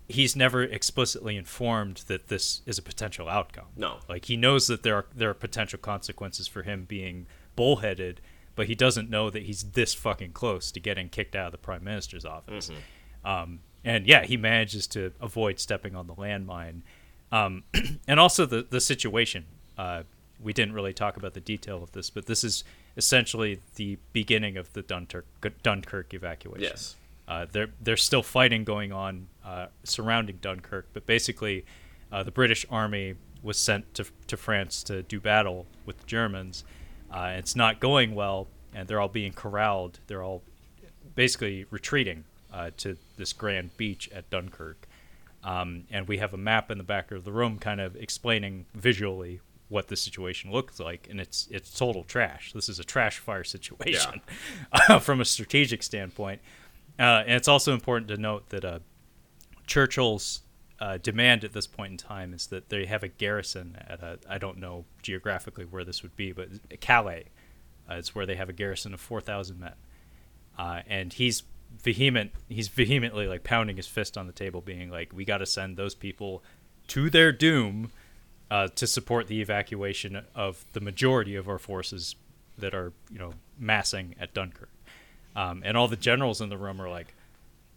[0.09, 3.67] he's never explicitly informed that this is a potential outcome.
[3.77, 3.99] No.
[4.09, 8.21] Like he knows that there are there are potential consequences for him being bullheaded,
[8.61, 11.57] but he doesn't know that he's this fucking close to getting kicked out of the
[11.57, 12.71] prime minister's office.
[13.25, 16.83] Um, and yeah, he manages to avoid stepping on the landmine.
[17.33, 17.65] Um,
[18.07, 19.47] and also the the situation.
[19.79, 20.03] Uh,
[20.39, 22.63] we didn't really talk about the detail of this, but this is
[22.99, 25.25] essentially the beginning of the Dunkirk
[25.63, 26.65] Dunkirk evacuation.
[26.65, 26.97] Yes.
[27.27, 31.65] Uh, there, there's still fighting going on uh, surrounding Dunkirk, but basically,
[32.13, 36.63] uh, the British army was sent to, to France to do battle with the Germans.
[37.11, 39.99] Uh, it's not going well, and they're all being corralled.
[40.07, 40.43] They're all
[41.15, 44.87] basically retreating uh, to this grand beach at Dunkirk.
[45.43, 48.67] Um, and we have a map in the back of the room, kind of explaining
[48.75, 52.53] visually what the situation looks like, and it's it's total trash.
[52.53, 54.21] This is a trash fire situation
[54.73, 56.41] uh, from a strategic standpoint.
[56.99, 58.81] Uh, and it's also important to note that uh,
[59.67, 60.43] Churchill's
[60.81, 64.19] uh, demand at this point in time is that they have a garrison at a
[64.29, 66.49] I don't know geographically where this would be, but
[66.81, 67.27] Calais
[67.91, 69.75] uh, is where they have a garrison of four thousand men,
[70.59, 71.43] uh, and he's
[71.83, 72.33] vehement.
[72.49, 75.77] He's vehemently like pounding his fist on the table, being like, "We got to send
[75.77, 76.43] those people
[76.89, 77.91] to their doom
[78.51, 82.17] uh, to support the evacuation of the majority of our forces
[82.57, 84.71] that are you know massing at Dunkirk."
[85.37, 87.15] Um, and all the generals in the room are like,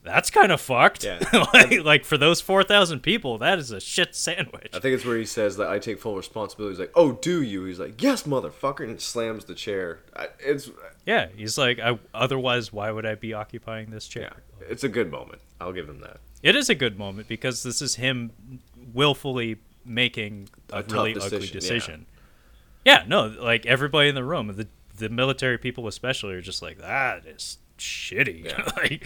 [0.03, 1.19] "That's kind of fucked." Yeah.
[1.53, 4.69] like, like for those four thousand people, that is a shit sandwich.
[4.73, 6.73] I think it's where he says that I take full responsibility.
[6.73, 9.99] He's like, "Oh, do you?" He's like, "Yes, motherfucker," and slams the chair.
[10.15, 10.69] I, it's
[11.05, 14.33] Yeah, he's like, I, otherwise, why would I be occupying this chair?
[14.59, 15.41] yeah, it's a good moment.
[15.59, 16.17] I'll give him that.
[16.41, 18.31] It is a good moment because this is him
[18.93, 22.05] willfully making a, A really ugly decision,
[22.85, 22.99] yeah.
[22.99, 23.07] Yeah.
[23.07, 24.67] no, like everybody in the room, the
[24.97, 28.45] the military people especially, are just like that is shitty.
[28.45, 28.69] Yeah.
[28.77, 29.05] like,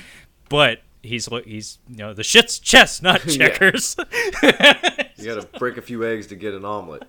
[0.49, 3.95] but he's he's you know the shit's chess, not checkers.
[5.19, 7.01] You got to break a few eggs to get an omelet.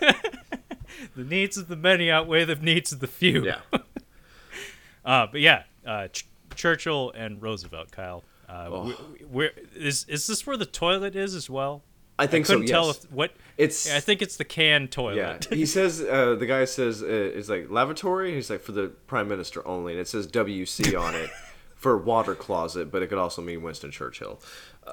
[0.00, 3.44] the needs of the many outweigh the needs of the few.
[3.44, 3.60] Yeah,
[5.04, 8.24] Uh, but yeah, uh, Ch- Churchill and Roosevelt, Kyle.
[8.48, 8.90] Uh, Oh.
[8.90, 11.82] wh- where is is this where the toilet is as well?
[12.18, 12.52] I think I so.
[12.54, 12.72] couldn't Yes.
[12.74, 13.32] tell if what.
[13.58, 15.16] it's I think it's the can toilet.
[15.50, 15.56] yeah.
[15.56, 18.34] He says uh, the guy says uh, it's like lavatory.
[18.34, 21.28] He's like for the prime minister only, and it says WC on it
[21.84, 24.40] for water closet, but it could also mean Winston Churchill.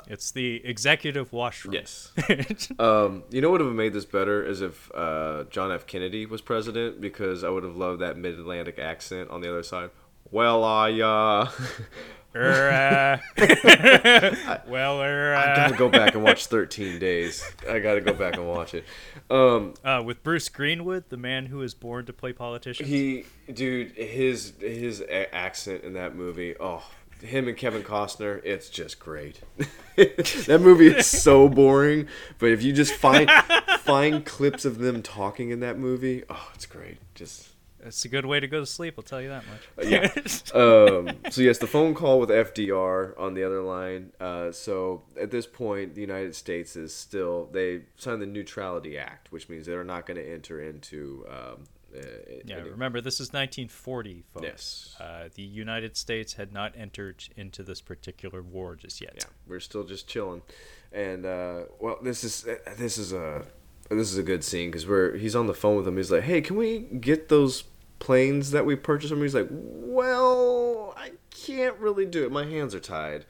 [0.09, 1.73] it's the executive washroom.
[1.73, 2.11] Yes.
[2.80, 5.88] Um, you know what would have made this better is if uh, John F.
[5.88, 9.63] Kennedy was president, because I would have loved that mid Atlantic accent on the other
[9.63, 9.89] side.
[10.31, 11.49] Well, I uh,
[12.34, 17.44] Er, uh, well, er, I gotta uh, go back and watch 13 Days.
[17.70, 18.86] I gotta go back and watch it.
[19.30, 22.88] Um, uh, with Bruce Greenwood, the man who was born to play politicians.
[22.88, 26.56] he, dude, his his a- accent in that movie.
[26.58, 26.84] Oh,
[27.22, 29.41] him and Kevin Costner, it's just great.
[29.95, 32.08] that movie is so boring,
[32.40, 33.30] but if you just find
[33.80, 36.98] find clips of them talking in that movie, oh, it's great.
[37.14, 37.49] Just
[37.84, 38.95] It's a good way to go to sleep.
[38.98, 39.88] I'll tell you that much.
[39.88, 40.08] yeah.
[40.53, 44.12] um, so yes, the phone call with FDR on the other line.
[44.20, 49.32] Uh, so at this point, the United States is still they signed the Neutrality Act,
[49.32, 51.26] which means they're not going to enter into.
[51.30, 51.64] Um,
[51.94, 51.99] uh,
[52.45, 54.45] yeah, any- remember this is 1940, folks.
[54.45, 54.95] Yes.
[54.99, 59.14] Uh, the United States had not entered into this particular war just yet.
[59.18, 60.41] yeah, we're still just chilling,
[60.94, 62.48] and uh, well, this is
[62.78, 63.44] this is a
[63.90, 65.98] this is a good scene because we're he's on the phone with him.
[65.98, 67.64] He's like, "Hey, can we get those
[68.02, 72.32] planes that we purchased?" And he's like, "Well, I can't really do it.
[72.32, 73.26] My hands are tied."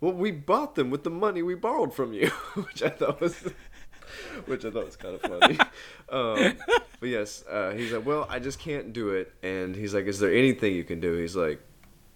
[0.00, 3.34] Well, we bought them with the money we borrowed from you, which I thought was,
[4.46, 5.58] which I thought was kind of funny.
[6.10, 6.58] Um,
[7.00, 10.20] but yes, uh, he's like, "Well, I just can't do it." And he's like, "Is
[10.20, 11.60] there anything you can do?" He's like,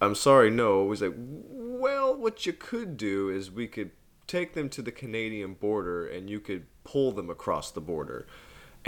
[0.01, 0.89] I'm sorry, no.
[0.89, 3.91] He's like, well, what you could do is we could
[4.27, 8.27] take them to the Canadian border and you could pull them across the border.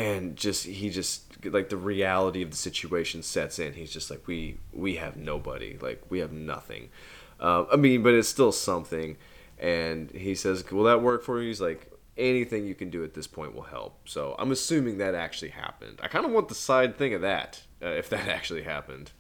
[0.02, 3.74] And just he just like the reality of the situation sets in.
[3.74, 6.90] He's just like we we have nobody, like we have nothing.
[7.40, 9.18] Um, I mean, but it's still something.
[9.60, 13.14] And he says, "Will that work for you?" He's like, anything you can do at
[13.14, 14.08] this point will help.
[14.08, 16.00] So I'm assuming that actually happened.
[16.02, 19.12] I kind of want the side thing of that uh, if that actually happened.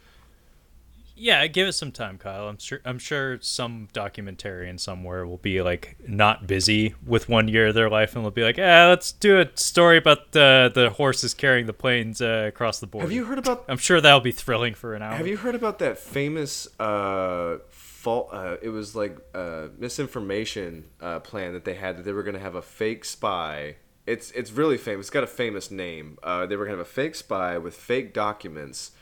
[1.22, 2.48] Yeah, give it some time, Kyle.
[2.48, 2.80] I'm sure.
[2.84, 7.91] I'm sure some documentarian somewhere will be like not busy with one year of their
[7.91, 11.68] life, and will be like, "Yeah, let's do a story about the the horses carrying
[11.68, 13.65] the planes uh, across the border." Have you heard about?
[13.68, 15.14] I'm sure that'll be thrilling for an hour.
[15.14, 18.30] Have you heard about that famous uh, fault?
[18.31, 22.34] Uh, it was like uh, misinformation uh, plan that they had that they were going
[22.34, 23.76] to have a fake spy.
[24.07, 25.03] It's it's really famous.
[25.03, 26.18] It's got a famous name.
[26.23, 28.93] Uh, they were going to have a fake spy with fake documents.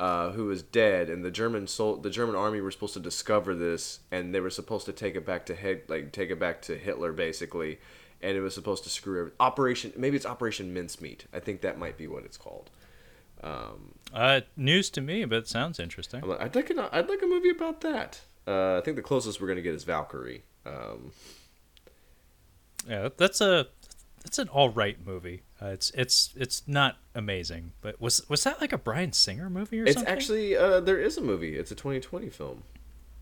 [0.00, 3.52] Uh, who was dead, and the German sol- the German army were supposed to discover
[3.52, 6.62] this, and they were supposed to take it back to Hit- like take it back
[6.62, 7.80] to Hitler basically,
[8.22, 9.92] and it was supposed to screw every- Operation.
[9.96, 11.24] Maybe it's Operation Mincemeat.
[11.32, 12.70] I think that might be what it's called.
[13.42, 16.20] Um, Uh, news to me, but it sounds interesting.
[16.20, 18.20] Like, I'd like an, I'd like a movie about that.
[18.46, 20.44] Uh, I think the closest we're gonna get is Valkyrie.
[20.64, 21.10] Um,
[22.88, 23.66] Yeah, that's a
[24.28, 25.42] that's an all right movie.
[25.60, 29.80] Uh, it's it's it's not amazing, but was was that like a Bryan Singer movie
[29.80, 30.12] or it's something?
[30.12, 31.56] actually uh, there is a movie.
[31.56, 32.62] It's a 2020 film.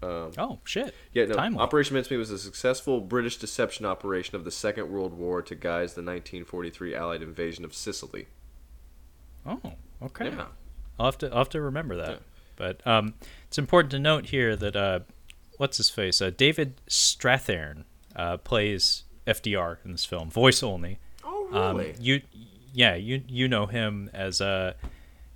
[0.02, 0.96] oh shit.
[1.12, 1.34] Yeah, no.
[1.36, 1.60] Timely.
[1.60, 5.94] Operation Mincemeat was a successful British deception operation of the Second World War to guise
[5.94, 8.26] the 1943 Allied invasion of Sicily.
[9.46, 9.60] Oh,
[10.02, 10.30] okay.
[10.30, 10.46] Yeah.
[10.98, 12.10] I'll have to I'll have to remember that.
[12.10, 12.16] Yeah.
[12.56, 13.14] But um,
[13.46, 15.00] it's important to note here that uh,
[15.56, 16.20] what's his face?
[16.20, 17.84] Uh, David Strathairn
[18.16, 20.98] uh, plays FDR in this film, voice only.
[21.24, 21.94] Oh, Um, really?
[22.00, 22.22] you,
[22.72, 24.74] yeah, you you know him as uh,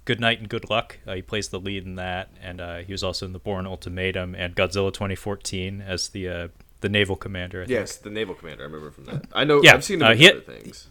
[0.04, 0.98] Good Night and Good Luck.
[1.06, 3.66] Uh, he plays the lead in that, and uh, he was also in the Bourne
[3.66, 6.48] Ultimatum and Godzilla 2014 as the uh,
[6.80, 7.62] the naval commander.
[7.62, 7.70] I think.
[7.78, 8.62] yes, the naval commander.
[8.62, 9.26] I remember from that.
[9.32, 9.60] I know.
[9.62, 10.88] Yeah, I've seen him uh, in he- other things.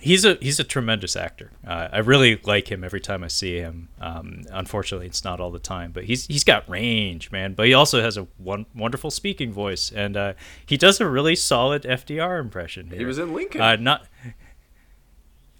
[0.00, 1.50] He's a he's a tremendous actor.
[1.66, 3.88] Uh, I really like him every time I see him.
[4.00, 7.54] Um, unfortunately, it's not all the time, but he's he's got range, man.
[7.54, 10.32] But he also has a one, wonderful speaking voice, and uh,
[10.64, 12.90] he does a really solid FDR impression.
[12.90, 13.60] He was in Lincoln.
[13.60, 14.06] Uh, not.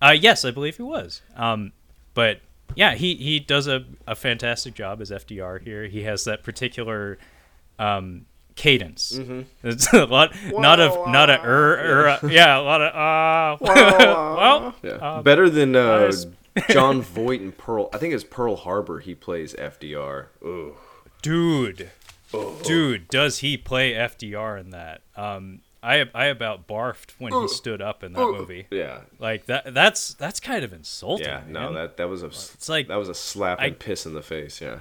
[0.00, 1.22] Uh, yes, I believe he was.
[1.34, 1.72] Um,
[2.14, 2.40] but
[2.74, 5.86] yeah, he he does a, a fantastic job as FDR here.
[5.86, 7.18] He has that particular
[7.78, 8.26] um,
[8.56, 9.18] cadence.
[9.62, 13.56] It's a lot, not of not a er, er uh, yeah, a lot of uh.
[13.64, 15.20] well, yeah.
[15.22, 16.10] Better than uh,
[16.70, 17.88] Jon Voight in Pearl.
[17.92, 18.98] I think it's Pearl Harbor.
[19.00, 20.26] He plays FDR.
[20.42, 20.74] Ooh.
[21.22, 21.90] dude,
[22.34, 22.58] Oh.
[22.64, 25.02] dude, does he play FDR in that?
[25.16, 28.66] Um, I I about barfed when he stood up in that movie.
[28.70, 29.02] Yeah.
[29.20, 29.72] Like that.
[29.72, 31.26] That's that's kind of insulting.
[31.26, 31.42] Yeah.
[31.46, 31.74] No, man.
[31.74, 32.26] that that was a.
[32.26, 34.60] It's like- that was a slap I- and piss in the face.
[34.60, 34.80] Yeah.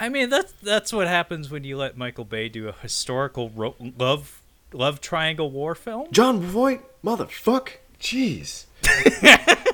[0.00, 3.74] I mean, that's that's what happens when you let Michael Bay do a historical ro-
[3.98, 4.40] love
[4.72, 6.08] love triangle war film.
[6.12, 7.70] Jon Voight, motherfuck.
[8.00, 8.64] Jeez.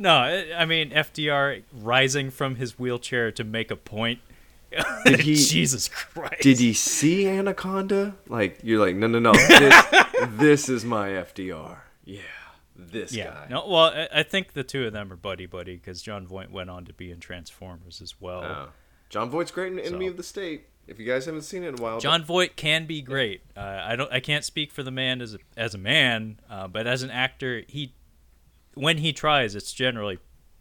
[0.00, 0.12] No,
[0.56, 4.20] I mean FDR rising from his wheelchair to make a point.
[5.04, 5.34] Did he?
[5.34, 6.42] Jesus Christ!
[6.42, 8.14] Did he see Anaconda?
[8.28, 9.32] Like you're like, no, no, no.
[9.32, 9.84] This,
[10.36, 11.78] this is my FDR.
[12.04, 12.20] Yeah,
[12.76, 13.30] this Yeah.
[13.30, 13.46] guy.
[13.50, 13.66] No.
[13.66, 16.70] Well, I, I think the two of them are buddy buddy because Jon Voight went
[16.70, 18.44] on to be in Transformers as well.
[18.44, 18.68] Oh.
[19.08, 20.66] Jon Voight's great in Enemy So- of the State.
[20.86, 23.42] If you guys haven't seen it in a while, Jon Voight can be great.
[23.54, 24.10] Uh, I don't.
[24.10, 27.10] I can't speak for the man as a, as a man, uh, but as an
[27.10, 27.92] actor, he
[28.72, 30.18] when he tries, it's generally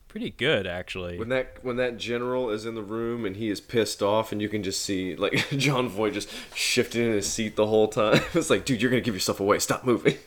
[0.09, 1.17] pretty good actually.
[1.17, 4.41] when that when that general is in the room and he is pissed off, and
[4.41, 8.19] you can just see like Jon Voight just shifting in his seat the whole time.
[8.33, 9.59] It's like, dude, you're gonna give yourself away.
[9.59, 10.17] Stop moving.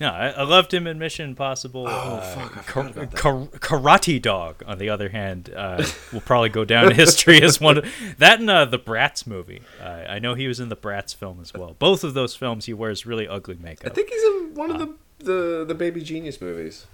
[0.00, 1.84] No, I, I loved him in Mission Impossible.
[1.86, 3.14] Oh, uh, fuck, I Kar- about that.
[3.14, 3.46] Kar-
[3.80, 7.78] Karate Dog, on the other hand, uh, will probably go down in history as one
[7.78, 7.86] of
[8.16, 9.60] that and uh, the Bratz movie.
[9.80, 11.76] Uh, I know he was in the Bratz film as well.
[11.78, 13.92] Both of those films, he wears really ugly makeup.
[13.92, 16.86] I think he's in one of the the the Baby Genius movies.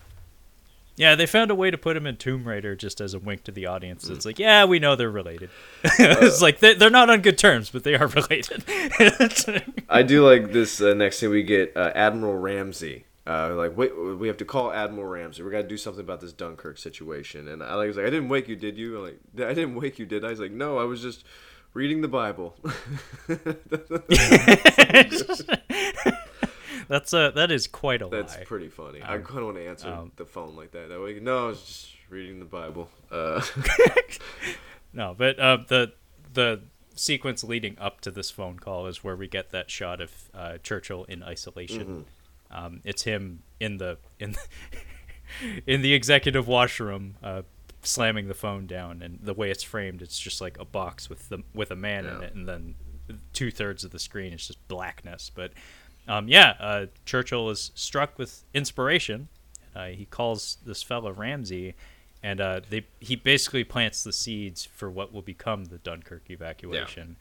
[0.96, 3.44] Yeah, they found a way to put him in Tomb Raider just as a wink
[3.44, 4.08] to the audience.
[4.08, 4.16] Mm.
[4.16, 5.50] It's like, yeah, we know they're related.
[5.84, 8.64] Uh, it's like they- they're not on good terms, but they are related.
[9.88, 13.04] I do like this uh, next thing we get uh, Admiral Ramsay.
[13.26, 15.42] Uh, like wait, we have to call Admiral Ramsay.
[15.42, 17.48] We got to do something about this Dunkirk situation.
[17.48, 18.98] And I like, was like, I didn't wake you, did you?
[18.98, 20.30] I'm like, I didn't wake you, did I?
[20.30, 21.24] He's like, no, I was just
[21.74, 22.56] reading the Bible.
[26.88, 28.44] That's a that is quite a That's lie.
[28.44, 29.02] pretty funny.
[29.02, 30.88] I kind of want to answer um, the phone like that.
[30.88, 32.88] That way, no, I was just reading the Bible.
[33.10, 33.42] Uh,
[34.92, 35.92] No, but uh, the
[36.32, 36.62] the
[36.94, 40.56] sequence leading up to this phone call is where we get that shot of uh,
[40.62, 42.06] Churchill in isolation.
[42.50, 47.42] Um, it's him in the in the, in the executive washroom, uh,
[47.82, 51.28] slamming the phone down, and the way it's framed, it's just like a box with
[51.28, 52.74] the with a man in it, and then
[53.34, 55.30] two thirds of the screen is just blackness.
[55.34, 55.52] But
[56.08, 59.28] um, yeah, uh, Churchill is struck with inspiration.
[59.74, 61.74] Uh, he calls this fellow Ramsay,
[62.22, 67.16] and uh, they he basically plants the seeds for what will become the Dunkirk evacuation.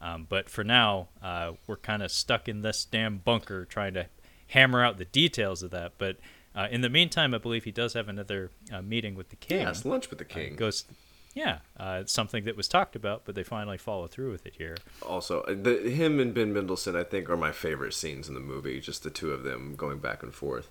[0.00, 4.06] Um, but for now, uh, we're kind of stuck in this damn bunker trying to
[4.48, 5.92] hammer out the details of that.
[5.98, 6.18] But
[6.54, 9.60] uh, in the meantime, I believe he does have another uh, meeting with the king.
[9.60, 10.56] Yeah, it's lunch with the king.
[10.56, 10.84] goes,
[11.38, 14.54] yeah, uh, it's something that was talked about, but they finally follow through with it
[14.58, 14.76] here.
[15.06, 18.40] also, uh, the, him and Ben Mendelsohn, I think, are my favorite scenes in the
[18.40, 18.80] movie.
[18.80, 20.68] Just the two of them going back and forth,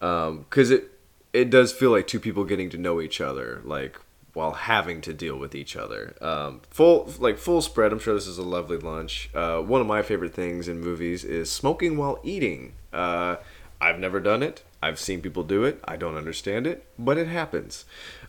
[0.00, 0.92] because it
[1.34, 4.00] it does feel like two people getting to know each other, like
[4.32, 6.16] while having to deal with each other.
[6.22, 7.92] Um, full like full spread.
[7.92, 9.28] I'm sure this is a lovely lunch.
[9.34, 12.72] Uh, one of my favorite things in movies is smoking while eating.
[12.94, 13.36] Uh,
[13.78, 14.64] I've never done it.
[14.82, 15.80] I've seen people do it.
[15.84, 17.84] I don't understand it, but it happens.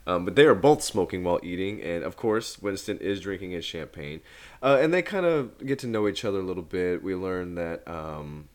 [0.09, 3.63] Um, but they are both smoking while eating, and of course, Winston is drinking his
[3.63, 4.21] champagne.
[4.59, 7.03] Uh, and they kind of get to know each other a little bit.
[7.03, 8.49] We learn that um,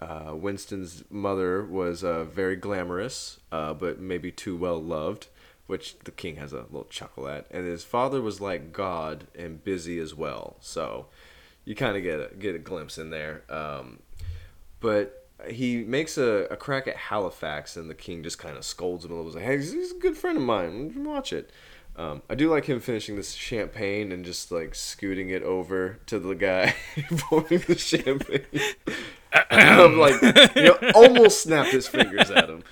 [0.00, 5.28] uh, Winston's mother was uh, very glamorous, uh, but maybe too well loved,
[5.68, 7.46] which the king has a little chuckle at.
[7.52, 10.56] And his father was like God and busy as well.
[10.58, 11.06] So
[11.64, 13.44] you kind of get a, get a glimpse in there.
[13.48, 14.00] Um,
[14.80, 19.04] but he makes a, a crack at Halifax, and the king just kind of scolds
[19.04, 19.30] him a little.
[19.30, 21.04] He's like, "Hey, he's, he's a good friend of mine.
[21.04, 21.50] Watch it."
[21.96, 26.18] Um, I do like him finishing this champagne and just like scooting it over to
[26.18, 26.74] the guy
[27.18, 28.44] pouring the champagne.
[29.50, 30.20] I'm like,
[30.54, 32.64] you know, almost snapped his fingers at him.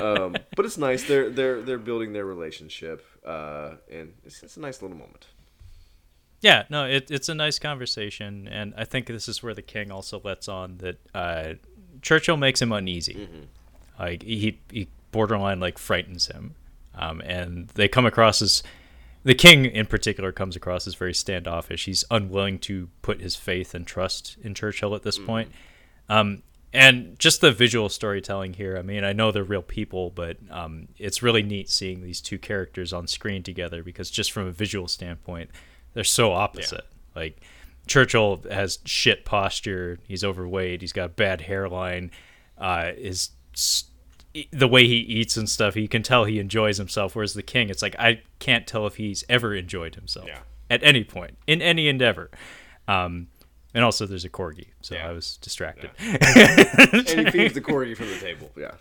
[0.00, 1.04] Um, but it's nice.
[1.04, 5.26] They're they're they're building their relationship, uh, and it's, it's a nice little moment.
[6.40, 9.90] Yeah, no, it, it's a nice conversation, and I think this is where the king
[9.90, 11.54] also lets on that uh,
[12.00, 13.28] Churchill makes him uneasy.
[13.98, 16.54] Like he, he borderline like frightens him,
[16.94, 18.62] um, and they come across as
[19.22, 21.84] the king in particular comes across as very standoffish.
[21.84, 25.50] He's unwilling to put his faith and trust in Churchill at this point.
[26.08, 26.42] Um,
[26.72, 28.78] and just the visual storytelling here.
[28.78, 32.38] I mean, I know they're real people, but um, it's really neat seeing these two
[32.38, 35.50] characters on screen together because just from a visual standpoint,
[35.94, 36.86] they're so opposite.
[37.14, 37.40] Like
[37.86, 39.98] Churchill has shit posture.
[40.06, 40.80] He's overweight.
[40.80, 42.10] He's got a bad hairline.
[42.58, 43.30] Uh, is
[44.52, 47.16] the way he eats and stuff, you can tell he enjoys himself.
[47.16, 50.40] Whereas the king, it's like I can't tell if he's ever enjoyed himself Yeah.
[50.70, 52.30] at any point in any endeavor.
[52.86, 53.28] Um,
[53.74, 55.08] and also, there's a corgi, so Yeah.
[55.08, 55.90] I was distracted.
[55.98, 58.50] And he feeds the corgi from the table.
[58.56, 58.72] Yeah.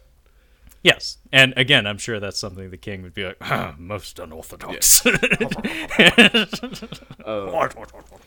[0.84, 5.06] Yes, and again, I'm sure that's something the king would be like, "Ah, most unorthodox.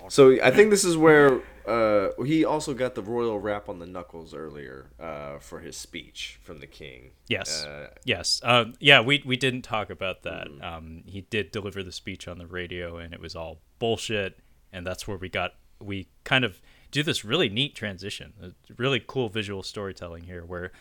[0.08, 3.86] So I think this is where uh, he also got the royal rap on the
[3.86, 7.12] knuckles earlier uh, for his speech from the king.
[7.28, 7.64] Yes.
[7.64, 8.40] Uh, yes.
[8.44, 10.48] Um, yeah, we, we didn't talk about that.
[10.48, 10.62] Mm-hmm.
[10.62, 14.38] Um, he did deliver the speech on the radio, and it was all bullshit.
[14.72, 16.60] And that's where we got, we kind of
[16.90, 20.72] do this really neat transition, really cool visual storytelling here where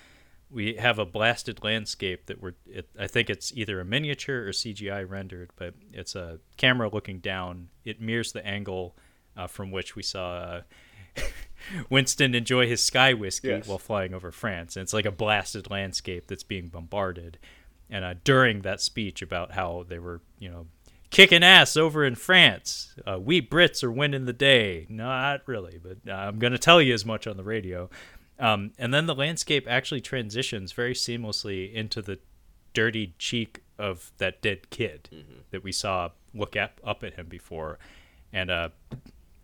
[0.51, 4.49] we have a blasted landscape that we're, it, I think it's either a miniature or
[4.51, 7.69] CGI rendered, but it's a camera looking down.
[7.85, 8.95] It mirrors the angle
[9.37, 10.33] uh, from which we saw.
[10.33, 10.61] Uh,
[11.89, 13.67] Winston enjoy his sky whiskey Yes.
[13.67, 14.75] while flying over France.
[14.75, 17.37] And it's like a blasted landscape that's being bombarded.
[17.89, 20.67] And uh, during that speech about how they were, you know,
[21.09, 24.85] kicking ass over in France, uh, we Brits are winning the day.
[24.89, 27.89] Not really, but uh, I'm going to tell you as much on the radio.
[28.41, 32.19] Um, and then the landscape actually transitions very seamlessly into the
[32.73, 35.09] dirty cheek of that dead kid
[35.51, 37.77] that we saw look up, up at him before.
[38.33, 38.69] And uh,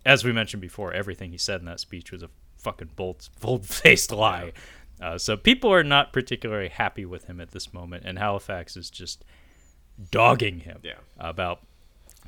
[0.05, 4.11] as we mentioned before, everything he said in that speech was a fucking bold, bold-faced
[4.11, 4.51] lie.
[4.99, 8.89] Uh, so people are not particularly happy with him at this moment, and Halifax is
[8.89, 9.23] just
[10.11, 10.93] dogging him Yeah.
[11.19, 11.59] about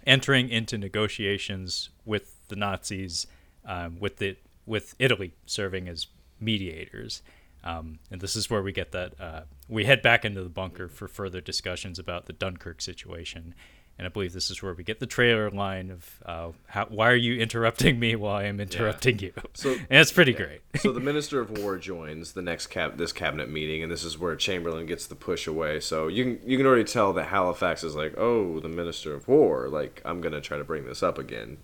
[0.05, 3.25] entering into negotiations with the Nazis,
[3.65, 4.37] um, with the
[4.67, 6.05] with Italy serving as
[6.39, 7.21] mediators.
[7.63, 10.87] Um, and this is where we get that uh, we head back into the bunker
[10.87, 13.53] for further discussions about the Dunkirk situation.
[13.97, 17.11] And I believe this is where we get the trailer line of uh, how, "Why
[17.11, 20.61] are you interrupting me while I am interrupting you?" So- and it's pretty great.
[20.77, 24.17] so the minister of war joins the next cab this cabinet meeting, and this is
[24.17, 25.81] where Chamberlain gets the push away.
[25.81, 29.27] So you can you can already tell that Halifax is like, oh, the minister of
[29.27, 29.67] war.
[29.67, 31.57] Like I'm gonna try to bring this up again.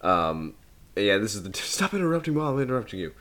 [0.00, 0.54] Um,
[0.96, 3.12] yeah, this is the stop interrupting while I'm interrupting you.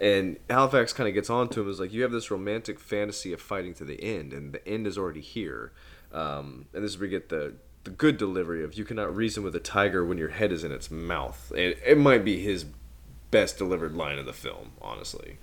[0.00, 3.32] And Halifax kind of gets on to him is like, you have this romantic fantasy
[3.32, 5.72] of fighting to the end, and the end is already here.
[6.12, 7.54] Um, and this is where we get the
[7.84, 10.72] the good delivery of you cannot reason with a tiger when your head is in
[10.72, 11.52] its mouth.
[11.54, 12.66] It, it might be his
[13.30, 15.38] best delivered line of the film, honestly.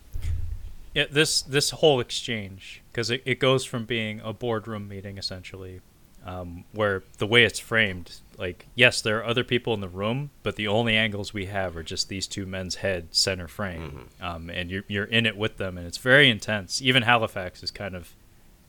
[0.94, 5.82] Yeah, this this whole exchange because it, it goes from being a boardroom meeting essentially,
[6.26, 10.30] um, where the way it's framed, like yes, there are other people in the room,
[10.44, 14.50] but the only angles we have are just these two men's head center frame, um,
[14.50, 16.82] and you're you're in it with them, and it's very intense.
[16.82, 18.14] Even Halifax has kind of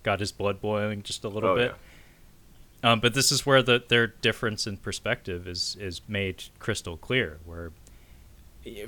[0.02, 1.74] got his blood boiling just a little Oh, bit.
[2.84, 7.38] Um, but this is where the their difference in perspective is is made crystal clear.
[7.44, 7.72] Where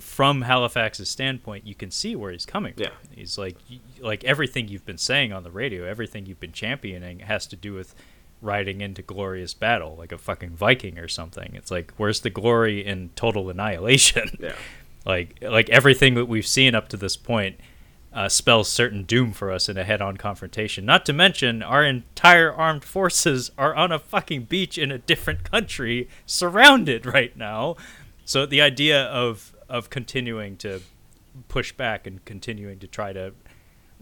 [0.00, 2.82] from Halifax's standpoint, you can see where he's coming from.
[2.84, 2.90] Yeah.
[3.14, 3.56] He's like,
[4.00, 7.74] like everything you've been saying on the radio, everything you've been championing has to do
[7.74, 7.94] with
[8.40, 11.52] riding into glorious battle, like a fucking Viking or something.
[11.54, 14.36] It's like, where's the glory in total annihilation?
[14.40, 14.54] Yeah.
[15.06, 17.58] like, like everything that we've seen up to this point
[18.12, 20.84] uh, spells certain doom for us in a head-on confrontation.
[20.84, 25.44] Not to mention, our entire armed forces are on a fucking beach in a different
[25.44, 27.76] country, surrounded right now.
[28.24, 30.80] So the idea of of continuing to
[31.48, 33.34] push back and continuing to try to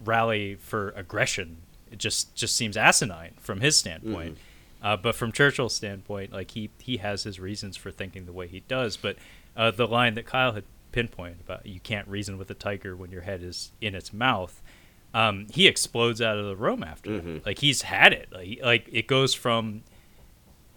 [0.03, 1.57] rally for aggression,
[1.91, 4.37] it just just seems asinine from his standpoint.
[4.81, 8.47] Uh, but from Churchill's standpoint, like he he has his reasons for thinking the way
[8.47, 8.95] he does.
[8.97, 9.17] But
[9.55, 13.11] uh, the line that Kyle had pinpointed about you can't reason with a tiger when
[13.11, 14.61] your head is in its mouth,
[15.13, 17.19] um, he explodes out of the room after.
[17.19, 17.45] that.
[17.45, 18.29] Like he's had it.
[18.31, 19.81] Like, like it goes from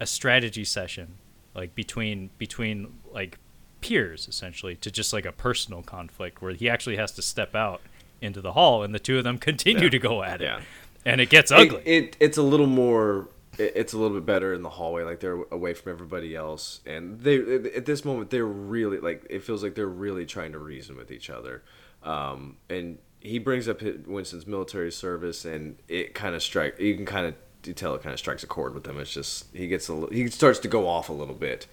[0.01, 1.17] a strategy session,
[1.55, 3.39] like between between like
[3.83, 7.83] peers essentially, to just like a personal conflict where he actually has to step out
[8.23, 9.91] into the hall, and the two of them continue Yeah.
[9.91, 10.61] to go at it, Yeah.
[11.05, 11.83] And it gets ugly.
[11.85, 13.29] it it's a little more.
[13.59, 17.21] It's a little bit better in the hallway, like they're away from everybody else, and
[17.21, 17.37] they
[17.75, 21.11] at this moment they're really like it feels like they're really trying to reason with
[21.11, 21.63] each other.
[22.03, 26.79] Um, and he brings up Winston's military service, and it kind of strike.
[26.81, 27.35] You can kind of
[27.67, 28.99] you tell it kind of strikes a chord with him.
[28.99, 31.67] It's just he gets a li- he starts to go off a little bit,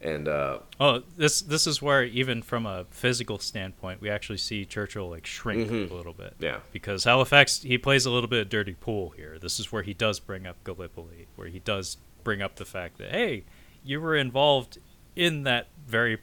[0.00, 4.64] and uh, Oh, this this is where even from a physical standpoint, we actually see
[4.64, 6.34] Churchill like shrink a little bit.
[6.38, 6.58] Yeah.
[6.72, 9.38] Because Halifax, he plays a little bit of dirty pool here.
[9.40, 12.98] This is where he does bring up Gallipoli, where he does bring up the fact
[12.98, 13.44] that hey,
[13.82, 14.78] you were involved
[15.16, 16.18] in that very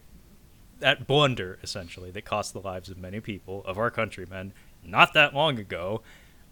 [0.79, 4.53] that blunder essentially that cost the lives of many people of our countrymen
[4.83, 6.01] not that long ago,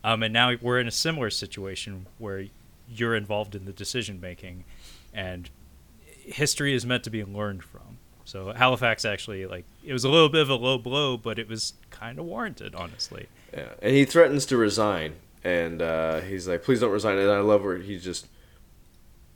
[0.04, 2.46] um, and now we're in a similar situation where
[2.90, 4.66] you're involved in the decision making,
[5.14, 5.50] and
[6.26, 8.00] history is meant to be learned from.
[8.26, 11.48] So Halifax actually like it was a little bit of a low blow, but it
[11.48, 13.28] was kind of warranted, honestly.
[13.54, 17.40] Yeah, and he threatens to resign, and uh, he's like, "Please don't resign." And I
[17.40, 18.28] love where he just,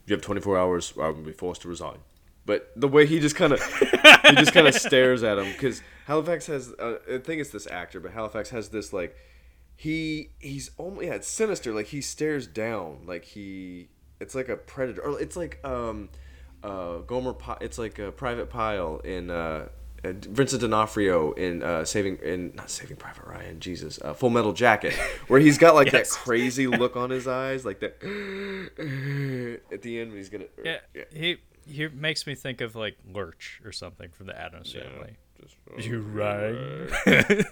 [0.05, 1.97] "You have 24 hours, or I will be forced to resign."
[2.45, 5.81] But the way he just kind of, he just kind of stares at him because
[6.05, 9.17] Halifax has, uh, I think it's this actor, but Halifax has this like,
[9.75, 11.73] he he's almost yeah, it's sinister.
[11.73, 13.89] Like he stares down, like he,
[14.21, 16.07] it's like a predator, or it's like um,
[16.63, 19.29] uh, Gomer, Pi- it's like a Private Pyle in.
[19.29, 19.69] Uh,
[20.05, 24.53] uh, Vincent D'Onofrio in uh, Saving in not Saving Private Ryan, Jesus, uh, Full Metal
[24.53, 24.93] Jacket,
[25.27, 26.11] where he's got like Yes.
[26.15, 27.95] that crazy look on his eyes, like that
[29.71, 30.45] at the end when he's gonna.
[30.63, 30.77] Yeah,
[31.11, 35.17] he he makes me think of like Lurch or something from the Addams Yeah, Family.
[35.77, 36.55] You right?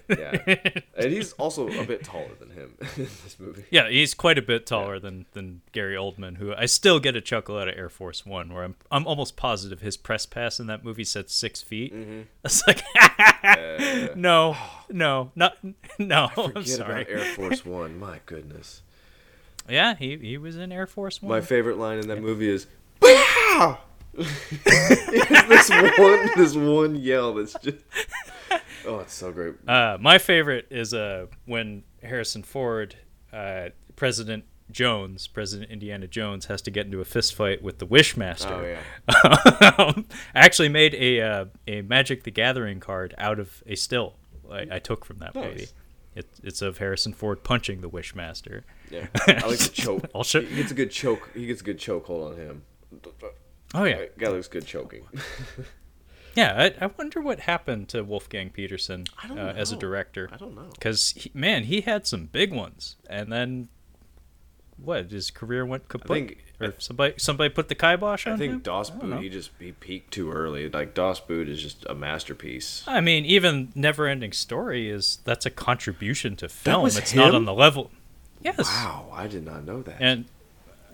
[0.09, 0.55] yeah,
[0.97, 3.65] and he's also a bit taller than him in this movie.
[3.69, 7.21] Yeah, he's quite a bit taller than, than Gary Oldman, who I still get a
[7.21, 10.67] chuckle out of Air Force One, where I'm I'm almost positive his press pass in
[10.67, 11.93] that movie said six feet.
[11.93, 12.21] Mm-hmm.
[12.45, 14.55] It's like, no,
[14.89, 15.57] no, not
[15.99, 16.29] no.
[16.37, 17.01] I'm Forget sorry.
[17.03, 17.99] about Air Force One.
[17.99, 18.81] My goodness,
[19.69, 21.29] Yeah, he he was in Air Force One.
[21.29, 22.65] my favorite line in that movie is
[23.01, 23.79] "Wow!"
[24.65, 27.77] this one, this one yell that's just.
[28.85, 29.55] Oh, it's so great.
[29.67, 32.95] Uh, my favorite is uh, when Harrison Ford,
[33.33, 37.87] uh, President Jones, President Indiana Jones, has to get into a fist fight with the
[37.87, 38.51] Wishmaster.
[38.51, 39.75] Oh yeah.
[39.83, 44.15] um, I actually made a uh, a Magic the Gathering card out of a still
[44.51, 45.43] I, I took from that Nice.
[45.45, 45.67] movie.
[46.15, 48.61] It, it's of Harrison Ford punching the Wishmaster.
[48.89, 50.05] Yeah, I like the choke.
[50.15, 51.29] I'll show- He gets a good choke.
[51.33, 52.61] He gets a good choke hold on him.
[53.75, 55.05] Oh yeah, Guy looks good choking.
[56.35, 56.71] yeah.
[56.79, 60.29] I, I wonder what happened to Wolfgang Petersen I uh, as a director.
[60.31, 60.69] I don't know.
[60.73, 63.67] Because man, he had some big ones, and then
[64.77, 65.11] what?
[65.11, 66.07] His career went kaput.
[66.07, 68.59] think- or somebody somebody put the kibosh on I think him.
[68.61, 69.09] Das I Boot.
[69.09, 69.17] know.
[69.17, 70.69] He just he peaked too early.
[70.69, 72.83] Like Das Boot is just a masterpiece.
[72.87, 76.83] I mean, even Neverending Story is that's a contribution to film.
[76.83, 77.35] was it's not him?
[77.35, 77.91] on the level.
[78.41, 78.59] Yes.
[78.59, 79.97] Wow, I did not know that.
[79.99, 80.25] And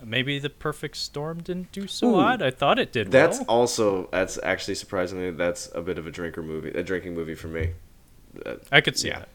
[0.04, 2.16] maybe the Perfect Storm didn't do so Ooh.
[2.16, 2.42] odd.
[2.42, 3.46] I thought it did that's well.
[3.48, 7.48] also that's actually surprisingly that's a bit of a drinker movie, a drinking movie for
[7.48, 7.70] me.
[8.44, 9.20] Uh, I could see yeah.
[9.20, 9.28] that.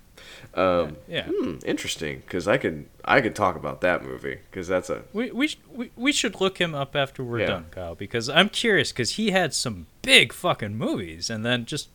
[0.59, 1.27] Um, Yeah.
[1.31, 5.31] hmm, interesting because I could I could talk about that movie because that's a We
[5.31, 7.45] we, sh- we we should look him up after we're Yeah.
[7.47, 11.89] done, Kyle, because I'm curious because he had some big fucking movies, and then just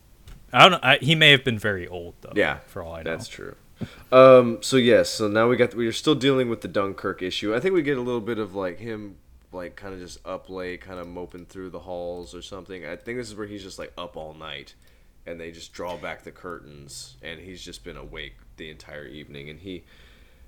[0.53, 0.79] I don't know.
[0.83, 2.31] I, he may have been very old though.
[2.35, 2.59] yeah.
[2.67, 3.11] for all I know.
[3.11, 3.55] That's true.
[4.11, 7.55] Um, so yes, so now we got we are still dealing with the Dunkirk issue.
[7.55, 9.15] I think we get a little bit of like him
[9.53, 12.85] like kind of just up late, kind of moping through the halls or something.
[12.85, 14.75] I think this is where he's just like up all night,
[15.25, 19.49] and they just draw back the curtains, and he's just been awake the entire evening,
[19.49, 19.83] and he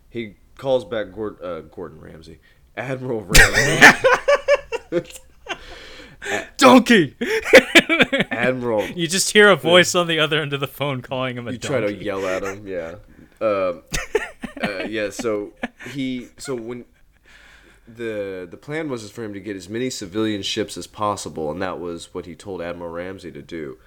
[0.09, 2.39] he calls back Gordon, uh, Gordon Ramsay,
[2.77, 3.97] Admiral Ramsay.
[6.57, 7.15] donkey.
[8.31, 8.85] Admiral.
[8.87, 11.51] you just hear a voice on the other end of the phone calling him a
[11.51, 11.73] you donkey.
[11.73, 12.95] You try to yell at him yeah
[13.41, 13.83] um,
[14.63, 15.53] uh, yeah so
[15.93, 16.85] he so when
[17.87, 21.61] the the plan was for him to get as many civilian ships as possible and
[21.61, 23.77] that was what he told admiral ramsay to do.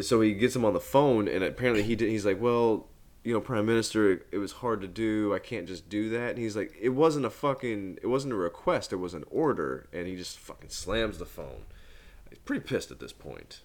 [0.00, 2.88] So he gets him on the phone and apparently he did he's like well
[3.22, 5.34] you know prime minister it, it was hard to do.
[5.34, 6.30] I can't just do that.
[6.30, 8.92] And he's like it wasn't a fucking it wasn't a request.
[8.92, 9.88] It was an order.
[9.92, 11.62] And he just fucking slams the phone.
[12.28, 13.60] He's pretty pissed at this point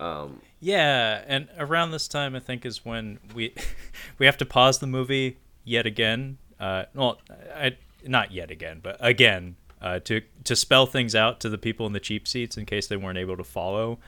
[0.00, 3.54] um, Yeah, and around this time, I think is when we
[4.18, 6.38] we have to pause the movie yet again.
[6.58, 7.20] Uh, well,
[7.54, 11.86] I, not yet again, but again uh, to to spell things out to the people
[11.86, 13.98] in the cheap seats in case they weren't able to follow,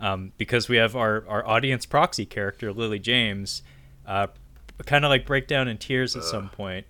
[0.00, 3.62] um, because we have our our audience proxy character Lily James,
[4.06, 4.26] uh,
[4.84, 6.86] kind of like break down in tears at some point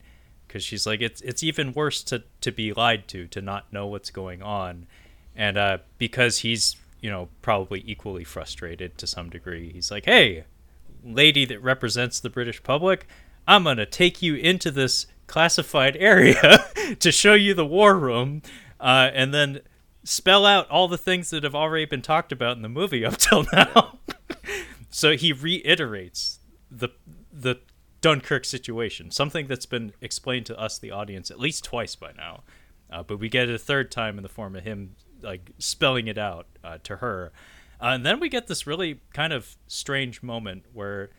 [0.47, 3.87] because she's like it's it's even worse to to be lied to to not know
[3.87, 4.87] what's going on,
[5.35, 6.77] and uh, because he's
[7.07, 9.71] you know probably equally frustrated to some degree.
[9.73, 10.43] He's like, hey,
[11.05, 13.07] lady that represents the British public,
[13.47, 16.67] I'm gonna take you into this classified area
[16.99, 18.43] to show you the war room,
[18.81, 19.61] uh, and then
[20.03, 23.17] spell out all the things that have already been talked about in the movie up
[23.19, 24.01] till now.
[24.91, 26.89] so he reiterates the
[27.33, 27.61] the
[28.01, 32.43] Dunkirk situation, something that's been explained to us, the audience, at least twice by now.
[32.91, 34.97] Uh, but we get it a third time in the form of him
[35.27, 37.33] like spelling it out uh, to her,
[37.81, 41.11] uh, and then we get this really kind of strange moment where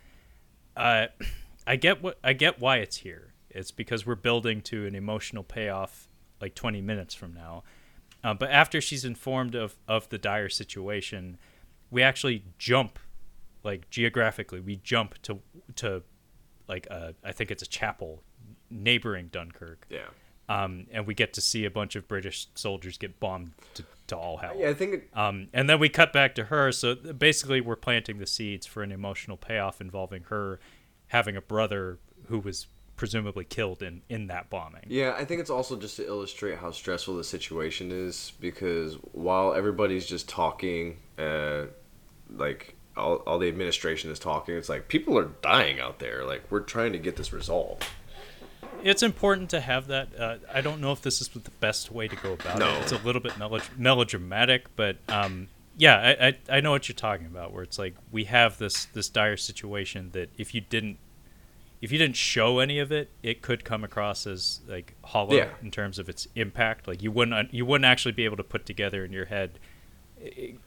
[0.75, 1.07] uh,
[1.67, 3.33] I get what I get why it's here.
[3.49, 6.07] It's because we're building to an emotional payoff
[6.41, 7.63] like 20 minutes from now.
[8.23, 11.37] Uh, but after she's informed of, of the dire situation,
[11.89, 12.99] we actually jump,
[13.63, 15.39] like geographically, we jump to
[15.75, 16.03] to
[16.67, 18.23] like a, I think it's a chapel
[18.69, 19.85] neighboring Dunkirk.
[19.89, 20.07] yeah
[20.49, 24.17] Um, and we get to see a bunch of British soldiers get bombed to, to
[24.17, 24.53] all hell.
[24.57, 26.71] yeah i think it, Um, and then we cut back to her.
[26.71, 30.59] So basically, we're planting the seeds for an emotional payoff involving her
[31.07, 34.83] having a brother who was presumably killed in, in that bombing.
[34.87, 39.53] Yeah, I think it's also just to illustrate how stressful the situation is because while
[39.53, 41.65] everybody's just talking, uh,
[42.35, 46.25] like all, all the administration is talking, it's like people are dying out there.
[46.25, 47.85] Like we're trying to get this resolved.
[48.83, 50.09] It's important to have that.
[50.19, 52.69] Uh, I don't know if this is the best way to go about No.
[52.77, 52.83] it.
[52.83, 55.47] It's a little bit melo- melodramatic, but um,
[55.77, 57.53] yeah, I, I I know what you're talking about.
[57.53, 60.97] Where it's like we have this this dire situation that if you didn't
[61.81, 65.49] if you didn't show any of it, it could come across as like hollow Yeah.
[65.61, 66.87] in terms of its impact.
[66.87, 69.59] Like you wouldn't you wouldn't actually be able to put together in your head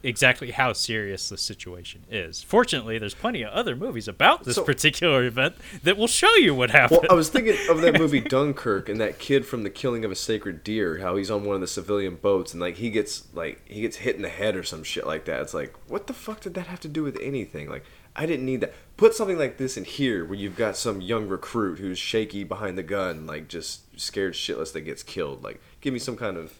[0.03, 2.41] exactly how serious the situation is.
[2.41, 6.55] Fortunately, there's plenty of other movies about this So- particular event that will show you
[6.55, 7.01] what happened.
[7.03, 10.11] Well, I was thinking of that movie Dunkirk and that kid from The Killing of
[10.11, 13.27] a Sacred Deer, how he's on one of the civilian boats and like he gets
[13.33, 15.41] like he gets hit in the head or some shit like that.
[15.41, 17.69] It's like, what the fuck did that have to do with anything?
[17.69, 17.83] Like,
[18.15, 18.73] I didn't need that.
[18.97, 22.77] Put something like this in here where you've got some young recruit who's shaky behind
[22.77, 25.43] the gun, like just scared shitless that gets killed.
[25.43, 26.53] Like, give me some kind of,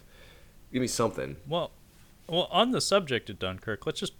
[0.72, 1.36] give me something.
[1.46, 1.70] Well,
[2.32, 4.14] well, on the subject of Dunkirk, let's just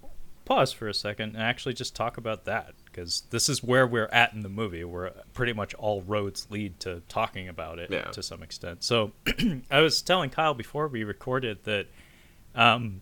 [0.45, 4.09] pause for a second and actually just talk about that because this is where we're
[4.13, 4.85] at in the movie.
[4.85, 8.03] Where pretty much all roads lead to talking about it Yeah.
[8.11, 8.85] to some extent.
[8.85, 9.13] So,
[9.71, 11.87] I was telling Kyle before we recorded that,
[12.55, 13.01] um,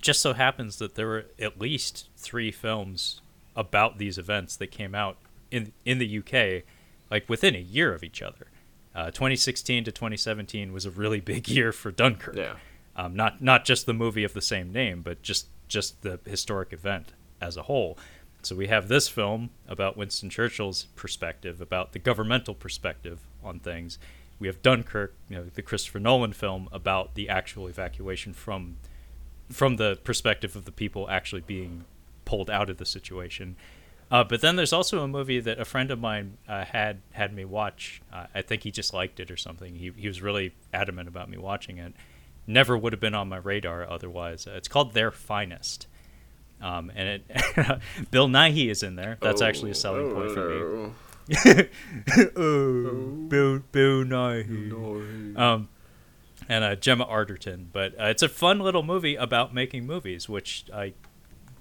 [0.00, 3.20] just so happens that there were at least three films
[3.54, 5.16] about these events that came out
[5.50, 6.62] in in the UK,
[7.10, 8.46] like within a year of each other.
[8.94, 12.54] Uh, 2016 to 2017 was a really big year for Dunkirk Yeah.
[12.96, 16.72] Um, not not just the movie of the same name, but just just the historic
[16.72, 17.98] event as a whole.
[18.42, 23.98] So we have this film about Winston Churchill's perspective, about the governmental perspective on things.
[24.38, 28.76] We have Dunkirk, you know, the Christopher Nolan film about the actual evacuation from
[29.50, 31.84] from the perspective of the people actually being
[32.24, 33.56] pulled out of the situation.
[34.10, 37.32] Uh, but then there's also a movie that a friend of mine uh, had had
[37.34, 38.00] me watch.
[38.12, 39.74] Uh, I think he just liked it or something.
[39.74, 41.94] He he was really adamant about me watching it.
[42.46, 44.46] Never would have been on my radar otherwise.
[44.46, 45.86] Uh, it's called Their Finest,
[46.62, 49.18] um, and it Bill Nighy is in there.
[49.20, 51.68] That's actually a selling point for me.
[52.36, 52.92] oh,
[53.28, 55.36] Bill Bill Nighy.
[55.38, 55.68] Um,
[56.48, 57.66] and uh, Gemma Arterton.
[57.72, 60.92] But uh, it's a fun little movie about making movies, which I,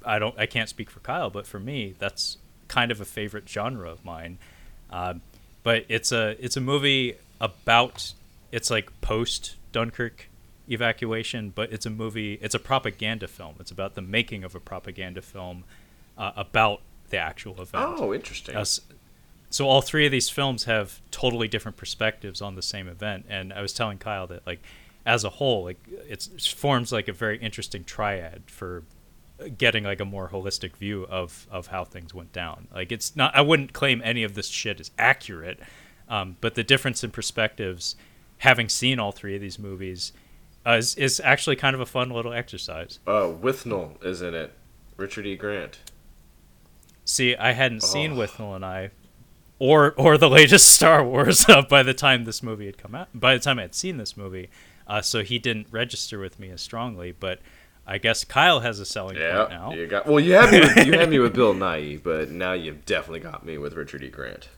[0.05, 2.37] I don't, I can't speak for Kyle, but for me, that's
[2.67, 4.37] kind of a favorite genre of mine.
[4.89, 5.21] Um,
[5.63, 8.13] but it's a it's a movie about
[8.51, 10.29] it's like post Dunkirk
[10.69, 12.39] evacuation, but it's a movie.
[12.41, 13.55] It's a propaganda film.
[13.59, 15.63] It's about the making of a propaganda film
[16.17, 17.85] uh, about the actual event.
[17.97, 18.55] Oh, interesting.
[18.55, 18.65] Uh,
[19.49, 23.53] so all three of these films have totally different perspectives on the same event, and
[23.53, 24.61] I was telling Kyle that like
[25.05, 28.83] as a whole, like it's, it forms like a very interesting triad for
[29.57, 32.67] getting like a more holistic view of of how things went down.
[32.73, 35.59] Like it's not I wouldn't claim any of this shit is accurate,
[36.09, 37.95] um, but the difference in perspectives,
[38.39, 40.11] having seen all three of these movies,
[40.65, 42.99] uh, is is actually kind of a fun little exercise.
[43.05, 44.53] Uh, Withnail is in it.
[44.97, 45.35] Richard E.
[45.35, 45.79] Grant.
[47.03, 48.89] See, I hadn't seen Withnail and I,
[49.59, 53.09] or or the latest Star Wars uh, by the time this movie had come out.
[53.13, 54.49] By the time I had seen this movie,
[54.87, 57.11] uh, so he didn't register with me as strongly.
[57.11, 57.39] But
[57.85, 59.71] I guess Kyle has a selling point now.
[59.73, 60.07] you got.
[60.07, 60.59] Well, you had me.
[60.61, 64.03] With, you had me with Bill Nighy, but now you've definitely got me with Richard
[64.03, 64.09] E.
[64.09, 64.49] Grant.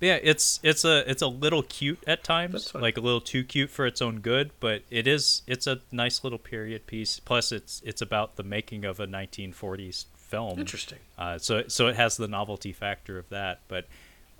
[0.00, 3.68] Yeah, it's it's a it's a little cute at times, like a little too cute
[3.70, 4.50] for its own good.
[4.58, 7.20] But it is it's a nice little period piece.
[7.20, 10.58] Plus, it's it's about the making of a 1940s film.
[10.58, 10.98] Interesting.
[11.18, 13.60] Uh, so so it has the novelty factor of that.
[13.68, 13.86] But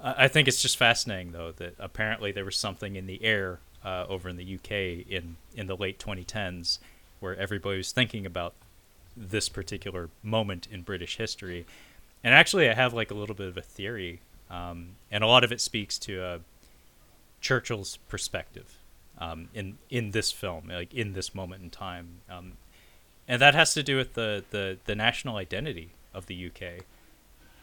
[0.02, 4.06] I think it's just fascinating though that apparently there was something in the air uh,
[4.08, 6.78] over in the UK in in the late 2010s
[7.20, 8.54] where everybody was thinking about
[9.16, 11.66] this particular moment in British history.
[12.24, 14.20] And actually, I have like a little bit of a theory,
[14.50, 16.38] um, and a lot of it speaks to uh,
[17.40, 18.78] Churchill's perspective
[19.18, 22.52] um, in in this film, like in this moment in time, um,
[23.28, 26.84] and that has to do with the the, the national identity of the UK.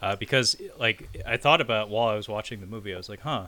[0.01, 3.21] Uh, because like I thought about while I was watching the movie, I was like,
[3.21, 3.47] huh.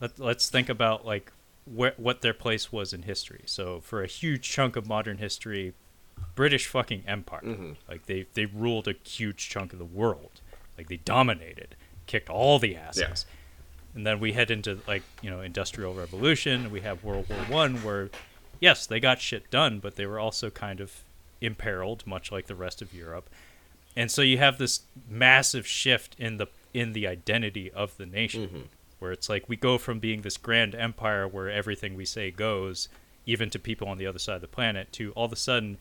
[0.00, 1.30] Let, let's think about like
[1.66, 3.42] where, what their place was in history.
[3.44, 5.74] So for a huge chunk of modern history,
[6.34, 7.42] British fucking empire.
[7.42, 7.76] Mhm.
[7.88, 10.40] Like they they ruled a huge chunk of the world.
[10.78, 11.76] Like they dominated,
[12.10, 13.00] kicked all the asses.
[13.26, 13.94] Yeah.
[13.94, 16.70] And then we head into like you know industrial revolution.
[16.70, 18.10] We have World War One, where
[18.60, 21.02] yes, they got shit done, but they were also kind of
[21.40, 23.28] imperiled, much like the rest of Europe.
[23.96, 28.48] And so you have this massive shift in the in the identity of the nation,
[28.48, 28.62] Mhm.
[29.00, 32.88] where it's like we go from being this grand empire where everything we say goes,
[33.26, 35.78] even to people on the other side of the planet, to all of a sudden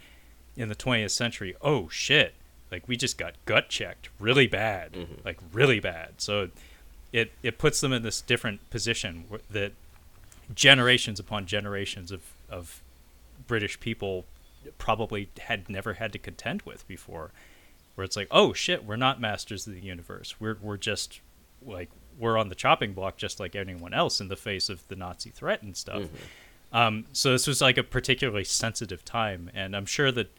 [0.57, 2.33] in the 20th century, oh shit,
[2.71, 5.25] like we just got gut checked really bad, Mhm.
[5.25, 6.15] like really bad.
[6.21, 6.49] So
[7.11, 9.73] it it puts them in this different position that
[10.53, 12.81] generations upon generations of of
[13.47, 14.25] British people
[14.77, 17.31] probably had never had to contend with before
[17.95, 21.21] where it's like oh shit we're not masters of the universe we're we're just
[21.65, 24.95] like we're on the chopping block just like anyone else in the face of the
[24.95, 26.03] Nazi threat and stuff
[26.71, 30.29] um, so this was like a particularly sensitive time and I'm sure that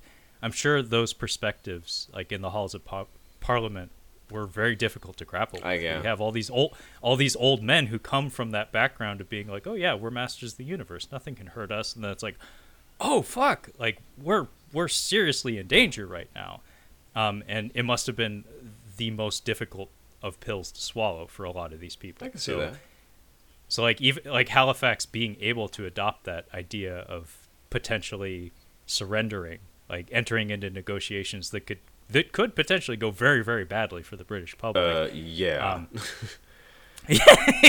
[0.42, 3.06] I'm sure those perspectives like in the halls of par-
[3.40, 3.90] parliament
[4.30, 5.66] were very difficult to grapple with.
[5.66, 5.98] I- yeah.
[5.98, 9.28] You have all these old all these old men who come from that background of
[9.28, 11.08] being like, "Oh yeah, we're masters of the universe.
[11.10, 12.36] Nothing can hurt us." And then it's like,
[13.00, 16.60] "Oh fuck, like we're we're seriously in danger right now."
[17.14, 18.44] Um, and it must have been
[18.96, 19.90] the most difficult
[20.22, 22.26] of pills to swallow for a lot of these people.
[22.26, 22.74] I can see so, that.
[23.68, 28.52] so like even like Halifax being able to adopt that idea of potentially
[28.86, 29.58] surrendering,
[29.90, 34.24] like entering into negotiations that could that could potentially go very very badly for the
[34.24, 34.84] British public.
[34.84, 35.74] Uh, yeah.
[35.74, 35.88] Um,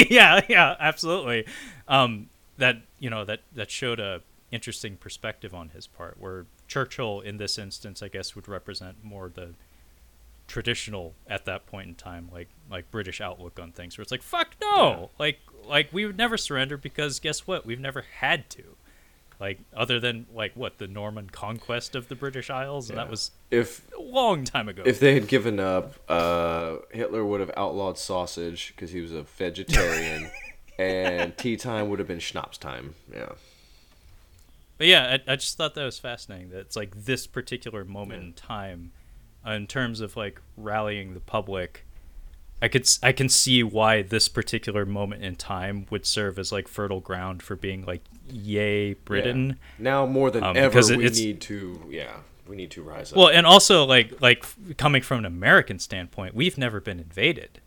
[0.09, 1.47] yeah, yeah, absolutely.
[1.87, 4.21] Um, that you know that that showed a
[4.51, 9.31] interesting perspective on his part, where Churchill in this instance, I guess, would represent more
[9.33, 9.53] the
[10.47, 14.21] traditional at that point in time, like like British outlook on things, where it's like
[14.21, 18.75] fuck no, like like we would never surrender because guess what, we've never had to.
[19.41, 23.05] Like other than like what the Norman conquest of the British Isles, and Yeah.
[23.05, 24.83] that was if a long time ago.
[24.85, 29.23] if they had given up, uh, Hitler would have outlawed sausage because he was a
[29.23, 30.29] vegetarian,
[30.77, 32.93] and tea time would have been schnapps time.
[33.11, 33.29] Yeah.
[34.77, 36.49] But yeah, I, I just thought that was fascinating.
[36.51, 38.27] That it's like this particular moment Yeah.
[38.27, 38.91] in time,
[39.45, 41.85] uh, in terms of like rallying the public.
[42.61, 46.67] I could I can see why this particular moment in time would serve as like
[46.67, 49.47] fertile ground for being like, yay Britain.
[49.49, 49.55] Yeah.
[49.79, 51.83] Now more than Um, ever, it- we need to.
[51.89, 52.17] Yeah,
[52.47, 53.17] we need to rise up.
[53.17, 54.45] Well, and also like like
[54.77, 57.59] coming from an American standpoint, we've never been invaded,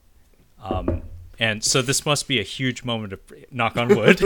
[0.62, 1.02] um,
[1.40, 4.20] and so this must be a huge moment of knock on wood.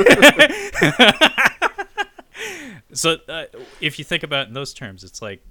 [2.92, 3.44] so uh,
[3.80, 5.42] if you think about it in those terms, it's like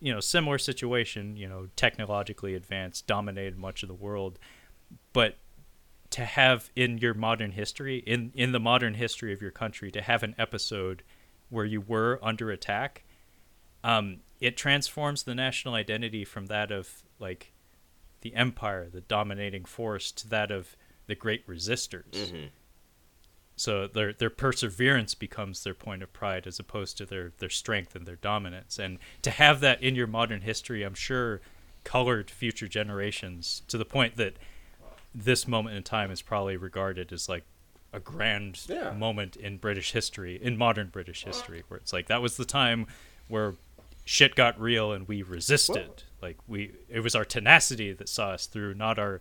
[0.00, 4.38] you know similar situation, you know technologically advanced, dominated much of the world,
[5.18, 5.36] but
[6.10, 10.02] to have in your modern history, in in the modern history of your country, to
[10.02, 11.02] have an episode
[11.48, 13.04] where you were under attack
[13.84, 17.52] um, it transforms the national identity from that of like
[18.20, 20.76] the empire, the dominating force, to that of
[21.06, 22.10] the great resistors.
[22.10, 22.50] Mhm.
[23.56, 27.96] So their their perseverance becomes their point of pride as opposed to their their strength
[27.96, 28.78] and their dominance.
[28.78, 31.40] And to have that in your modern history, I'm sure
[31.84, 34.36] colored future generations to the point that
[35.14, 37.44] this moment in time is probably regarded as like
[37.92, 38.92] a grand Yeah.
[38.92, 42.86] moment in British history, in modern British history, where it's like that was the time
[43.28, 43.54] where
[44.04, 46.02] shit got real and we resisted.
[46.20, 49.20] Like we, it was our tenacity that saw us through, not our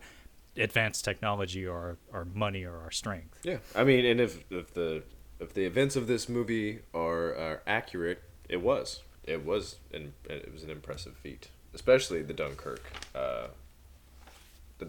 [0.57, 1.77] advanced technology or
[2.13, 3.39] our, our money or our strength.
[3.43, 5.03] Yeah, I mean, and if if the
[5.39, 10.51] if the events of this movie are, are accurate, it was it was an it
[10.51, 12.81] was an impressive feat, especially the Dunkirk,
[13.13, 13.47] uh,
[14.79, 14.85] the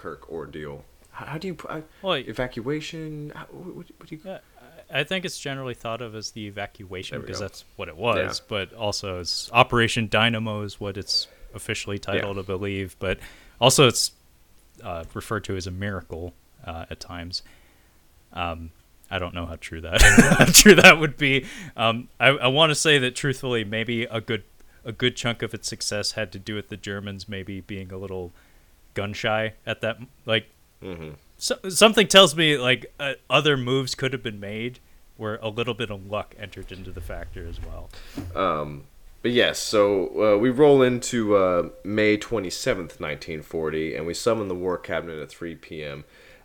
[0.00, 0.84] Dunkirk ordeal.
[1.10, 3.32] How, how do you I, Well, evacuation?
[3.34, 4.20] How, what, what, do you?
[4.24, 4.38] Yeah,
[4.92, 8.44] I think it's generally thought of as the evacuation because that's what it was, Yeah.
[8.48, 12.96] but also it's Operation Dynamo is what it's officially titled, I believe.
[12.98, 13.18] But
[13.60, 14.12] also it's
[14.82, 17.42] uh, referred to as a miracle uh, at times.
[18.32, 18.70] Um,
[19.10, 20.00] I don't know how true that
[20.38, 21.46] how true that would be.
[21.76, 24.44] Um, I, I want to say that truthfully, maybe a good
[24.82, 27.98] a good chunk of its success had to do with the Germans maybe being a
[27.98, 28.32] little
[28.94, 30.46] gun shy at that like
[30.82, 31.10] Mm-hmm.
[31.36, 34.78] so, something tells me like uh, other moves could have been made
[35.18, 37.90] where a little bit of luck entered into the factor as well.
[38.34, 38.84] Um,
[39.20, 44.54] but yes, so uh, we roll into uh, May 27th, 1940, and we summon the
[44.54, 46.04] War Cabinet at 3 p.m.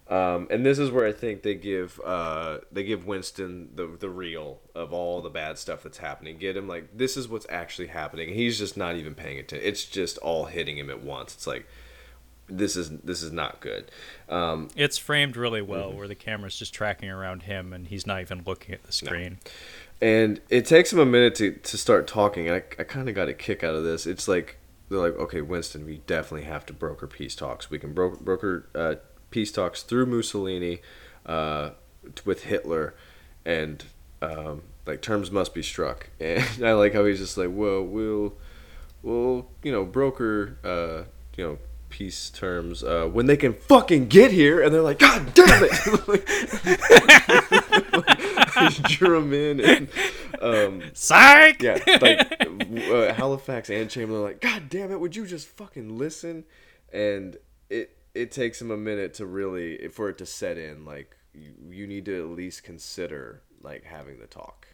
[0.09, 4.09] Um, and this is where I think they give uh, they give Winston the the
[4.09, 6.37] real of all the bad stuff that's happening.
[6.37, 8.33] Get him like this is what's actually happening.
[8.33, 9.65] He's just not even paying attention.
[9.65, 11.33] It's just all hitting him at once.
[11.33, 11.65] It's like
[12.47, 13.89] this is this is not good.
[14.29, 18.21] Um, It's framed really well where the camera's just tracking around him and he's not
[18.21, 19.39] even looking at the screen.
[20.01, 22.49] and it takes him a minute to, to start talking.
[22.51, 24.05] I, I kind of got a kick out of this.
[24.05, 24.57] It's like
[24.89, 27.71] they're like, okay, Winston, we definitely have to broker peace talks.
[27.71, 28.95] We can bro- broker uh,
[29.31, 30.81] peace talks through Mussolini,
[31.25, 31.71] uh,
[32.23, 32.93] with Hitler,
[33.43, 33.83] and
[34.21, 36.09] um, like terms must be struck.
[36.19, 38.33] And I like how he's just like, well, we'll
[39.01, 41.57] we'll you know broker uh, you know
[41.95, 45.71] peace terms uh, when they can fucking get here, and they're like, God damn it!
[48.89, 49.87] Drew him in, and
[50.41, 51.61] um, Psych!
[51.61, 52.41] yeah, like
[52.91, 56.43] uh, Halifax and Chamberlain, are like, God damn it, would you just fucking listen?
[56.91, 57.37] And
[57.69, 60.83] it it takes him a minute to really for it to set in.
[60.83, 64.67] Like you, you need to at least consider like having the talk.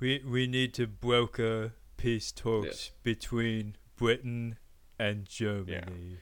[0.00, 2.90] We we need to broker peace talks Yes.
[3.02, 4.56] between Britain
[4.98, 6.18] and Germany.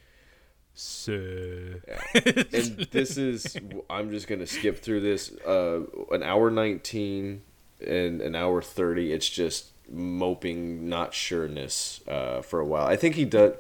[0.81, 1.83] Sir.
[2.15, 3.57] And this is
[3.91, 5.33] I'm just gonna skip through this.
[5.45, 5.81] Uh,
[6.13, 7.43] an hour nineteen
[7.85, 9.13] and an hour thirty.
[9.13, 12.87] It's just moping, not sureness uh, for a while.
[12.87, 13.55] I think he does.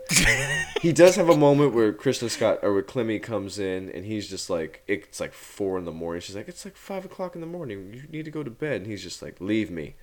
[0.80, 4.28] he does have a moment where Kristin Scott or where Clemmy comes in and he's
[4.28, 6.20] just like it's like four in the morning.
[6.20, 7.92] She's like it's like five o'clock in the morning.
[7.94, 8.82] You need to go to bed.
[8.82, 9.96] And he's just like leave me,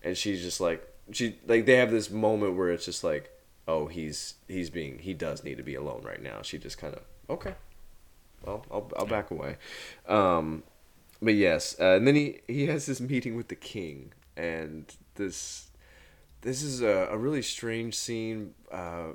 [0.00, 3.32] and she's just like she like they have this moment where it's just like
[3.68, 6.42] oh he's he's being he does need to be alone right now.
[6.42, 7.54] She just kind of okay,
[8.44, 9.56] well I'll I'll back away,
[10.08, 10.62] um,
[11.20, 15.70] but yes, uh, and then he he has this meeting with the king and this
[16.42, 18.54] this is a, a really strange scene.
[18.70, 19.14] Uh,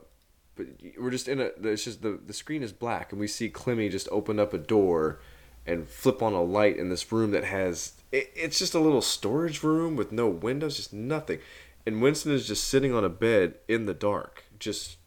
[0.56, 0.68] but
[1.00, 1.50] we're just in a.
[1.64, 4.58] It's just the the screen is black, and we see Clemmy just open up a
[4.58, 5.20] door
[5.66, 7.94] and flip on a light in this room that has.
[8.12, 11.40] It, it's just a little storage room with no windows, just nothing.
[11.86, 14.98] And Winston is just sitting on a bed in the dark, just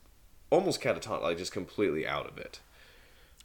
[0.51, 2.61] almost catatonic, like just completely out of it.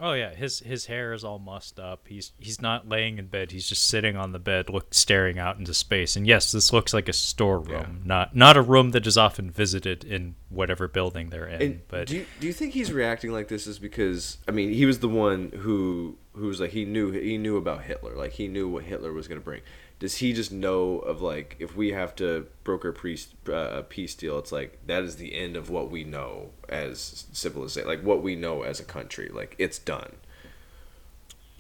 [0.01, 2.07] Oh yeah, his his hair is all mussed up.
[2.07, 3.51] He's he's not laying in bed.
[3.51, 6.15] He's just sitting on the bed, look staring out into space.
[6.15, 8.05] And yes, this looks like a storeroom, Yeah.
[8.05, 11.61] not not a room that is often visited in whatever building they're in.
[11.61, 14.71] And but do you, do you think he's reacting like this is because I mean
[14.71, 18.31] he was the one who who was like he knew he knew about Hitler like
[18.31, 19.59] he knew what Hitler was going to bring.
[19.99, 23.83] Does he just know of like if we have to broker a peace uh, a
[23.83, 28.01] peace deal, it's like that is the end of what we know as civilization, like
[28.01, 30.13] what we know as a country, like it's done.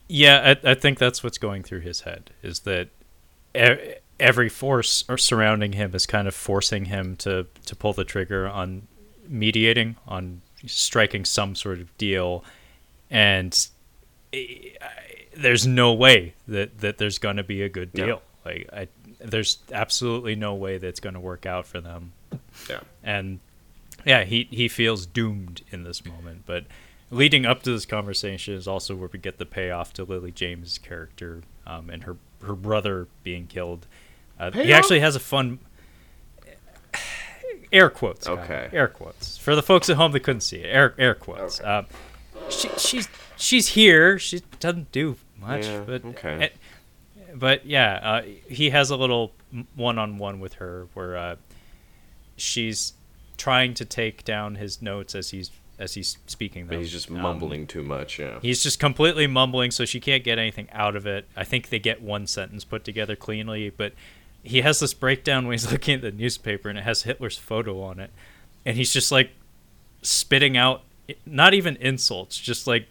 [0.07, 2.89] Yeah, I, I think that's what's going through his head is that
[4.19, 8.47] every force or surrounding him is kind of forcing him to, to pull the trigger
[8.47, 8.87] on
[9.27, 12.43] mediating, on striking some sort of deal,
[13.09, 13.67] and
[14.33, 14.75] I-
[15.37, 18.21] there's no way that, that there's going to be a good No.
[18.49, 18.87] Like, I,
[19.19, 22.13] there's absolutely no way that's going to work out for them
[22.69, 22.79] Yeah.
[23.03, 23.39] and
[24.05, 26.43] yeah, he he feels doomed in this moment.
[26.45, 26.65] But
[27.11, 30.77] leading up to this conversation is also where we get the payoff to Lily James'
[30.77, 33.87] character um, and her her brother being killed.
[34.39, 35.59] Uh, he actually has a fun
[37.71, 38.27] air quotes.
[38.27, 38.69] Okay.
[38.71, 40.67] air quotes for the folks at home that couldn't see it.
[40.67, 41.59] Air air quotes.
[41.59, 41.69] Okay.
[41.69, 41.85] Um,
[42.49, 44.17] she, she's she's here.
[44.17, 46.51] She doesn't do much, Yeah, but okay.
[47.39, 49.31] But yeah, uh, he has a little
[49.75, 51.35] one on one with her where uh,
[52.37, 52.93] she's
[53.37, 56.67] trying to take down his notes as he's as he's speaking.
[56.67, 58.19] But he's just Um, mumbling too much.
[58.19, 58.39] Yeah.
[58.41, 61.25] He's just completely mumbling, so she can't get anything out of it.
[61.37, 63.93] I think they get one sentence put together cleanly, but
[64.43, 67.81] he has this breakdown when he's looking at the newspaper and it has Hitler's photo
[67.81, 68.11] on it,
[68.65, 69.31] and he's just like
[70.01, 70.83] spitting out
[71.25, 72.87] not even insults, just like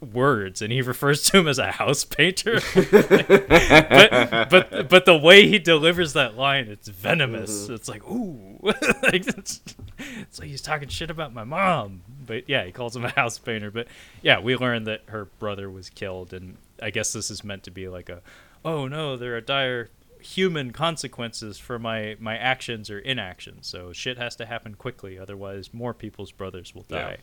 [0.00, 2.60] words, and he refers to him as a house painter.
[2.74, 7.64] but but but the way he delivers that line, it's venomous.
[7.64, 7.74] Mm-hmm.
[7.74, 9.60] It's like ooh, like it's,
[9.98, 12.02] it's like he's talking shit about my mom.
[12.26, 13.70] But yeah, he calls him a house painter.
[13.70, 13.86] But
[14.22, 17.70] yeah, we learned that her brother was killed, and I guess this is meant to
[17.70, 18.22] be like a,
[18.64, 19.90] oh no, there are dire
[20.20, 23.66] human consequences for my my actions or inactions.
[23.66, 27.16] So shit has to happen quickly, otherwise more people's brothers will Yeah.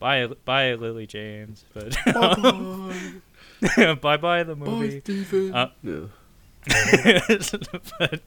[0.00, 0.26] Die.
[0.26, 1.64] Bye, bye, Lily James.
[1.74, 1.96] But
[4.00, 5.02] bye, bye, the movie.
[5.52, 6.06] Uh, yeah.
[7.98, 8.20] but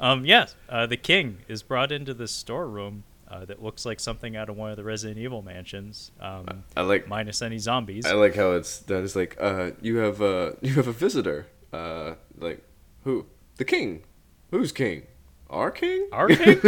[0.00, 4.36] um, yes, uh, the king is brought into this storeroom uh, that looks like something
[4.36, 8.04] out of one of the Resident Evil mansions, um, I like minus any zombies.
[8.04, 9.04] I like how it's done.
[9.04, 11.46] It's like, uh, you have uh, you have a visitor.
[11.72, 12.62] Uh, like
[13.04, 13.26] who?
[13.56, 14.04] The king.
[14.50, 15.04] Who's king?
[15.48, 16.08] Our king.
[16.12, 16.60] Our king.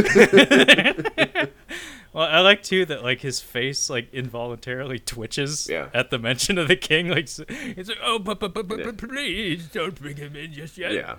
[2.14, 5.88] Well, I like too that like his face like involuntarily twitches Yeah.
[5.92, 7.08] at the mention of the king.
[7.08, 10.92] Like it's like, oh, but, but, but, but please don't bring him in just yet.
[10.92, 11.16] Yeah.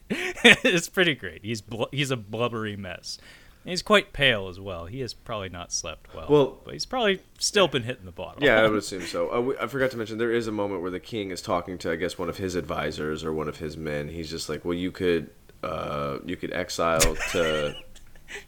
[0.10, 1.44] it's pretty great.
[1.44, 3.18] He's bl- he's a blubbery mess.
[3.64, 4.86] And He's quite pale as well.
[4.86, 6.26] He has probably not slept well.
[6.28, 8.42] Well- but he's probably still been hitting the bottle.
[8.42, 9.34] Yeah, I would assume so.
[9.34, 11.76] Uh, we, I forgot to mention there is a moment where the king is talking
[11.78, 14.08] to, I guess, one of his advisors or one of his men.
[14.08, 15.30] He's just like, "Well, you could,
[15.64, 17.00] uh, you could exile
[17.32, 17.74] to,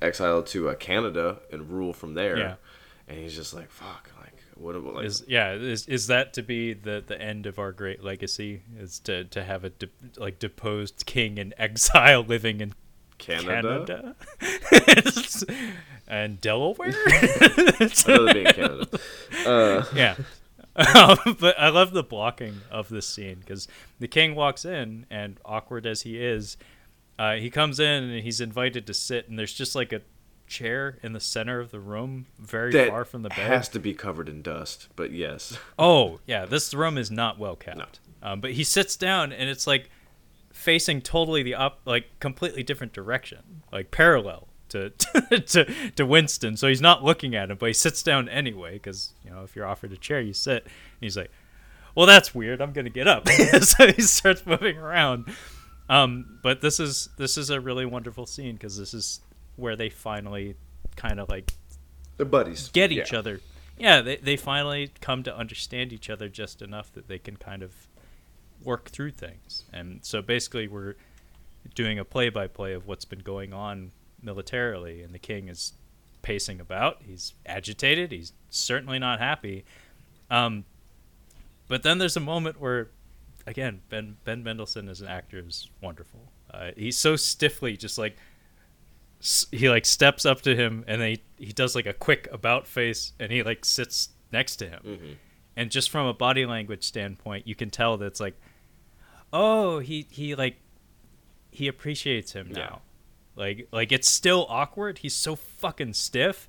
[0.02, 2.54] exile to uh, Canada and rule from there." Yeah.
[3.08, 4.74] And he's just like, "Fuck, like, what?
[4.76, 8.02] am- Like, Is yeah is is that to be the the end of our great
[8.04, 8.62] legacy?
[8.78, 12.74] Is to to have a de- like deposed king in exile living in
[13.18, 13.84] Canada?
[13.86, 14.16] Canada
[16.08, 16.92] and Delaware.
[17.06, 18.98] I'd rather be in Canada.
[19.46, 20.16] Uh, yeah.
[20.76, 23.66] Um, but I love the blocking of this scene because
[23.98, 26.56] the king walks in, and awkward as he is,
[27.20, 30.00] uh, he comes in and he's invited to sit, and there's just like a
[30.46, 33.46] chair in the center of the room, very that far from the bed.
[33.46, 35.58] has to be covered in dust, but yes.
[35.78, 38.00] Oh, yeah, this room is not well kept.
[38.22, 39.90] Um, but he sits down and it's like
[40.50, 44.88] facing totally the up, like completely different direction, like parallel to
[45.46, 46.56] to to Winston.
[46.56, 49.54] So he's not looking at him, but he sits down anyway because you know if
[49.54, 50.62] you're offered a chair, you sit.
[50.62, 50.72] And
[51.02, 51.30] he's like,
[51.94, 52.62] "Well, that's weird.
[52.62, 53.28] I'm gonna get up."
[53.60, 55.26] so he starts moving around.
[55.90, 59.20] Um, but this is this is a really wonderful scene because this is
[59.56, 60.54] where they finally
[60.96, 61.52] kind of like
[62.16, 62.68] They're buddies.
[62.68, 63.18] get each Yeah.
[63.18, 63.40] other.
[63.76, 67.62] Yeah, they, they finally come to understand each other just enough that they can kind
[67.62, 67.74] of
[68.62, 69.64] work through things.
[69.72, 70.94] And so basically, we're
[71.74, 73.90] doing a play by play of what's been going on
[74.22, 75.72] militarily, and the king is
[76.22, 76.98] pacing about.
[77.06, 78.12] He's agitated.
[78.12, 79.64] He's certainly not happy.
[80.30, 80.64] Um,
[81.66, 82.90] but then there's a moment where,
[83.46, 86.32] again, Ben Ben Mendelsohn as an actor is wonderful.
[86.52, 88.16] Uh, he's so stiffly just like
[89.20, 92.28] s- he like steps up to him and then he, he does like a quick
[92.32, 95.12] about face and he like sits next to him Mm-hmm.
[95.56, 98.34] and just from a body language standpoint you can tell that it's like
[99.32, 100.56] oh he he like
[101.52, 102.58] he appreciates him Yeah.
[102.58, 102.82] now
[103.36, 106.48] like like it's still awkward he's so fucking stiff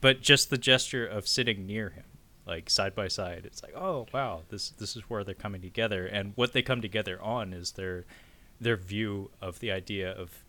[0.00, 2.04] but just the gesture of sitting near him
[2.50, 6.06] like side by side it's like oh wow this this is where they're coming together
[6.06, 8.04] and what they come together on is their
[8.60, 10.44] their view of the idea of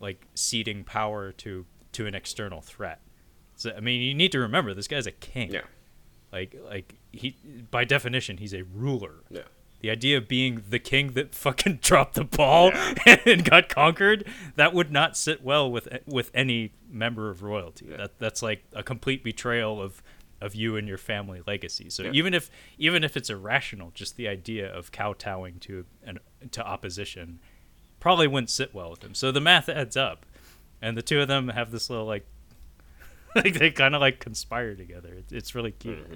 [0.00, 3.00] like ceding power to to an external threat.
[3.54, 5.52] So I mean, you need to remember this guy's a king.
[5.52, 5.62] Yeah.
[6.32, 7.36] Like like he
[7.70, 9.22] by definition he's a ruler.
[9.30, 9.42] Yeah.
[9.80, 12.72] The idea of being the king that fucking dropped the ball
[13.06, 17.86] and got conquered that would not sit well with with any member of royalty.
[17.90, 17.98] Yeah.
[17.98, 20.02] That that's like a complete betrayal of
[20.42, 21.88] of you and your family legacy.
[21.90, 22.10] So Yeah.
[22.12, 26.18] even if even if it's irrational, just the idea of kowtowing to an
[26.50, 27.38] to opposition
[28.00, 29.14] probably wouldn't sit well with him.
[29.14, 30.26] So the math adds up,
[30.80, 32.26] and the two of them have this little like,
[33.34, 35.14] like they kind of like conspire together.
[35.18, 36.06] It's, it's really cute.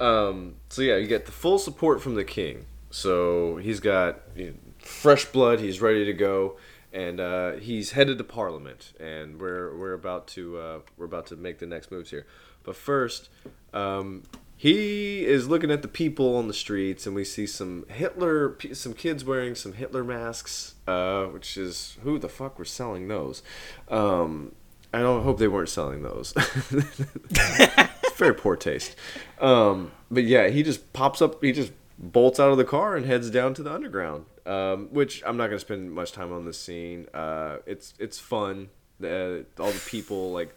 [0.00, 2.66] Um, so yeah, you get the full support from the king.
[2.90, 5.60] So he's got you know, fresh blood.
[5.60, 6.56] He's ready to go,
[6.92, 8.92] and uh, he's headed to Parliament.
[9.00, 12.26] And we're we're about to uh, we're about to make the next moves here.
[12.64, 13.28] But first,
[13.72, 14.24] um,
[14.56, 18.94] he is looking at the people on the streets, and we see some Hitler, some
[18.94, 20.74] kids wearing some Hitler masks.
[20.86, 23.42] Uh, which is who the fuck were selling those?
[23.88, 24.52] Um,
[24.92, 26.32] I don't hope they weren't selling those.
[28.16, 28.96] very poor taste.
[29.40, 31.42] Um, but yeah, he just pops up.
[31.42, 34.26] He just bolts out of the car and heads down to the underground.
[34.46, 37.06] Um, which I'm not gonna spend much time on this scene.
[37.14, 38.68] Uh, it's it's fun.
[39.02, 40.54] Uh, all the people like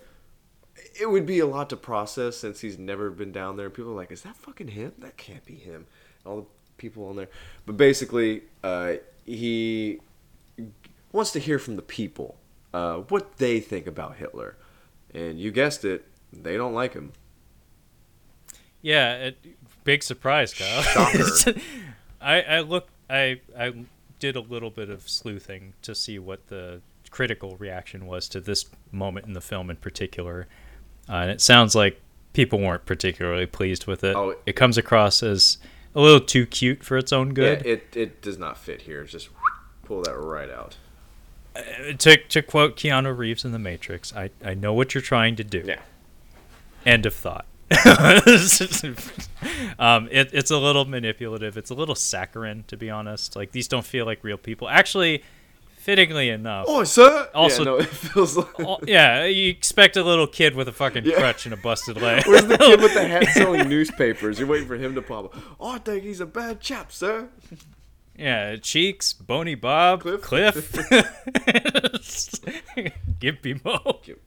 [1.00, 3.70] it would be a lot to process since he's never been down there.
[3.70, 4.94] People are like, "Is that fucking him?
[5.00, 5.86] That can't be him."
[6.26, 6.46] All the
[6.78, 7.30] people on there,
[7.66, 8.94] but basically, uh,
[9.26, 10.00] he
[11.12, 12.38] wants to hear from the people
[12.74, 14.56] uh, what they think about Hitler,
[15.14, 17.14] and you guessed it, they don't like him.
[18.82, 19.38] Yeah, it,
[19.84, 20.82] big surprise, Kyle.
[20.82, 21.60] Shocker.
[22.22, 23.74] I I looked I I
[24.20, 28.66] did a little bit of sleuthing to see what the critical reaction was to this
[28.92, 30.48] moment in the film in particular,
[31.10, 32.02] uh, and it sounds like
[32.34, 34.16] people weren't particularly pleased with it.
[34.16, 34.36] Oh.
[34.46, 35.58] It comes across as
[35.96, 37.66] a little too cute for its own good.
[37.66, 39.04] Yeah, it it does not fit here.
[39.04, 39.30] Just
[39.84, 40.78] pull that right out.
[41.56, 45.36] Uh, to to quote Keanu Reeves in The Matrix, I I know what you're trying
[45.38, 45.64] to do.
[45.66, 45.80] Yeah.
[46.86, 47.46] End of thought.
[49.78, 51.58] um, it, it's a little manipulative.
[51.58, 53.36] It's a little saccharine, to be honest.
[53.36, 54.70] Like these don't feel like real people.
[54.70, 55.24] Actually,
[55.88, 57.30] fittingly enough, Oh, sir.
[57.34, 58.60] Also- yeah, no, it feels like.
[58.60, 61.16] all- yeah, you expect a little kid with a fucking Yeah.
[61.16, 62.28] crutch and a busted leg.
[62.28, 64.38] Where's the kid with the hat selling newspapers?
[64.38, 65.42] You're waiting for him to pop up.
[65.60, 67.30] Oh, I think he's a bad chap, sir.
[68.18, 70.22] yeah, cheeks, bony Bob, Cliff.
[70.22, 70.74] Cliff,
[73.20, 74.00] Gimpy Mo.
[74.04, 74.20] Gimp.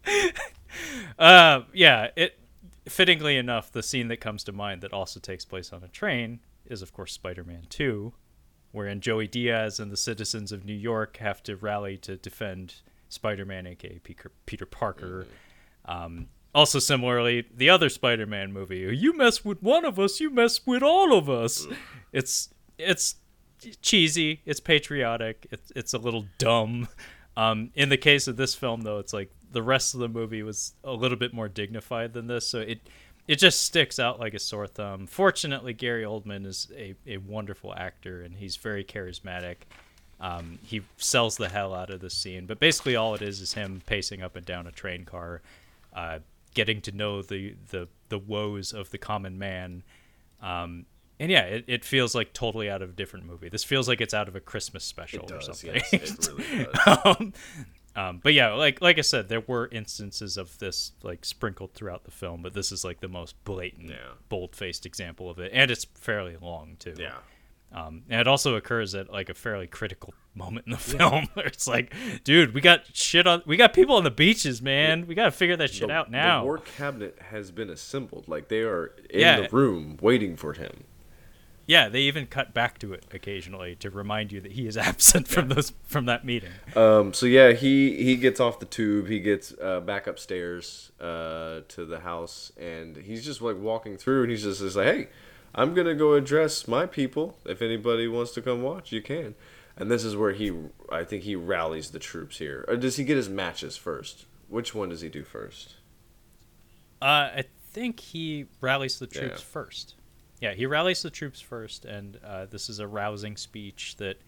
[1.18, 2.38] Uh, yeah, it
[2.88, 6.40] fittingly enough, the scene that comes to mind that also takes place on a train
[6.66, 8.14] is, of course, Spider-Man Two,
[8.72, 12.76] wherein Joey Diaz and the citizens of New York have to rally to defend
[13.08, 14.00] Spider-Man, aka
[14.46, 15.26] Peter, Parker.
[15.84, 20.66] Um, also, similarly, the other Spider-Man movie, you mess with one of us, you mess
[20.66, 21.66] with all of us.
[22.12, 23.16] It's it's
[23.82, 26.88] cheesy, it's patriotic, it's it's a little dumb.
[27.36, 30.42] Um, in the case of this film, though, it's like the rest of the movie
[30.42, 32.80] was a little bit more dignified than this, so it
[33.30, 35.06] it just sticks out like a sore thumb.
[35.06, 39.56] Fortunately, Gary Oldman is a, a wonderful actor and he's very charismatic.
[40.20, 43.52] Um, he sells the hell out of this scene, but basically all it is is
[43.54, 45.42] him pacing up and down a train car,
[45.94, 46.18] uh,
[46.54, 49.84] getting to know the, the the woes of the common man.
[50.42, 50.86] Um,
[51.20, 53.48] and yeah, it, it feels like totally out of a different movie.
[53.48, 55.74] This feels like it's out of a Christmas special It or does, something.
[55.92, 56.98] yes, it really does.
[57.04, 57.32] um,
[57.96, 62.04] um, but yeah, like like I said, there were instances of this like sprinkled throughout
[62.04, 63.96] the film, but this is like the most blatant, Yeah.
[64.28, 66.94] bold-faced example of it, and it's fairly long too.
[66.98, 67.16] Yeah.
[67.72, 71.46] Um, and it also occurs at like a fairly critical moment in the film where
[71.46, 71.94] it's like,
[72.24, 75.06] dude, we got shit on, we got people on the beaches, man.
[75.06, 76.40] We got to figure that shit The- out now.
[76.40, 78.26] The war cabinet has been assembled.
[78.26, 79.40] Like they are in Yeah.
[79.42, 80.82] the room waiting for him.
[81.70, 85.28] Yeah, they even cut back to it occasionally to remind you that he is absent
[85.28, 86.50] from those from that meeting.
[86.74, 89.06] Um, so yeah, he he gets off the tube.
[89.06, 94.22] He gets uh, back upstairs uh, to the house, and he's just like walking through,
[94.22, 95.08] and he's just, just like, "Hey,
[95.54, 97.38] I'm gonna go address my people.
[97.46, 99.36] If anybody wants to come watch, you can."
[99.76, 100.52] And this is where he,
[100.90, 102.64] I think, he rallies the troops here.
[102.66, 104.26] Or does he get his matches first?
[104.48, 105.76] Which one does he do first?
[107.00, 109.46] Uh, I think he rallies the troops Yeah.
[109.52, 109.94] first.
[110.40, 114.20] Yeah, he rallies the troops first, and uh, this is a rousing speech that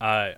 [0.00, 0.32] uh,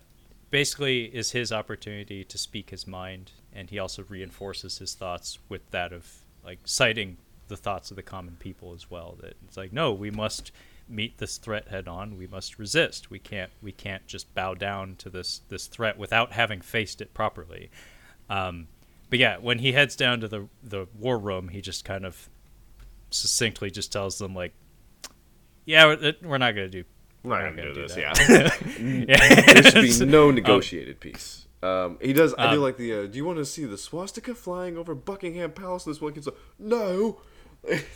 [0.50, 5.70] basically is his opportunity to speak his mind, and he also reinforces his thoughts with
[5.70, 6.06] that of
[6.44, 7.16] like citing
[7.48, 9.16] the thoughts of the common people as well.
[9.20, 10.52] That it's like, no, we must
[10.88, 12.18] meet this threat head on.
[12.18, 13.10] We must resist.
[13.10, 13.50] We can't.
[13.62, 17.70] We can't just bow down to this this threat without having faced it properly.
[18.28, 18.68] Um,
[19.08, 22.28] but yeah, when he heads down to the the war room, he just kind of
[23.10, 24.52] succinctly just tells them like,
[25.64, 26.84] "Yeah, we're, we're not gonna do.
[27.22, 27.94] We're not gonna do this.
[27.94, 28.18] that.
[28.78, 31.46] Yeah, there should be no negotiated peace.
[31.62, 32.34] Um, he does.
[32.36, 32.92] I do Um, like the.
[32.94, 35.84] Uh, do you want to see the swastika flying over Buckingham Palace?
[35.84, 37.20] This one kid's like, no.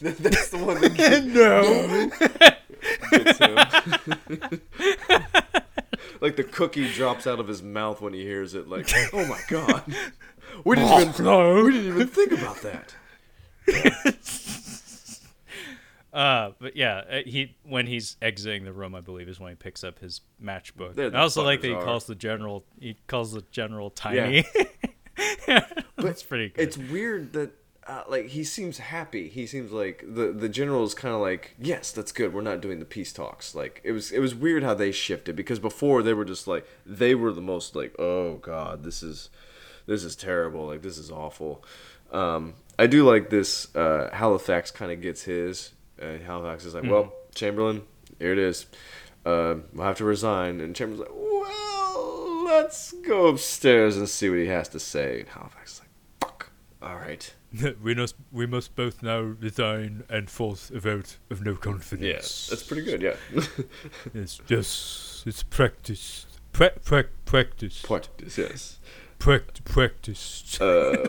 [0.01, 1.61] That's the one that gets, no.
[6.23, 8.67] like the cookie drops out of his mouth when he hears it.
[8.67, 9.83] Like, oh my god,
[10.65, 11.63] we didn't even no.
[11.65, 12.95] we didn't even think about that.
[16.19, 19.55] Uh, but yeah, uh, he when he's exiting the room, I believe is when he
[19.55, 20.97] picks up his matchbook.
[20.97, 21.85] There I the also like that he are.
[21.85, 22.65] calls the general.
[22.81, 24.45] He calls the general tiny.
[25.97, 26.61] That's pretty good.
[26.61, 27.53] It's weird that
[27.87, 29.29] uh, like he seems happy.
[29.29, 32.35] He seems like the the general is kind of like, yes, that's good.
[32.35, 33.55] We're not doing the peace talks.
[33.55, 36.67] Like it was it was weird how they shifted because before they were just like
[36.85, 39.31] they were the most like, oh god, this is
[39.87, 40.67] this is terrible.
[40.67, 41.65] Like this is awful.
[42.11, 43.73] Um, I do like this.
[43.73, 45.75] Uh, Halifax kind of gets his.
[46.01, 47.83] Uh, Halifax is like, well, Chamberlain,
[48.19, 48.67] here it is.
[49.27, 50.61] Uh, we'll have to resign.
[50.61, 55.21] And Chamberlain's like, well, let's go upstairs and see what he has to say.
[55.21, 55.89] And Halifax is like,
[56.21, 56.51] fuck.
[56.83, 57.35] All right.
[57.83, 62.07] we must we must both now resign and force a vote of no confidence.
[62.07, 63.01] Yes, that's pretty good.
[63.03, 63.15] Yeah.
[64.15, 67.81] It's just it's practice, pra- pra- practice.
[67.83, 68.79] Practice, yes.
[69.19, 70.59] Pract- practice.
[70.61, 71.07] Uh,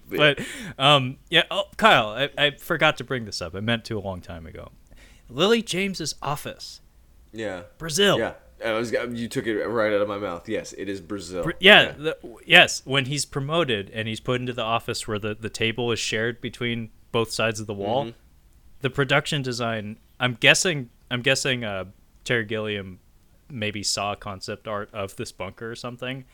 [0.16, 0.40] but
[0.78, 3.54] um, yeah, oh, Kyle, I, I forgot to bring this up.
[3.54, 4.70] I meant to a long time ago.
[5.28, 6.80] Lily James's office,
[7.32, 7.62] yeah.
[7.78, 8.18] Brazil.
[8.18, 8.32] Yeah.
[8.64, 10.48] I was, you took it right out of my mouth.
[10.48, 11.44] Yes, it is Brazil.
[11.44, 12.82] Br- Yeah, the, yes.
[12.84, 16.40] When he's promoted and he's put into the office where the, the table is shared
[16.40, 18.16] between both sides of the wall, Mm-hmm.
[18.80, 19.98] the production design.
[20.18, 20.90] I'm guessing.
[21.08, 21.62] I'm guessing.
[21.62, 21.84] Uh,
[22.24, 22.98] Terry Gilliam
[23.48, 26.24] maybe saw concept art of this bunker or something,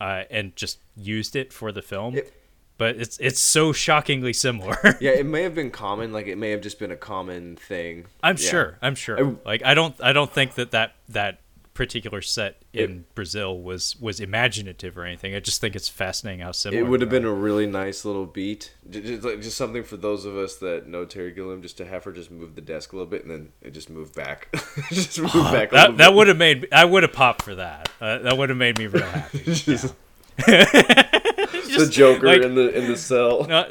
[0.00, 2.16] uh, and just used it for the film.
[2.16, 2.32] It-
[2.76, 4.76] but it's it's so shockingly similar.
[5.00, 6.12] Yeah, it may have been common.
[6.12, 8.06] Like it may have just been a common thing.
[8.20, 8.50] I'm Yeah.
[8.50, 8.78] sure.
[8.82, 9.16] I'm sure.
[9.24, 9.94] I- like I don't.
[10.02, 11.38] I don't think that that that
[11.74, 15.34] particular set in Brazil was was imaginative or anything.
[15.34, 16.82] I just think it's fascinating how similar.
[16.82, 18.72] It would have been a really nice little beat.
[18.88, 22.04] Just, like, just something for those of us that know Terry Gilliam, just to have
[22.04, 24.48] her just move the desk a little bit and then it just move back.
[24.90, 27.90] just move back that that would have made I would have popped for that.
[28.00, 29.38] Uh, that would have made me real happy.
[29.44, 29.94] Just-
[30.36, 33.44] the Just, Joker like, in the in the cell.
[33.44, 33.70] not-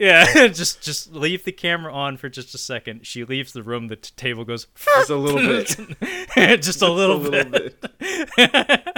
[0.00, 3.06] yeah, just just leave the camera on for just a second.
[3.06, 3.88] She leaves the room.
[3.88, 4.66] The t- table goes
[4.96, 5.76] Just a little bit.
[6.62, 7.80] just a little, a little bit.
[8.36, 8.88] bit.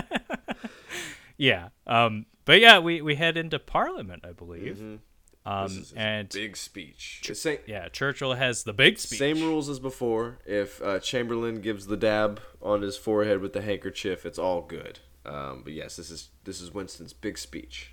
[1.37, 1.69] Yeah.
[1.87, 2.27] Um.
[2.45, 4.81] But yeah, we we head into Parliament, I believe.
[4.81, 5.01] Um.
[5.45, 5.66] Mm-hmm.
[5.66, 7.23] This is and big speech.
[7.27, 9.19] The same, yeah, Churchill has the big speech.
[9.19, 10.39] same rules as before.
[10.47, 15.01] If uh, Chamberlain gives the dab on his forehead with the handkerchief, it's all good.
[15.27, 17.93] Um, but yes, this is this is Winston's big speech.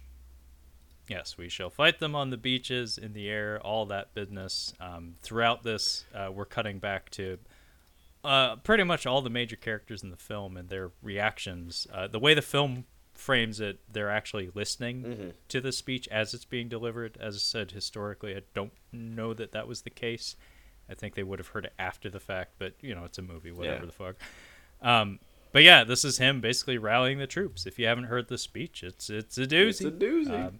[1.09, 4.73] Yes, we shall fight them on the beaches, in the air, all that business.
[4.79, 7.39] Um, throughout this, uh, we're cutting back to
[8.23, 11.87] uh, pretty much all the major characters in the film and their reactions.
[11.91, 16.45] Uh, the way the film frames it, they're actually listening to the speech as it's
[16.45, 17.17] being delivered.
[17.19, 20.35] As I said, historically, I don't know that that was the case.
[20.89, 23.21] I think they would have heard it after the fact, but you know, it's a
[23.21, 23.85] movie, whatever Yeah.
[23.85, 24.15] the fuck.
[24.81, 25.19] Um,
[25.51, 27.65] but yeah, this is him basically rallying the troops.
[27.65, 29.67] If you haven't heard the speech, it's it's a doozy.
[29.69, 30.47] It's a doozy.
[30.47, 30.59] Um,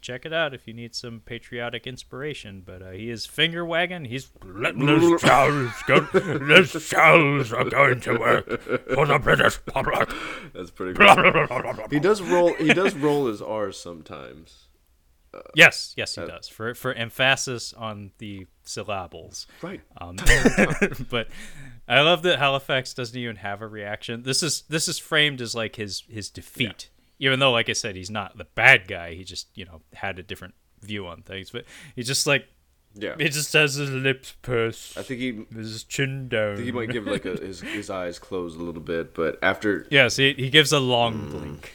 [0.00, 2.62] check it out if you need some patriotic inspiration.
[2.64, 4.06] But uh, he is finger wagging.
[4.06, 6.00] He's letting those shells go.
[6.00, 10.10] Those shells are going to work for the British public.
[10.54, 11.88] That's pretty good.
[11.90, 12.54] he does roll.
[12.54, 14.66] He does roll his R's sometimes.
[15.54, 19.46] yes, yes, he Uh, does for for emphasis on the syllables.
[19.62, 19.80] Right.
[20.00, 20.16] Um,
[21.10, 21.28] but
[21.86, 24.22] I love that Halifax doesn't even have a reaction.
[24.24, 26.90] This is this is framed as like his his defeat,
[27.20, 29.14] even though, like I said, he's not the bad guy.
[29.14, 31.50] He just you know had a different view on things.
[31.50, 31.64] But
[31.94, 32.48] he just like
[32.94, 33.14] Yeah.
[33.18, 35.44] he just has his lips pursed, I think he.
[35.54, 36.52] his chin down.
[36.52, 39.38] I think he might give like a, his his eyes closed a little bit, but
[39.42, 41.30] after yes, he, he gives a long Mm.
[41.30, 41.74] blink.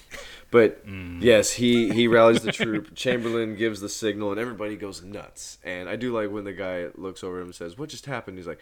[0.51, 1.21] But Mm.
[1.21, 2.95] yes, he he rallies the troop.
[2.95, 5.57] Chamberlain gives the signal, and everybody goes nuts.
[5.63, 8.37] And I do like when the guy looks over him and says, "What just happened?"
[8.37, 8.59] He's like,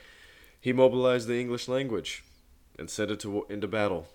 [0.60, 2.24] "He mobilized the English language
[2.80, 4.08] and sent it to into battle."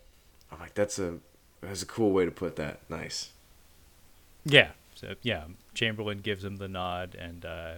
[0.50, 1.18] I'm like, "That's a
[1.60, 2.80] that's a cool way to put that.
[2.88, 3.30] Nice."
[4.44, 5.44] Yeah, so, yeah.
[5.74, 7.74] Chamberlain gives him the nod, and uh,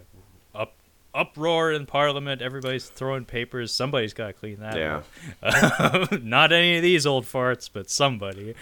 [0.55, 0.75] up
[1.15, 2.41] uproar in Parliament.
[2.43, 3.73] Everybody's throwing papers.
[3.73, 5.03] Somebody's got to clean that Yeah.
[5.43, 6.13] up.
[6.23, 8.55] Not any of these old farts, but somebody.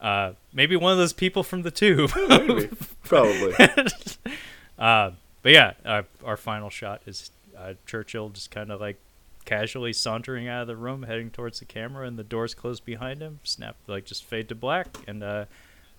[0.00, 2.10] Uh, maybe one of those people from the tube.
[2.28, 2.68] Maybe.
[3.04, 3.54] Probably.
[4.78, 5.10] uh,
[5.42, 8.98] but yeah, uh, our final shot is uh, Churchill just kind of like
[9.44, 13.20] casually sauntering out of the room, heading towards the camera, and the doors close behind
[13.20, 13.40] him.
[13.42, 15.44] Snap, like just fade to black, and uh,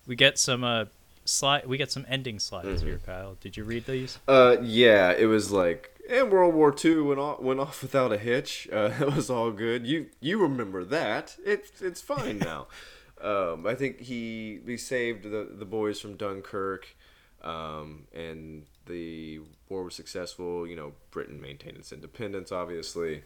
[0.08, 0.86] we get some uh,
[1.26, 1.66] slide.
[1.66, 3.38] We get some ending slides here, Kyle.
[3.40, 4.20] Did you read these?
[4.28, 8.18] Uh, yeah, it was like, and World War II went off went off without a
[8.18, 8.68] hitch.
[8.72, 9.86] Uh, it was all good.
[9.86, 11.36] You you remember that?
[11.46, 12.68] It's it's fine now.
[13.22, 16.96] um, I think he he saved the the boys from Dunkirk,
[17.42, 20.68] um, and the war was successful.
[20.68, 23.24] You know, Britain maintained its independence, obviously.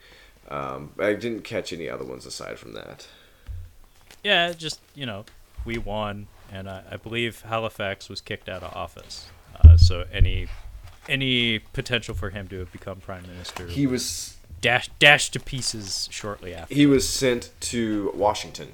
[0.50, 3.08] Um, I didn't catch any other ones aside from that.
[4.24, 5.26] Yeah, just you know,
[5.66, 9.28] we won, and I, I believe Halifax was kicked out of office.
[9.64, 10.48] Uh, so any
[11.08, 16.08] any potential for him to have become prime minister He was dashed dashed to pieces
[16.12, 16.74] shortly after.
[16.76, 18.70] he was sent to Washington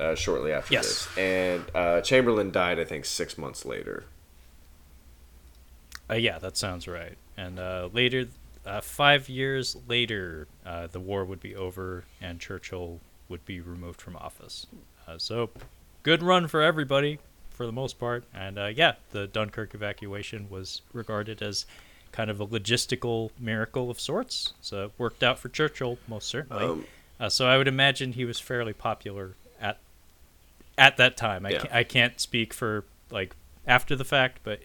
[0.00, 0.86] uh, shortly after Yes.
[0.86, 4.04] this, and uh, Chamberlain died, I think, six months later.
[6.10, 7.16] Uh, yeah, that sounds right.
[7.36, 8.28] And uh, later,
[8.66, 14.00] uh, five years later, uh, the war would be over and Churchill would be removed
[14.00, 14.66] from office.
[15.08, 15.50] Uh, so,
[16.02, 17.18] good run for everybody
[17.50, 18.24] for the most part.
[18.34, 21.64] And uh, yeah, the Dunkirk evacuation was regarded as
[22.12, 24.52] kind of a logistical miracle of sorts.
[24.60, 26.64] So, it worked out for Churchill, most certainly.
[26.64, 26.84] Um,
[27.18, 29.78] uh, so, I would imagine he was fairly popular at
[30.76, 31.46] at that time.
[31.46, 31.58] I, Yeah.
[31.60, 33.34] can't, I can't speak for like
[33.66, 34.60] after the fact, but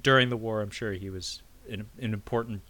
[0.00, 2.62] during the war, I'm sure he was an, an important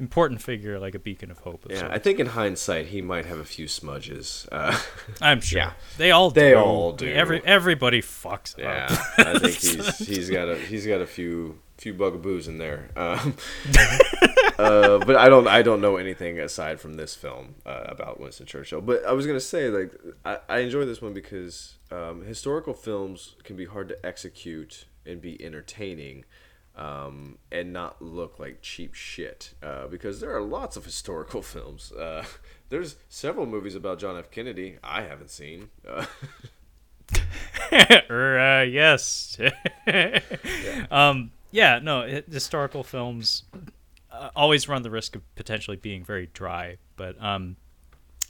[0.00, 1.64] important figure, like a beacon of hope.
[1.64, 1.94] Of Yeah, sorts.
[1.94, 4.48] I think in hindsight he might have a few smudges.
[4.50, 4.76] Uh,
[5.20, 5.58] I'm sure.
[5.58, 5.72] yeah.
[5.96, 6.56] They all They do.
[6.58, 7.06] all do.
[7.10, 9.26] Every everybody fucks yeah, up.
[9.26, 12.90] I think he's he's got a he's got a few few bugaboos in there.
[12.96, 13.34] Um,
[14.58, 18.46] uh, but I don't I don't know anything aside from this film uh, about Winston
[18.46, 18.80] Churchill.
[18.80, 19.92] But I was gonna say like
[20.24, 25.20] I, I enjoy this one because um, historical films can be hard to execute and
[25.20, 26.24] be entertaining.
[26.74, 31.92] Um, and not look like cheap shit uh, because there are lots of historical films.
[31.92, 32.24] Uh,
[32.70, 34.30] there's several movies about John F.
[34.30, 35.68] Kennedy I haven't seen.
[35.86, 36.06] Uh,
[38.08, 39.36] or, uh, yes.
[40.90, 43.44] Um, yeah, no, historical films
[44.10, 46.76] uh, always run the risk of potentially being very dry.
[46.96, 47.56] But um,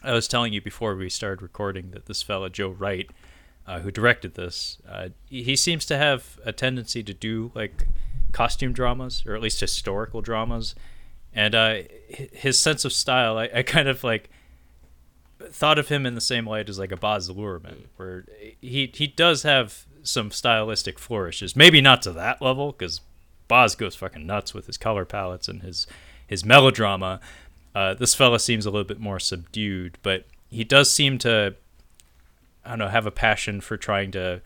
[0.02, 3.08] I was telling you before we started recording that this fella, Joe Wright,
[3.66, 7.86] uh, who directed this, uh, he seems to have a tendency to do like
[8.32, 10.74] costume dramas, or at least historical dramas.
[11.34, 11.78] And uh,
[12.32, 14.30] his sense of style, I, I kind of like
[15.40, 18.24] thought of him in the same light as like a Baz Luhrmann, where
[18.60, 21.56] he he does have some stylistic flourishes.
[21.56, 23.00] Maybe not to that level, because
[23.48, 25.86] Baz goes fucking nuts with his color palettes and his
[26.26, 27.20] his melodrama.
[27.74, 31.54] Uh, this fella seems a little bit more subdued, but he does seem to,
[32.64, 34.42] I don't know, have a passion for trying to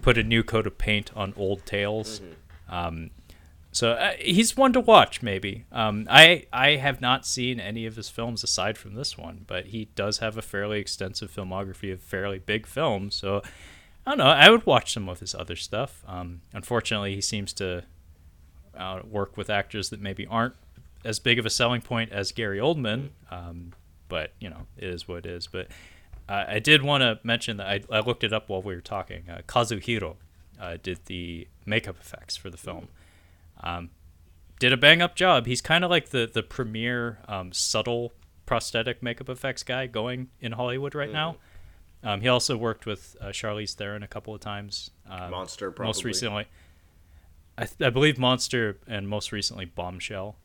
[0.00, 2.20] put a new coat of paint on old tales.
[2.68, 3.10] Um,
[3.74, 5.64] so uh, he's one to watch, maybe.
[5.72, 9.66] Um, I I have not seen any of his films aside from this one, but
[9.66, 13.16] he does have a fairly extensive filmography of fairly big films.
[13.16, 13.42] So
[14.06, 14.26] I don't know.
[14.26, 16.04] I would watch some of his other stuff.
[16.06, 17.82] Um, unfortunately, he seems to
[18.78, 20.54] uh, work with actors that maybe aren't
[21.04, 23.08] as big of a selling point as Gary Oldman.
[23.30, 23.72] Um,
[24.08, 25.48] but you know, it is what it is.
[25.48, 25.66] But
[26.28, 28.80] uh, I did want to mention that I, I looked it up while we were
[28.80, 29.24] talking.
[29.28, 30.14] Uh, Kazuhiro
[30.64, 32.88] uh, did the makeup effects for the film.
[33.62, 33.90] Um,
[34.58, 35.46] did a bang up job.
[35.46, 38.12] He's kind of like the the premier um, subtle
[38.46, 41.36] prosthetic makeup effects guy going in Hollywood right now.
[42.02, 44.90] Um, he also worked with uh, Charlize Theron a couple of times.
[45.08, 46.46] Um, Monster, Most recently,
[47.56, 50.36] I, th- I believe Monster, and most recently Bombshell.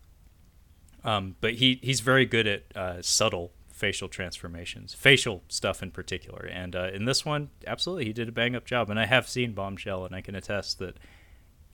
[1.04, 6.46] Um, but he he's very good at uh, subtle facial transformations, facial stuff in particular.
[6.46, 8.90] And uh, in this one, absolutely, he did a bang up job.
[8.90, 10.98] And I have seen Bombshell, and I can attest that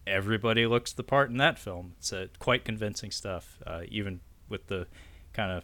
[0.06, 1.94] everybody looks the part in that film.
[1.98, 4.86] It's uh, quite convincing stuff, uh, even with the
[5.34, 5.64] kind of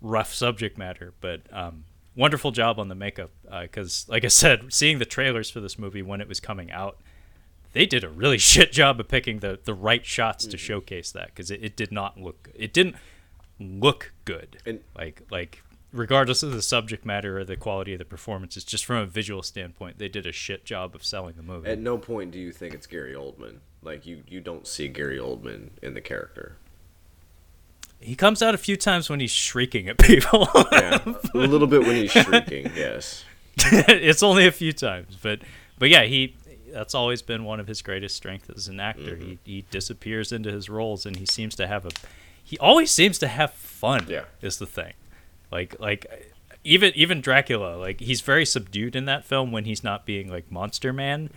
[0.00, 1.12] rough subject matter.
[1.20, 1.84] But um,
[2.16, 3.30] wonderful job on the makeup
[3.62, 6.98] because, like I said, seeing the trailers for this movie when it was coming out,
[7.74, 11.26] they did a really shit job of picking the, the right shots to showcase that
[11.26, 12.96] because it, it did not look it didn't
[13.60, 15.62] look good And- like like
[15.92, 19.42] regardless of the subject matter or the quality of the performances just from a visual
[19.42, 22.52] standpoint they did a shit job of selling the movie At no point do you
[22.52, 23.56] think it's Gary Oldman.
[23.82, 26.56] Like you, you don't see Gary Oldman in the character.
[28.00, 30.98] he comes out a few times when he's shrieking at people Yeah,
[31.34, 32.70] a little bit when he's shrieking.
[32.76, 33.24] Yes.
[33.56, 35.40] it's only a few times, but
[35.78, 36.36] but yeah, he
[36.72, 39.16] that's always been one of his greatest strengths as an actor.
[39.16, 39.28] Mm-hmm.
[39.44, 41.90] He he disappears into his roles and he seems to have a
[42.48, 44.06] he always seems to have fun.
[44.08, 44.24] Yeah.
[44.40, 44.94] is the thing.
[45.52, 46.06] Like like
[46.64, 50.50] even even Dracula, like he's very subdued in that film when he's not being like
[50.50, 51.28] monster man.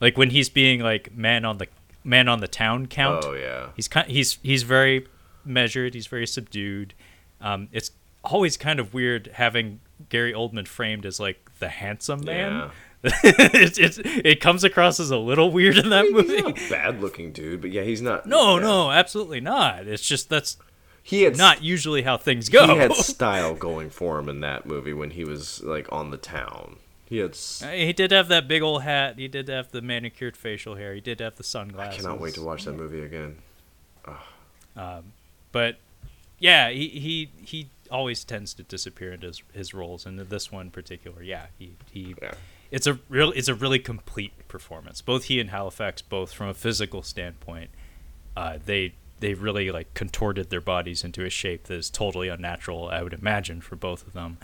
[0.00, 1.66] Like when he's being like man on the
[2.04, 3.24] man on the town count.
[3.26, 3.70] Oh yeah.
[3.74, 5.08] He's kind he's he's very
[5.44, 5.94] measured.
[5.94, 6.94] He's very subdued.
[7.40, 7.90] Um, it's
[8.22, 9.80] always kind of weird having
[10.10, 12.70] Gary Oldman framed as like the handsome man.
[13.24, 16.40] it's, it's it comes across as a little weird in that He's movie.
[16.42, 18.26] not a bad-looking dude, but yeah, he's not.
[18.26, 18.62] No, yeah.
[18.62, 19.86] no, absolutely not.
[19.88, 20.56] It's just that's
[21.02, 22.66] He had not usually how things go.
[22.66, 26.16] He had style going for him in that movie when he was like on the
[26.16, 26.76] town.
[27.04, 27.32] He had.
[27.32, 29.18] s- he did have that big old hat.
[29.18, 30.94] He did have the manicured facial hair.
[30.94, 31.98] He did have the sunglasses.
[31.98, 33.38] I cannot wait to watch that movie again.
[34.76, 35.12] Um,
[35.50, 35.76] but
[36.38, 40.50] yeah, he he he always tends to disappear into his, his roles, and in this
[40.50, 42.14] one in particular, yeah, he he.
[42.22, 42.32] Yeah.
[42.72, 45.00] It's a real, it's a really complete performance.
[45.00, 47.70] Both he and Halifax, both from a physical standpoint,
[48.36, 52.88] uh, they they really like contorted their bodies into a shape that is totally unnatural.
[52.88, 54.38] I would imagine for both of them,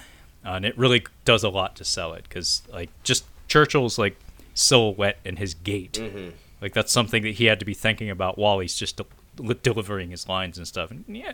[0.46, 4.16] uh, and it really does a lot to sell it because like just Churchill's like
[4.54, 6.28] silhouette and his gait, Mm-hmm.
[6.60, 10.10] like that's something that he had to be thinking about while he's just del- delivering
[10.10, 10.90] his lines and stuff.
[10.90, 11.32] And yeah,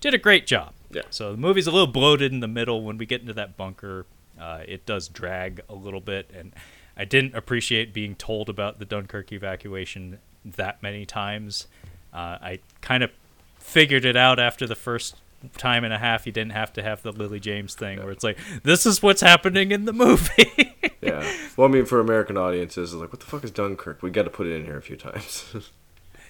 [0.00, 0.72] did a great job.
[0.90, 1.02] Yeah.
[1.10, 4.04] So the movie's a little bloated in the middle when we get into that bunker.
[4.42, 6.52] Uh, it does drag a little bit, and
[6.96, 11.68] I didn't appreciate being told about the Dunkirk evacuation that many times.
[12.12, 13.10] Uh, I kind of
[13.58, 15.14] figured it out after the first
[15.56, 16.26] time and a half.
[16.26, 19.20] You didn't have to have the Lily James thing where it's like, this is what's
[19.20, 20.50] happening in the movie.
[21.02, 21.28] Yeah.
[21.56, 24.02] Well, I mean, for American audiences, it's like, what the fuck is Dunkirk?
[24.02, 25.52] We got to put it in here a few times.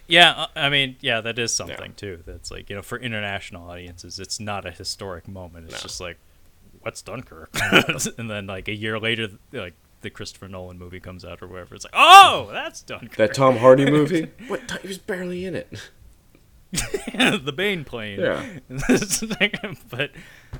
[0.09, 2.23] Yeah, uh, I mean, yeah, that is something too.
[2.27, 5.67] That's like you know, for international audiences, it's not a historic moment.
[5.67, 5.81] It's No.
[5.81, 6.17] just like,
[6.83, 7.51] what's Dunkirk?
[8.19, 11.75] and then like a year later, like the Christopher Nolan movie comes out or whatever.
[11.75, 13.17] It's like, oh, that's Dunkirk.
[13.17, 14.31] That Tom Hardy movie?
[14.49, 14.79] what?
[14.83, 15.69] He was barely in it.
[16.73, 18.19] the Bane plane.
[18.21, 18.47] Yeah.
[19.91, 20.11] but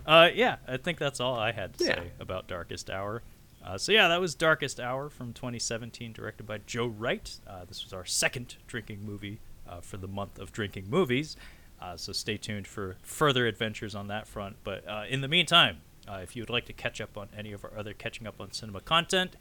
[0.07, 1.95] uh, yeah, I think that's all I had to Yeah.
[1.97, 3.23] say about Darkest Hour.
[3.65, 7.35] Uh, so yeah, that was Darkest Hour from 2017, directed by Joe Wright.
[7.47, 9.39] Uh, this was our second drinking movie
[9.69, 11.37] uh, for the month of drinking movies.
[11.81, 14.57] Uh, so stay tuned for further adventures on that front.
[14.65, 15.79] But uh, in the meantime,
[16.13, 18.41] uh, if you would like to catch up on any of our other catching up
[18.41, 19.37] on cinema content,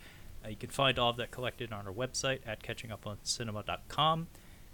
[0.45, 4.27] uh, you can find all of that collected on our website at catchinguponcinema.com.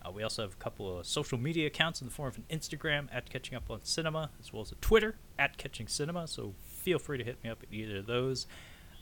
[0.06, 2.46] Uh, we also have a couple of social media accounts in the form of an
[2.52, 6.28] Instagram at Catching Up on Cinema, as well as a Twitter at Catching Cinema.
[6.28, 8.46] So feel free to hit me up at either of those.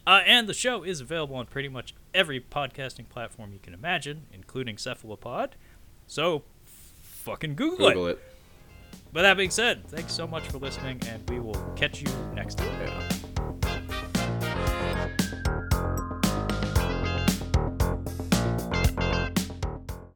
[0.08, 4.28] Uh, and the show is available on pretty much every podcasting platform you can imagine,
[4.32, 5.56] including Cephalopod.
[6.08, 6.44] So
[7.02, 8.12] fucking Google, Google it.
[8.12, 8.35] it.
[9.14, 12.58] But that being said, thanks so much for listening, and we will catch you next
[12.58, 13.25] time.